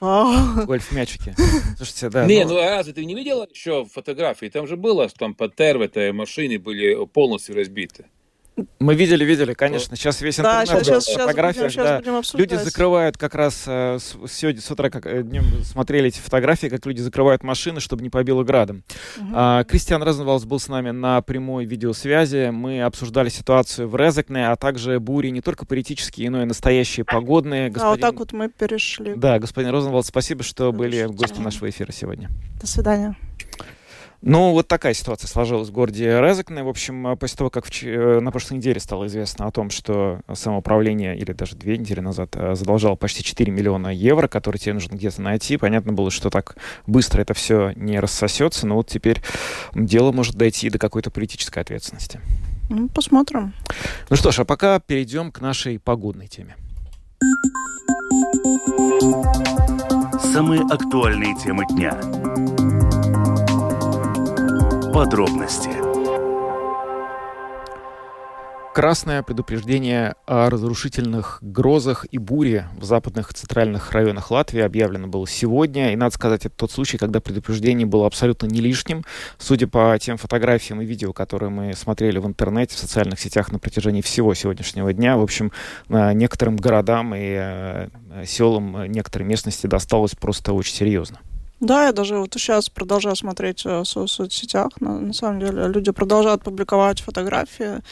Вау. 0.00 0.66
Гольф-мячики. 0.66 1.34
Слушайте, 1.78 2.10
да. 2.10 2.26
Не, 2.26 2.44
ну... 2.44 2.50
ну 2.50 2.58
а 2.60 2.76
разве 2.76 2.92
ты 2.92 3.06
не 3.06 3.14
видела 3.14 3.48
еще 3.50 3.86
фотографии? 3.86 4.50
Там 4.50 4.66
же 4.66 4.76
было, 4.76 5.08
что 5.08 5.20
там 5.20 5.34
в 5.78 5.80
этой 5.80 6.12
машине 6.12 6.58
были 6.58 7.06
полностью 7.06 7.56
разбиты. 7.56 8.04
Мы 8.78 8.94
видели, 8.94 9.24
видели, 9.24 9.54
конечно. 9.54 9.96
Сейчас 9.96 10.20
весь 10.20 10.38
интернет 10.38 10.68
да, 10.68 10.84
сейчас, 10.84 11.04
сейчас, 11.06 11.20
фотографиях. 11.20 11.72
Будем, 11.72 11.82
да. 11.82 12.00
будем 12.00 12.22
люди 12.34 12.54
закрывают 12.56 13.16
как 13.16 13.34
раз 13.34 13.64
э, 13.66 13.98
сегодня 14.28 14.60
с 14.60 14.70
утра 14.70 14.90
как, 14.90 15.06
э, 15.06 15.22
днем 15.22 15.44
смотрели 15.64 16.08
эти 16.08 16.18
фотографии, 16.18 16.66
как 16.66 16.84
люди 16.84 17.00
закрывают 17.00 17.42
машины, 17.42 17.80
чтобы 17.80 18.02
не 18.02 18.10
побило 18.10 18.44
градом. 18.44 18.84
Угу. 19.16 19.26
А, 19.34 19.64
Кристиан 19.64 20.02
Розенвалс 20.02 20.44
был 20.44 20.60
с 20.60 20.68
нами 20.68 20.90
на 20.90 21.22
прямой 21.22 21.64
видеосвязи. 21.64 22.50
Мы 22.50 22.82
обсуждали 22.82 23.30
ситуацию 23.30 23.88
в 23.88 23.96
Резекне, 23.96 24.48
а 24.48 24.56
также 24.56 25.00
бури 25.00 25.28
не 25.28 25.40
только 25.40 25.64
политические, 25.64 26.28
но 26.28 26.42
и 26.42 26.44
настоящие 26.44 27.04
погодные. 27.04 27.70
Господин... 27.70 27.86
А 27.86 27.90
вот 27.92 28.00
так 28.00 28.18
вот 28.18 28.32
мы 28.32 28.50
перешли. 28.50 29.14
Да, 29.14 29.38
господин 29.38 29.70
Розенвалс, 29.70 30.08
спасибо, 30.08 30.42
что 30.42 30.72
были 30.72 31.04
в 31.04 31.12
гости 31.12 31.40
нашего 31.40 31.70
эфира 31.70 31.92
сегодня. 31.92 32.28
До 32.60 32.66
свидания. 32.66 33.16
Ну, 34.24 34.52
вот 34.52 34.68
такая 34.68 34.94
ситуация 34.94 35.26
сложилась 35.26 35.68
в 35.68 35.72
городе 35.72 36.20
Резекне. 36.20 36.62
В 36.62 36.68
общем, 36.68 37.08
э, 37.08 37.16
после 37.16 37.38
того, 37.38 37.50
как 37.50 37.66
в, 37.66 37.82
э, 37.82 38.20
на 38.20 38.30
прошлой 38.30 38.58
неделе 38.58 38.78
стало 38.78 39.08
известно 39.08 39.46
о 39.46 39.50
том, 39.50 39.68
что 39.70 40.20
самоуправление, 40.32 41.18
или 41.18 41.32
даже 41.32 41.56
две 41.56 41.76
недели 41.76 41.98
назад, 41.98 42.36
э, 42.36 42.54
задолжало 42.54 42.94
почти 42.94 43.24
4 43.24 43.50
миллиона 43.50 43.88
евро, 43.88 44.28
которые 44.28 44.60
тебе 44.60 44.74
нужно 44.74 44.94
где-то 44.94 45.20
найти, 45.20 45.56
понятно 45.56 45.92
было, 45.92 46.12
что 46.12 46.30
так 46.30 46.56
быстро 46.86 47.20
это 47.22 47.34
все 47.34 47.72
не 47.74 47.98
рассосется, 47.98 48.64
но 48.68 48.76
вот 48.76 48.86
теперь 48.86 49.20
дело 49.74 50.12
может 50.12 50.36
дойти 50.36 50.70
до 50.70 50.78
какой-то 50.78 51.10
политической 51.10 51.58
ответственности. 51.58 52.20
Ну, 52.70 52.88
посмотрим. 52.88 53.52
Ну 54.08 54.14
что 54.14 54.30
ж, 54.30 54.38
а 54.38 54.44
пока 54.44 54.78
перейдем 54.78 55.32
к 55.32 55.40
нашей 55.40 55.80
погодной 55.80 56.28
теме. 56.28 56.54
Самые 60.32 60.62
актуальные 60.62 61.36
темы 61.36 61.66
дня 61.66 62.00
Подробности. 64.92 65.70
Красное 68.74 69.22
предупреждение 69.22 70.16
о 70.26 70.50
разрушительных 70.50 71.38
грозах 71.40 72.06
и 72.10 72.18
буре 72.18 72.68
в 72.78 72.84
западных 72.84 73.30
и 73.30 73.34
центральных 73.34 73.92
районах 73.92 74.30
Латвии 74.30 74.60
объявлено 74.60 75.08
было 75.08 75.26
сегодня. 75.26 75.94
И 75.94 75.96
надо 75.96 76.14
сказать, 76.14 76.44
это 76.44 76.54
тот 76.54 76.72
случай, 76.72 76.98
когда 76.98 77.20
предупреждение 77.20 77.86
было 77.86 78.06
абсолютно 78.06 78.46
не 78.46 78.60
лишним. 78.60 79.02
Судя 79.38 79.66
по 79.66 79.98
тем 79.98 80.18
фотографиям 80.18 80.82
и 80.82 80.84
видео, 80.84 81.14
которые 81.14 81.48
мы 81.48 81.72
смотрели 81.74 82.18
в 82.18 82.26
интернете, 82.26 82.76
в 82.76 82.78
социальных 82.78 83.18
сетях 83.18 83.50
на 83.50 83.58
протяжении 83.58 84.02
всего 84.02 84.34
сегодняшнего 84.34 84.92
дня, 84.92 85.16
в 85.16 85.22
общем, 85.22 85.52
некоторым 85.88 86.56
городам 86.56 87.14
и 87.14 87.20
э, 87.20 87.88
селам 88.26 88.84
некоторой 88.92 89.26
местности 89.26 89.66
досталось 89.66 90.14
просто 90.14 90.52
очень 90.52 90.74
серьезно. 90.74 91.18
Да, 91.62 91.86
я 91.86 91.92
даже 91.92 92.18
вот 92.18 92.34
сейчас 92.34 92.68
продолжаю 92.68 93.14
смотреть 93.14 93.64
э, 93.64 93.82
в 93.82 93.84
соцсетях. 93.84 94.80
На, 94.80 94.98
на 94.98 95.12
самом 95.12 95.38
деле 95.38 95.68
люди 95.68 95.92
продолжают 95.92 96.42
публиковать 96.42 97.00
фотографии. 97.00 97.82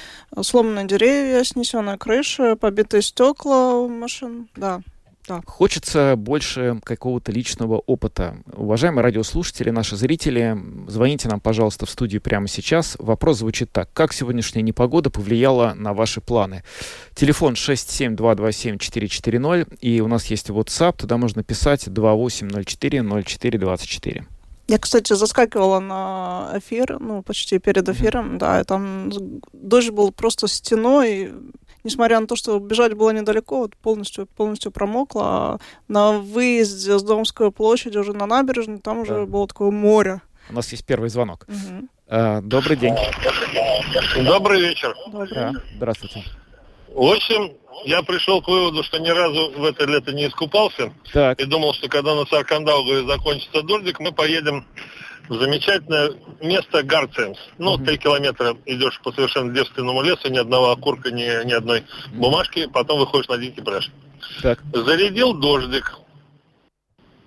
Сломанные 0.42 0.88
деревья, 0.88 1.44
снесенные 1.44 1.96
крыши, 1.96 2.56
побитые 2.56 3.00
стекла 3.02 3.86
машин. 3.86 4.48
Да, 4.56 4.80
да. 5.28 5.42
Хочется 5.46 6.14
больше 6.16 6.80
какого-то 6.82 7.30
личного 7.32 7.78
опыта. 7.78 8.36
Уважаемые 8.52 9.02
радиослушатели, 9.02 9.70
наши 9.70 9.96
зрители, 9.96 10.58
звоните 10.88 11.28
нам, 11.28 11.40
пожалуйста, 11.40 11.86
в 11.86 11.90
студию 11.90 12.20
прямо 12.20 12.48
сейчас. 12.48 12.96
Вопрос 12.98 13.38
звучит 13.38 13.70
так. 13.70 13.88
Как 13.92 14.12
сегодняшняя 14.12 14.62
непогода 14.62 15.10
повлияла 15.10 15.74
на 15.74 15.94
ваши 15.94 16.20
планы? 16.20 16.64
Телефон 17.14 17.54
67227-440, 17.54 19.78
и 19.80 20.00
у 20.00 20.08
нас 20.08 20.26
есть 20.26 20.50
WhatsApp, 20.50 20.96
туда 20.98 21.16
можно 21.16 21.44
писать 21.44 21.86
2804-0424. 21.86 24.24
Я, 24.70 24.78
кстати, 24.78 25.14
заскакивала 25.14 25.80
на 25.80 26.52
эфир, 26.54 27.00
ну, 27.00 27.24
почти 27.24 27.58
перед 27.58 27.88
эфиром, 27.88 28.34
mm-hmm. 28.34 28.38
да, 28.38 28.60
и 28.60 28.64
там 28.64 29.10
дождь 29.52 29.90
был 29.90 30.12
просто 30.12 30.46
стеной, 30.46 31.32
несмотря 31.84 32.20
на 32.20 32.26
то, 32.26 32.36
что 32.36 32.58
бежать 32.58 32.94
было 32.94 33.10
недалеко, 33.10 33.60
вот 33.60 33.76
полностью, 33.76 34.26
полностью 34.26 34.72
промокла. 34.72 35.22
А 35.24 35.58
на 35.88 36.12
выезде 36.12 36.98
с 36.98 37.02
Домской 37.02 37.50
площади 37.50 37.98
уже 37.98 38.12
на 38.12 38.26
набережную, 38.26 38.80
там 38.80 39.00
уже 39.00 39.26
было 39.26 39.46
такое 39.46 39.70
море. 39.70 40.20
У 40.48 40.54
нас 40.54 40.70
есть 40.72 40.84
первый 40.84 41.10
звонок. 41.10 41.46
Угу. 41.48 41.88
А, 42.08 42.40
добрый 42.40 42.76
день. 42.76 42.94
Добрый 44.24 44.60
вечер. 44.60 44.94
Добрый. 45.06 45.28
Да, 45.30 45.52
здравствуйте. 45.76 46.24
В 46.88 47.04
общем, 47.04 47.52
я 47.84 48.02
пришел 48.02 48.42
к 48.42 48.48
выводу, 48.48 48.82
что 48.82 48.98
ни 48.98 49.08
разу 49.08 49.52
в 49.56 49.64
это 49.64 49.84
лето 49.84 50.12
не 50.12 50.26
искупался. 50.26 50.92
Так. 51.12 51.40
И 51.40 51.44
думал, 51.44 51.72
что 51.74 51.88
когда 51.88 52.14
на 52.14 52.26
Саркандаугаве 52.26 53.06
закончится 53.06 53.62
дождик, 53.62 54.00
мы 54.00 54.12
поедем 54.12 54.66
замечательное 55.30 56.12
место 56.40 56.82
Гарцемс. 56.82 57.38
Ну, 57.58 57.78
три 57.78 57.98
километра 57.98 58.56
идешь 58.66 59.00
по 59.02 59.12
совершенно 59.12 59.54
девственному 59.54 60.02
лесу, 60.02 60.28
ни 60.28 60.38
одного 60.38 60.72
окурка, 60.72 61.10
ни, 61.10 61.46
ни 61.46 61.52
одной 61.52 61.84
бумажки, 62.12 62.66
потом 62.66 62.98
выходишь 62.98 63.28
на 63.28 63.38
дикий 63.38 63.62
пляж. 63.62 63.90
Так. 64.42 64.60
Зарядил 64.72 65.32
дождик, 65.34 65.98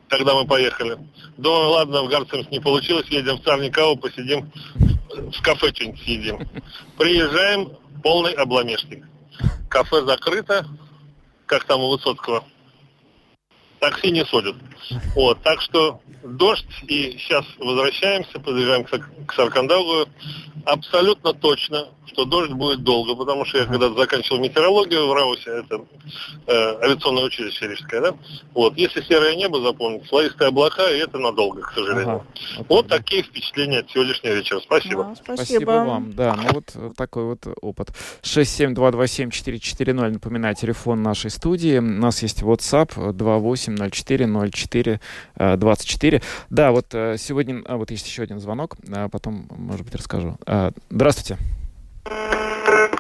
когда 0.10 0.34
мы 0.36 0.46
поехали. 0.46 0.98
Думаю, 1.38 1.70
ладно, 1.70 2.04
в 2.04 2.10
Гарцемс 2.10 2.50
не 2.52 2.60
получилось, 2.60 3.08
едем 3.08 3.38
в 3.38 3.44
Царникау, 3.44 3.96
посидим, 3.96 4.52
в 5.10 5.42
кафе 5.42 5.74
что-нибудь 5.74 6.02
съедим. 6.02 6.40
Приезжаем, 6.98 7.72
полный 8.04 8.34
обломешник. 8.34 9.06
Кафе 9.70 10.02
закрыто, 10.02 10.68
как 11.46 11.64
там 11.64 11.82
у 11.82 11.90
Высоцкого 11.90 12.44
такси 13.84 14.12
не 14.12 14.26
судят. 14.26 14.56
Вот, 15.16 15.42
так 15.44 15.62
что 15.62 16.00
дождь, 16.24 16.66
и 16.88 17.18
сейчас 17.18 17.46
возвращаемся, 17.60 18.40
подъезжаем 18.40 18.86
к, 18.86 18.92
к 19.28 19.34
Саркандаугу. 19.34 20.10
Абсолютно 20.66 21.34
точно, 21.34 21.90
что 22.06 22.24
дождь 22.24 22.54
будет 22.54 22.84
долго, 22.84 23.16
потому 23.16 23.44
что 23.44 23.58
я 23.58 23.66
когда 23.66 23.90
заканчивал 23.90 24.40
метеорологию 24.40 25.08
в 25.08 25.14
Раусе, 25.14 25.50
это 25.50 25.82
э, 26.48 26.54
авиационное 26.84 27.24
училище 27.24 27.68
Рижское, 27.68 28.00
да? 28.00 28.14
Вот, 28.54 28.78
если 28.78 29.02
серое 29.02 29.36
небо 29.36 29.60
запомнить, 29.62 30.08
слоистые 30.08 30.48
облака, 30.48 30.90
и 30.90 31.00
это 31.00 31.18
надолго, 31.18 31.62
к 31.62 31.74
сожалению. 31.74 32.24
Ага. 32.56 32.66
Вот 32.70 32.88
такие 32.88 33.24
впечатления 33.24 33.80
от 33.80 33.90
сегодняшнего 33.92 34.36
вечера. 34.36 34.62
Спасибо. 34.62 35.04
Да, 35.04 35.16
спасибо. 35.16 35.36
спасибо 35.36 35.72
вам. 35.72 36.14
Да, 36.14 36.36
ну 36.38 36.44
вот 36.54 36.74
такой 36.96 37.26
вот 37.26 37.46
опыт. 37.62 37.90
67227-440, 38.22 40.12
напоминаю, 40.12 40.56
телефон 40.56 41.02
нашей 41.04 41.30
студии. 41.30 41.78
У 41.78 41.82
нас 41.82 42.22
есть 42.22 42.42
WhatsApp 42.42 43.12
28 43.12 43.73
04 43.78 44.50
04 44.52 45.00
24. 45.38 46.22
Да, 46.50 46.72
вот 46.72 46.94
э, 46.94 47.18
сегодня, 47.18 47.62
а, 47.66 47.78
вот 47.78 47.92
есть 47.92 48.08
еще 48.08 48.24
один 48.24 48.40
звонок, 48.40 48.76
а 48.92 49.10
потом, 49.10 49.48
может 49.50 49.86
быть, 49.86 49.96
расскажу. 49.96 50.38
А, 50.46 50.72
здравствуйте. 50.90 51.38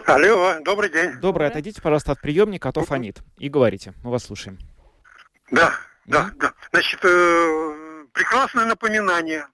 Алло, 0.06 0.56
добрый 0.62 0.90
день. 0.90 1.14
Добрый, 1.20 1.48
отойдите, 1.48 1.82
пожалуйста, 1.82 2.12
от 2.12 2.22
приемника, 2.22 2.70
а 2.70 2.72
то 2.72 2.84
фонит. 2.84 3.22
И 3.38 3.50
говорите, 3.50 3.94
мы 4.04 4.12
вас 4.12 4.26
слушаем. 4.26 4.60
Да, 5.52 5.74
да, 6.06 6.32
да. 6.36 6.54
Значит, 6.72 7.00
э, 7.04 8.06
прекрасное 8.14 8.66
напоминание 8.66 9.48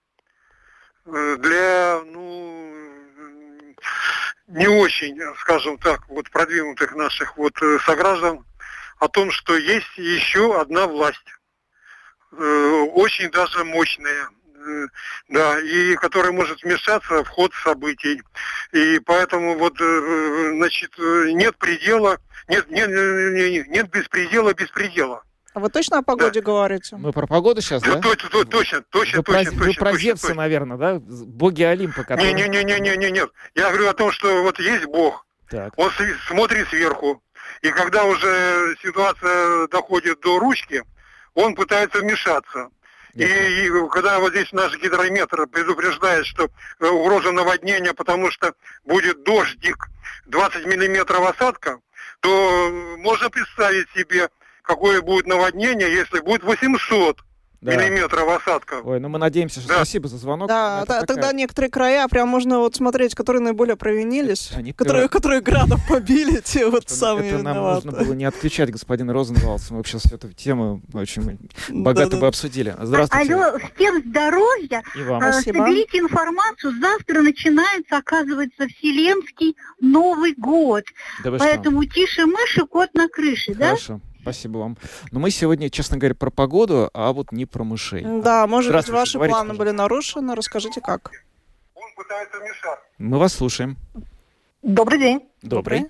э, 1.05 1.37
для, 1.39 2.01
ну, 2.05 2.95
не 4.47 4.67
очень, 4.67 5.19
скажем 5.39 5.77
так, 5.77 6.07
вот 6.09 6.29
продвинутых 6.31 6.95
наших 6.95 7.37
вот 7.37 7.53
сограждан 7.85 8.45
о 8.99 9.07
том, 9.07 9.31
что 9.31 9.57
есть 9.57 9.97
еще 9.97 10.59
одна 10.59 10.87
власть, 10.87 11.17
э, 12.31 12.85
очень 12.93 13.31
даже 13.31 13.63
мощная, 13.63 14.29
э, 14.55 14.87
да, 15.29 15.59
и 15.59 15.95
которая 15.95 16.31
может 16.31 16.61
вмешаться 16.63 17.23
в 17.23 17.27
ход 17.27 17.53
событий. 17.63 18.21
И 18.73 18.99
поэтому 18.99 19.57
вот, 19.57 19.79
э, 19.79 20.51
значит, 20.55 20.91
нет 20.97 21.57
предела, 21.57 22.17
нет, 22.47 22.69
нет, 22.69 22.89
нет, 22.89 23.67
нет 23.67 23.89
беспредела 23.89 24.53
беспредела. 24.53 25.23
А 25.53 25.59
вы 25.59 25.69
точно 25.69 25.99
о 25.99 26.01
погоде 26.03 26.41
да. 26.41 26.45
говорите? 26.45 26.95
Мы 26.95 27.11
про 27.11 27.25
погоду 27.25 27.61
сейчас, 27.61 27.81
да? 27.81 27.99
Точно, 27.99 28.29
точно, 28.29 28.45
точно, 28.45 28.81
точно, 28.89 29.17
вы 29.17 29.23
точно, 29.23 29.51
про, 29.51 29.65
Вы 29.65 29.73
про 29.73 29.97
Зевса, 29.97 30.27
точно. 30.27 30.41
наверное, 30.43 30.77
да? 30.77 30.99
Боги 30.99 31.63
Олимпа, 31.63 32.03
которые... 32.03 32.33
Не, 32.33 32.43
не, 32.43 32.63
не, 32.63 32.63
не, 32.63 32.79
не, 32.79 32.97
не, 32.97 33.11
нет. 33.11 33.31
Я 33.55 33.69
говорю 33.69 33.89
о 33.89 33.93
том, 33.93 34.11
что 34.11 34.43
вот 34.43 34.59
есть 34.59 34.85
Бог, 34.85 35.25
Так. 35.49 35.73
Он 35.77 35.89
смотрит 36.27 36.67
сверху. 36.67 37.23
И 37.61 37.71
когда 37.71 38.05
уже 38.05 38.75
ситуация 38.81 39.67
доходит 39.67 40.19
до 40.21 40.39
ручки, 40.39 40.83
он 41.33 41.55
пытается 41.55 41.99
вмешаться. 41.99 42.69
И, 43.15 43.23
и 43.23 43.69
когда 43.91 44.19
вот 44.19 44.31
здесь 44.31 44.51
наш 44.51 44.77
гидрометр 44.77 45.47
предупреждает, 45.47 46.25
что 46.25 46.49
э, 46.79 46.87
угроза 46.87 47.31
наводнения, 47.31 47.93
потому 47.93 48.29
что 48.31 48.53
будет 48.85 49.23
дождик 49.23 49.89
20 50.27 50.65
миллиметров 50.67 51.27
осадка, 51.27 51.79
то 52.19 52.69
можно 52.99 53.29
представить 53.29 53.87
себе, 53.95 54.29
какое 54.61 55.01
будет 55.01 55.25
наводнение, 55.25 55.91
если 55.91 56.19
будет 56.19 56.43
800 56.43 57.19
да. 57.61 57.75
миллиметров 57.75 58.29
осадка. 58.29 58.81
Ой, 58.83 58.99
ну 58.99 59.09
мы 59.09 59.19
надеемся, 59.19 59.59
что 59.59 59.69
да. 59.69 59.75
спасибо 59.75 60.07
за 60.07 60.17
звонок. 60.17 60.47
Да, 60.47 60.79
да 60.81 60.85
такая... 60.85 61.05
тогда 61.05 61.33
некоторые 61.33 61.69
края 61.69 62.07
прям 62.07 62.29
можно 62.29 62.59
вот 62.59 62.75
смотреть, 62.75 63.15
которые 63.15 63.41
наиболее 63.41 63.75
провинились, 63.75 64.51
Они 64.55 64.71
которые, 64.71 65.03
пер... 65.03 65.09
которые 65.09 65.41
градом 65.41 65.79
побили, 65.87 66.39
те 66.43 66.67
вот 66.67 66.85
это, 66.85 66.93
самые 66.93 67.33
Это 67.33 67.43
нам 67.43 67.57
нужно 67.57 67.91
было 67.91 68.13
не 68.13 68.25
отключать 68.25 68.71
господина 68.71 69.13
Розенвалдса. 69.13 69.73
Мы 69.73 69.83
сейчас 69.83 70.05
эту 70.11 70.31
тему 70.31 70.81
очень 70.93 71.37
богато 71.69 72.17
бы 72.17 72.27
обсудили. 72.27 72.75
Здравствуйте. 72.79 73.33
Алло, 73.33 73.57
всем 73.75 74.01
здоровья. 74.05 74.83
И 74.95 75.01
вам. 75.03 75.21
А, 75.21 75.33
соберите 75.33 75.99
информацию. 75.99 76.73
Завтра 76.79 77.21
начинается, 77.21 77.97
оказывается, 77.97 78.67
Вселенский 78.67 79.55
Новый 79.81 80.33
год. 80.35 80.85
Да 81.23 81.31
Поэтому 81.31 81.83
тише 81.85 82.25
мыши, 82.25 82.65
кот 82.65 82.93
на 82.93 83.07
крыше, 83.09 83.53
да? 83.53 83.67
Хорошо. 83.67 83.99
Спасибо 84.21 84.57
вам. 84.57 84.77
Но 85.11 85.19
мы 85.19 85.31
сегодня, 85.31 85.69
честно 85.69 85.97
говоря, 85.97 86.15
про 86.15 86.29
погоду, 86.29 86.89
а 86.93 87.13
вот 87.13 87.31
не 87.31 87.45
про 87.45 87.63
мышей. 87.63 88.03
Да, 88.21 88.47
может 88.47 88.73
быть, 88.73 88.89
ваши 88.89 89.17
планы 89.17 89.31
пожалуйста. 89.31 89.57
были 89.57 89.71
нарушены. 89.71 90.35
Расскажите, 90.35 90.81
как. 90.81 91.11
Он 91.75 91.83
пытается 91.95 92.37
мешать. 92.39 92.79
Мы 92.97 93.17
вас 93.17 93.33
слушаем. 93.33 93.77
Добрый 94.61 94.99
день. 94.99 95.29
Добрый. 95.41 95.85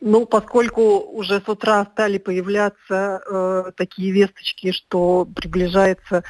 Ну, 0.00 0.24
поскольку 0.24 0.98
уже 0.98 1.40
с 1.40 1.48
утра 1.48 1.86
стали 1.92 2.16
появляться 2.18 3.20
э, 3.26 3.72
такие 3.76 4.12
весточки, 4.12 4.72
что 4.72 5.26
приближается 5.26 6.24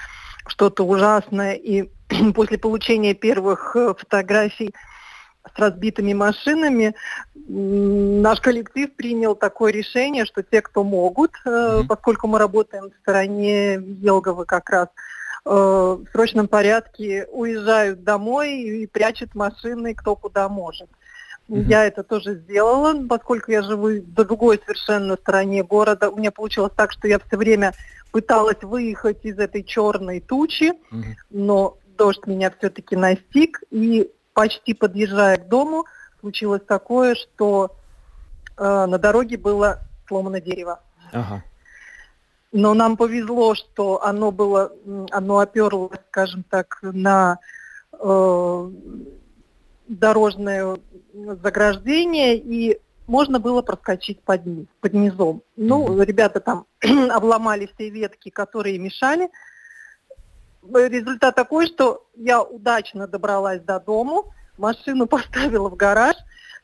что-то 0.48 0.84
ужасное, 0.84 1.54
и 1.54 1.88
после 2.34 2.58
получения 2.58 3.14
первых 3.14 3.76
э, 3.76 3.94
фотографий 3.96 4.74
с 5.54 5.58
разбитыми 5.58 6.12
машинами, 6.12 6.94
наш 7.48 8.40
коллектив 8.40 8.94
принял 8.94 9.34
такое 9.34 9.72
решение, 9.72 10.24
что 10.24 10.42
те, 10.42 10.62
кто 10.62 10.84
могут, 10.84 11.32
mm-hmm. 11.44 11.86
поскольку 11.86 12.26
мы 12.26 12.38
работаем 12.38 12.90
в 12.90 13.00
стороне 13.02 13.74
Елгова 13.74 14.44
как 14.44 14.70
раз, 14.70 14.88
э, 15.44 15.50
в 15.50 16.04
срочном 16.12 16.48
порядке 16.48 17.26
уезжают 17.30 18.04
домой 18.04 18.60
и 18.60 18.86
прячут 18.86 19.34
машины 19.34 19.94
кто 19.94 20.16
куда 20.16 20.48
может. 20.48 20.88
Mm-hmm. 21.48 21.62
Я 21.64 21.84
это 21.86 22.02
тоже 22.02 22.36
сделала, 22.36 22.94
поскольку 23.08 23.50
я 23.50 23.62
живу 23.62 23.88
в 23.88 24.12
другой 24.12 24.60
совершенно 24.64 25.16
стороне 25.16 25.64
города. 25.64 26.10
У 26.10 26.16
меня 26.16 26.30
получилось 26.30 26.72
так, 26.76 26.92
что 26.92 27.08
я 27.08 27.18
все 27.18 27.36
время 27.36 27.74
пыталась 28.12 28.62
выехать 28.62 29.24
из 29.24 29.38
этой 29.38 29.64
черной 29.64 30.20
тучи, 30.20 30.72
mm-hmm. 30.72 31.04
но 31.30 31.76
дождь 31.96 32.26
меня 32.26 32.52
все-таки 32.58 32.96
настиг, 32.96 33.62
и 33.70 34.10
почти 34.32 34.74
подъезжая 34.74 35.36
к 35.36 35.48
дому, 35.48 35.84
случилось 36.20 36.62
такое, 36.66 37.14
что 37.14 37.74
э, 38.56 38.62
на 38.86 38.98
дороге 38.98 39.36
было 39.36 39.80
сломано 40.06 40.40
дерево. 40.40 40.80
Ага. 41.12 41.42
Но 42.52 42.74
нам 42.74 42.96
повезло, 42.96 43.54
что 43.54 44.02
оно 44.02 44.32
было, 44.32 44.72
оно 45.10 45.38
оперлось, 45.38 45.98
скажем 46.08 46.44
так, 46.48 46.78
на 46.82 47.38
э, 47.92 48.70
дорожное 49.86 50.78
заграждение, 51.12 52.36
и 52.36 52.80
можно 53.06 53.40
было 53.40 53.62
проскочить 53.62 54.20
под, 54.22 54.42
под 54.80 54.94
низом. 54.94 55.42
Ну, 55.56 55.86
mm-hmm. 55.86 56.04
ребята 56.04 56.40
там 56.40 56.66
обломали 57.10 57.70
все 57.74 57.90
ветки, 57.90 58.30
которые 58.30 58.78
мешали, 58.78 59.30
результат 60.62 61.34
такой, 61.34 61.66
что 61.66 62.06
я 62.14 62.42
удачно 62.42 63.06
добралась 63.06 63.60
до 63.62 63.80
дому, 63.80 64.32
машину 64.60 65.06
поставила 65.06 65.68
в 65.68 65.76
гараж, 65.76 66.16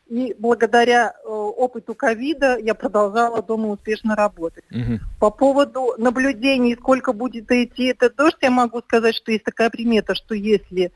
и 0.09 0.37
благодаря 0.39 1.15
э, 1.25 1.29
опыту 1.29 1.95
ковида 1.95 2.59
я 2.59 2.75
продолжала 2.75 3.43
дома 3.43 3.71
успешно 3.71 4.15
работать. 4.15 4.65
Угу. 4.71 5.01
По 5.19 5.31
поводу 5.31 5.95
наблюдений, 5.99 6.77
сколько 6.77 7.13
будет 7.13 7.51
идти 7.51 7.87
этот 7.87 8.15
дождь, 8.15 8.37
я 8.41 8.51
могу 8.51 8.81
сказать, 8.83 9.17
что 9.17 9.33
есть 9.33 9.45
такая 9.45 9.69
примета, 9.69 10.15
что 10.15 10.37
если 10.37 10.93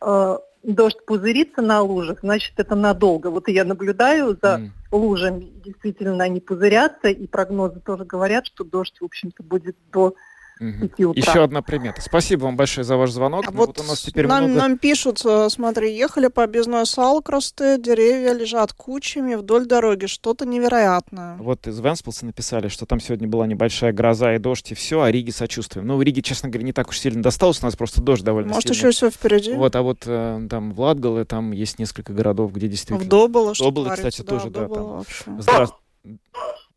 э, 0.00 0.38
дождь 0.64 1.04
пузырится 1.06 1.62
на 1.62 1.82
лужах, 1.82 2.18
значит 2.22 2.54
это 2.56 2.74
надолго. 2.74 3.28
Вот 3.30 3.48
я 3.48 3.64
наблюдаю 3.64 4.36
за 4.42 4.58
mm. 4.58 4.70
лужами, 4.90 5.52
действительно 5.64 6.24
они 6.24 6.40
пузырятся, 6.40 7.08
и 7.08 7.26
прогнозы 7.28 7.78
тоже 7.78 8.04
говорят, 8.04 8.46
что 8.46 8.64
дождь, 8.64 8.96
в 9.00 9.04
общем-то, 9.04 9.44
будет 9.44 9.76
до 9.92 10.14
Угу. 10.60 11.12
Еще 11.14 11.44
одна 11.44 11.62
примета. 11.62 12.00
Спасибо 12.00 12.44
вам 12.44 12.56
большое 12.56 12.84
за 12.84 12.96
ваш 12.96 13.10
звонок. 13.10 13.44
А 13.46 13.50
вот, 13.50 13.68
вот 13.68 13.80
у 13.80 13.82
нас 13.84 14.00
теперь 14.00 14.26
нам, 14.26 14.44
много... 14.44 14.60
нам 14.60 14.78
пишут, 14.78 15.22
э, 15.24 15.48
смотри, 15.50 15.94
ехали 15.96 16.28
по 16.28 16.44
объездной 16.44 16.86
Салкрасты, 16.86 17.78
деревья 17.78 18.32
лежат 18.32 18.72
кучами 18.72 19.34
вдоль 19.34 19.66
дороги, 19.66 20.06
что-то 20.06 20.46
невероятное. 20.46 21.36
Вот 21.36 21.66
из 21.66 21.78
Венспилса 21.78 22.26
написали, 22.26 22.68
что 22.68 22.86
там 22.86 23.00
сегодня 23.00 23.28
была 23.28 23.46
небольшая 23.46 23.92
гроза 23.92 24.34
и 24.34 24.38
дождь, 24.38 24.72
и 24.72 24.74
все, 24.74 25.02
а 25.02 25.10
Риге 25.10 25.32
сочувствуем. 25.32 25.86
Ну, 25.86 25.96
в 25.96 26.02
Риге, 26.02 26.22
честно 26.22 26.48
говоря, 26.48 26.66
не 26.66 26.72
так 26.72 26.88
уж 26.88 26.98
сильно 26.98 27.22
досталось, 27.22 27.62
у 27.62 27.66
нас 27.66 27.76
просто 27.76 28.00
дождь 28.02 28.24
довольно 28.24 28.54
Может, 28.54 28.74
сильный. 28.74 28.78
еще 28.78 28.90
все 28.90 29.10
впереди? 29.10 29.52
Вот, 29.52 29.76
а 29.76 29.82
вот 29.82 29.98
э, 30.06 30.46
там 30.50 30.72
в 30.72 30.80
Латгале, 30.80 31.24
там 31.24 31.52
есть 31.52 31.78
несколько 31.78 32.12
городов, 32.12 32.52
где 32.52 32.68
действительно... 32.68 32.98
В 32.98 33.08
Доболо, 33.08 33.54
что 33.54 33.64
Доболо, 33.64 33.90
кстати, 33.90 34.22
да, 34.22 34.26
тоже, 34.26 34.50
да, 34.50 34.68
там. 34.68 35.04
Здравствуйте. 35.38 35.88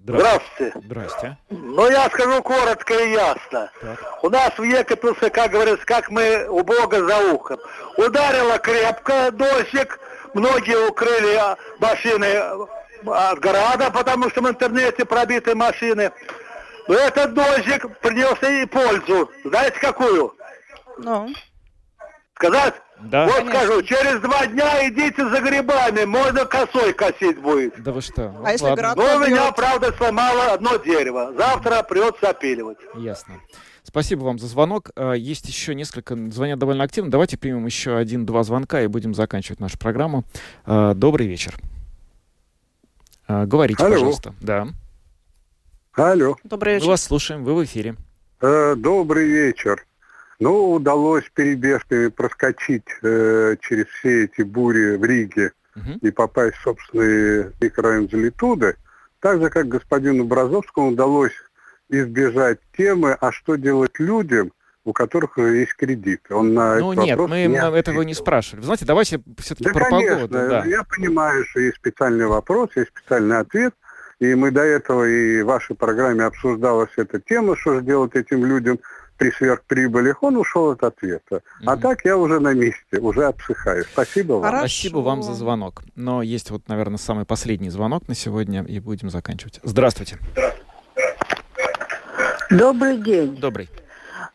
Здравствуйте. 0.04 0.74
Здрасте. 0.84 1.38
Ну, 1.50 1.90
я 1.90 2.10
скажу 2.10 2.42
коротко 2.42 2.94
и 2.94 3.12
ясно. 3.12 3.72
Так. 3.82 4.24
У 4.24 4.30
нас 4.30 4.52
в 4.58 4.64
Екатеринбурге, 4.64 5.30
как 5.30 5.52
говорится, 5.52 5.86
как 5.86 6.10
мы 6.10 6.48
у 6.50 6.64
Бога 6.64 7.06
за 7.08 7.32
ухом. 7.34 7.60
Ударило 7.98 8.58
крепко 8.58 9.32
дождик, 9.32 10.00
многие 10.34 10.88
укрыли 10.88 11.40
машины 11.80 12.68
от 13.06 13.40
города, 13.40 13.92
потому 13.92 14.30
что 14.30 14.42
в 14.42 14.50
интернете 14.50 15.06
пробиты 15.06 15.54
машины. 15.56 16.12
Но 16.88 16.96
этот 16.96 17.34
дождик 17.36 18.00
принес 18.00 18.42
и 18.42 18.66
пользу. 18.66 19.30
Знаете, 19.46 19.80
какую? 19.80 20.36
Ну. 20.98 21.30
Сказать? 22.36 22.74
Да. 23.04 23.26
Вот 23.26 23.36
Конечно. 23.36 23.60
скажу, 23.60 23.82
через 23.84 24.22
два 24.22 24.46
дня 24.48 24.88
идите 24.90 25.28
за 25.30 25.42
грибами, 25.42 26.06
можно 26.06 26.46
косой 26.46 26.94
косить 26.94 27.40
будет. 27.40 27.82
Да 27.82 27.92
вы 27.92 28.02
что? 28.02 28.30
Ну, 28.32 28.46
а 28.46 28.52
если 28.52 28.74
град 28.76 28.96
Ну, 28.96 29.04
у 29.04 29.20
меня, 29.20 29.52
правда, 29.52 29.94
сломало 29.98 30.54
одно 30.54 30.78
дерево. 30.78 31.34
Завтра 31.38 31.84
придется 31.84 32.30
опиливать. 32.30 32.78
Ясно. 32.96 33.36
Спасибо 33.84 34.24
вам 34.24 34.38
за 34.40 34.48
звонок. 34.48 34.92
А, 34.96 35.14
есть 35.14 35.48
еще 35.48 35.74
несколько, 35.74 36.16
звонят 36.32 36.60
довольно 36.60 36.84
активно. 36.84 37.10
Давайте 37.10 37.38
примем 37.38 37.66
еще 37.66 37.98
один-два 37.98 38.44
звонка 38.44 38.82
и 38.82 38.88
будем 38.88 39.14
заканчивать 39.14 39.60
нашу 39.60 39.78
программу. 39.80 40.24
А, 40.66 40.94
добрый 40.94 41.28
вечер. 41.28 41.56
А, 43.28 43.46
говорите, 43.46 43.84
Алло. 43.84 43.94
пожалуйста. 43.94 44.34
Да. 44.42 44.68
Алло. 45.94 46.36
Добрый 46.44 46.76
вечер. 46.76 46.86
Мы 46.86 46.92
вас 46.92 47.04
слушаем, 47.04 47.44
вы 47.44 47.56
в 47.56 47.64
эфире. 47.66 47.96
Э, 48.40 48.76
добрый 48.76 49.28
вечер. 49.28 49.86
Ну, 50.42 50.72
удалось 50.72 51.24
перебежками 51.36 52.08
проскочить 52.08 52.88
э, 53.04 53.56
через 53.62 53.86
все 53.86 54.24
эти 54.24 54.42
бури 54.42 54.98
в 54.98 55.06
Риге 55.06 55.52
угу. 55.76 56.00
и 56.02 56.10
попасть 56.10 56.56
в 56.58 56.64
собственный 56.64 57.52
микрорайон 57.62 58.10
Залитуды. 58.10 58.76
Так 59.20 59.40
же, 59.40 59.52
как 59.52 59.68
господину 59.68 60.24
Бразовскому 60.24 60.90
удалось 60.90 61.36
избежать 61.90 62.58
темы, 62.76 63.16
а 63.22 63.32
что 63.32 63.56
делать 63.56 64.00
людям, 64.00 64.52
у 64.84 64.94
которых 64.94 65.38
есть 65.38 65.76
кредит. 65.76 66.22
Он 66.32 66.56
на 66.56 66.80
ну 66.80 66.94
нет, 66.94 67.20
мы 67.20 67.46
не 67.46 67.78
этого 67.78 68.02
не 68.02 68.16
спрашивали. 68.16 68.62
Вы 68.62 68.66
знаете, 68.66 68.86
давайте 68.86 69.22
все-таки 69.38 69.66
да, 69.66 69.74
про 69.74 69.86
конечно, 69.86 70.16
погоду. 70.16 70.34
Да. 70.34 70.66
Я 70.66 70.84
понимаю, 70.84 71.46
что 71.46 71.60
есть 71.60 71.78
специальный 71.78 72.26
вопрос, 72.26 72.72
есть 72.76 72.90
специальный 72.90 73.38
ответ. 73.38 73.76
И 74.20 74.34
мы 74.34 74.50
до 74.50 74.62
этого 74.62 75.08
и 75.08 75.44
в 75.44 75.46
вашей 75.46 75.76
программе 75.76 76.24
обсуждалась 76.24 76.92
эта 76.96 77.20
тема, 77.20 77.56
что 77.56 77.76
же 77.76 77.82
делать 77.82 78.16
этим 78.16 78.44
людям 78.46 78.80
при 79.22 79.30
сверхприбылях, 79.34 80.24
он 80.24 80.36
ушел 80.36 80.72
от 80.72 80.84
ответа. 80.84 81.36
Mm-hmm. 81.36 81.66
А 81.68 81.78
так 81.78 82.04
я 82.06 82.18
уже 82.18 82.40
на 82.40 82.56
месте, 82.56 82.98
уже 83.00 83.28
отсыхаю. 83.28 83.84
Спасибо 83.84 84.34
вам. 84.34 84.44
Хорошо. 84.46 84.68
Спасибо 84.68 84.98
вам 84.98 85.22
за 85.22 85.36
звонок. 85.36 85.84
Но 85.96 86.24
есть 86.24 86.50
вот, 86.50 86.68
наверное, 86.68 86.98
самый 86.98 87.24
последний 87.24 87.70
звонок 87.70 88.08
на 88.08 88.16
сегодня, 88.16 88.64
и 88.64 88.80
будем 88.80 89.12
заканчивать. 89.12 89.60
Здравствуйте. 89.62 90.18
Добрый 92.50 92.98
день. 92.98 93.36
Добрый. 93.36 93.70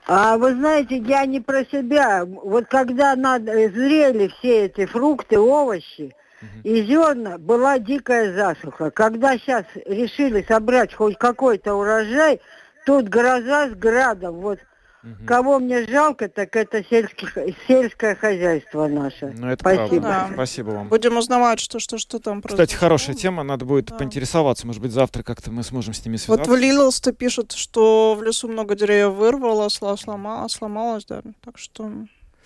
А 0.07 0.39
вы 0.39 0.55
знаете, 0.55 0.99
я 0.99 1.27
не 1.27 1.41
про 1.41 1.65
себя. 1.65 2.25
Вот 2.25 2.67
когда 2.69 3.17
надо, 3.17 3.55
зрели 3.55 4.29
все 4.39 4.67
эти 4.67 4.87
фрукты, 4.87 5.37
овощи, 5.37 6.15
и 6.63 6.83
зерна, 6.85 7.39
была 7.39 7.81
дикая 7.81 8.33
засуха. 8.33 8.93
Когда 8.93 9.37
сейчас 9.37 9.65
решили 9.85 10.45
собрать 10.47 10.95
хоть 10.95 11.19
какой-то 11.19 11.75
урожай, 11.75 12.41
тут 12.85 13.09
гроза 13.09 13.71
с 13.71 13.73
градом. 13.73 14.37
Вот 14.37 14.61
Угу. 15.03 15.27
Кого 15.27 15.59
мне 15.59 15.87
жалко, 15.87 16.29
так 16.29 16.57
это 16.57 16.83
сельских, 16.85 17.37
сельское 17.69 18.15
хозяйство 18.15 18.87
наше. 18.89 19.33
Ну, 19.37 19.49
это 19.49 19.61
Спасибо. 19.61 20.03
Да. 20.03 20.31
Спасибо 20.33 20.71
вам. 20.71 20.89
Будем 20.89 21.17
узнавать, 21.17 21.61
что, 21.61 21.79
что, 21.79 21.99
что 21.99 22.19
там 22.19 22.43
Кстати, 22.43 22.75
хорошая 22.75 23.15
тема, 23.15 23.43
надо 23.43 23.65
будет 23.65 23.87
да. 23.87 23.97
поинтересоваться. 23.97 24.67
Может 24.67 24.83
быть, 24.83 24.93
завтра 24.93 25.23
как-то 25.23 25.51
мы 25.51 25.63
сможем 25.63 25.95
с 25.95 26.05
ними 26.05 26.17
связаться. 26.17 26.51
Вот 26.51 26.59
в 26.59 26.61
Лиловсте 26.61 27.13
пишут, 27.13 27.53
что 27.53 28.17
в 28.19 28.23
лесу 28.23 28.49
много 28.49 28.75
деревьев 28.75 29.15
вырвало, 29.15 29.69
сломалось, 29.69 30.53
сломалось, 30.53 31.05
да. 31.05 31.23
Так 31.45 31.59
что 31.59 31.91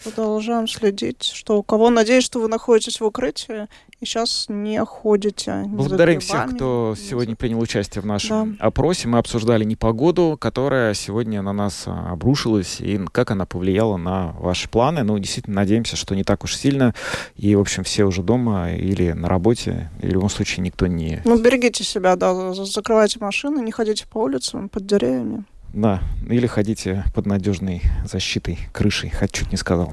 Продолжаем 0.03 0.67
следить, 0.67 1.25
что 1.25 1.59
у 1.59 1.63
кого. 1.63 1.91
Надеюсь, 1.91 2.25
что 2.25 2.41
вы 2.41 2.49
находитесь 2.49 3.01
в 3.01 3.05
укрытии 3.05 3.69
и 4.01 4.07
сейчас 4.07 4.47
не 4.49 4.83
ходите. 4.85 5.65
Не 5.67 5.77
Благодарим 5.77 6.21
всех, 6.21 6.55
кто 6.55 6.95
сегодня 6.99 7.37
принял 7.37 7.61
участие 7.61 8.01
в 8.01 8.07
нашем 8.07 8.57
да. 8.57 8.67
опросе. 8.67 9.09
Мы 9.09 9.19
обсуждали 9.19 9.65
непогоду, 9.65 10.39
которая 10.41 10.95
сегодня 10.95 11.43
на 11.43 11.53
нас 11.53 11.85
а, 11.87 12.13
обрушилась, 12.13 12.81
и 12.81 12.99
как 13.13 13.31
она 13.31 13.45
повлияла 13.45 13.99
на 13.99 14.33
ваши 14.39 14.71
планы. 14.71 15.03
Ну, 15.03 15.19
действительно, 15.19 15.57
надеемся, 15.57 15.97
что 15.97 16.15
не 16.15 16.25
так 16.25 16.45
уж 16.45 16.57
сильно. 16.57 16.95
И, 17.37 17.55
в 17.55 17.61
общем, 17.61 17.85
все 17.85 18.05
уже 18.05 18.23
дома 18.23 18.73
или 18.73 19.13
на 19.13 19.29
работе. 19.29 19.91
И 20.03 20.07
в 20.07 20.11
любом 20.11 20.31
случае 20.31 20.65
никто 20.65 20.87
не... 20.87 21.21
Ну, 21.27 21.39
берегите 21.39 21.85
себя, 21.85 22.17
да. 22.17 22.55
Закрывайте 22.55 23.19
машины, 23.21 23.61
не 23.61 23.71
ходите 23.73 24.07
по 24.07 24.19
улицам, 24.19 24.71
под 24.71 24.87
деревьями. 24.87 25.45
Да, 25.73 26.03
или 26.29 26.47
ходите 26.47 27.05
под 27.15 27.27
надежной 27.27 27.83
защитой, 28.05 28.59
крышей, 28.73 29.11
хоть 29.11 29.33
чуть 29.33 29.51
не 29.53 29.57
сказал. 29.57 29.93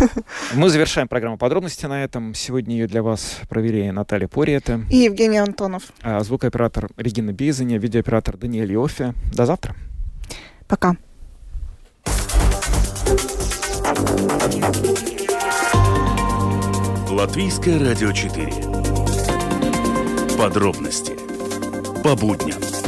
Мы 0.54 0.68
завершаем 0.70 1.06
программу 1.06 1.38
подробности 1.38 1.86
на 1.86 2.02
этом. 2.02 2.34
Сегодня 2.34 2.74
ее 2.76 2.88
для 2.88 3.02
вас 3.02 3.38
провели 3.48 3.90
Наталья 3.92 4.26
Пориета. 4.26 4.80
И 4.90 4.96
Евгений 4.96 5.38
Антонов. 5.38 5.84
А 6.02 6.20
звукооператор 6.20 6.88
Регина 6.96 7.32
Бейзаня, 7.32 7.78
видеооператор 7.78 8.36
Даниэль 8.36 8.72
Йофе. 8.72 9.14
До 9.32 9.46
завтра. 9.46 9.76
Пока. 10.66 10.96
Латвийское 17.10 17.78
радио 17.78 18.10
4. 18.10 18.52
Подробности 20.36 21.12
по 22.02 22.16
будням. 22.16 22.83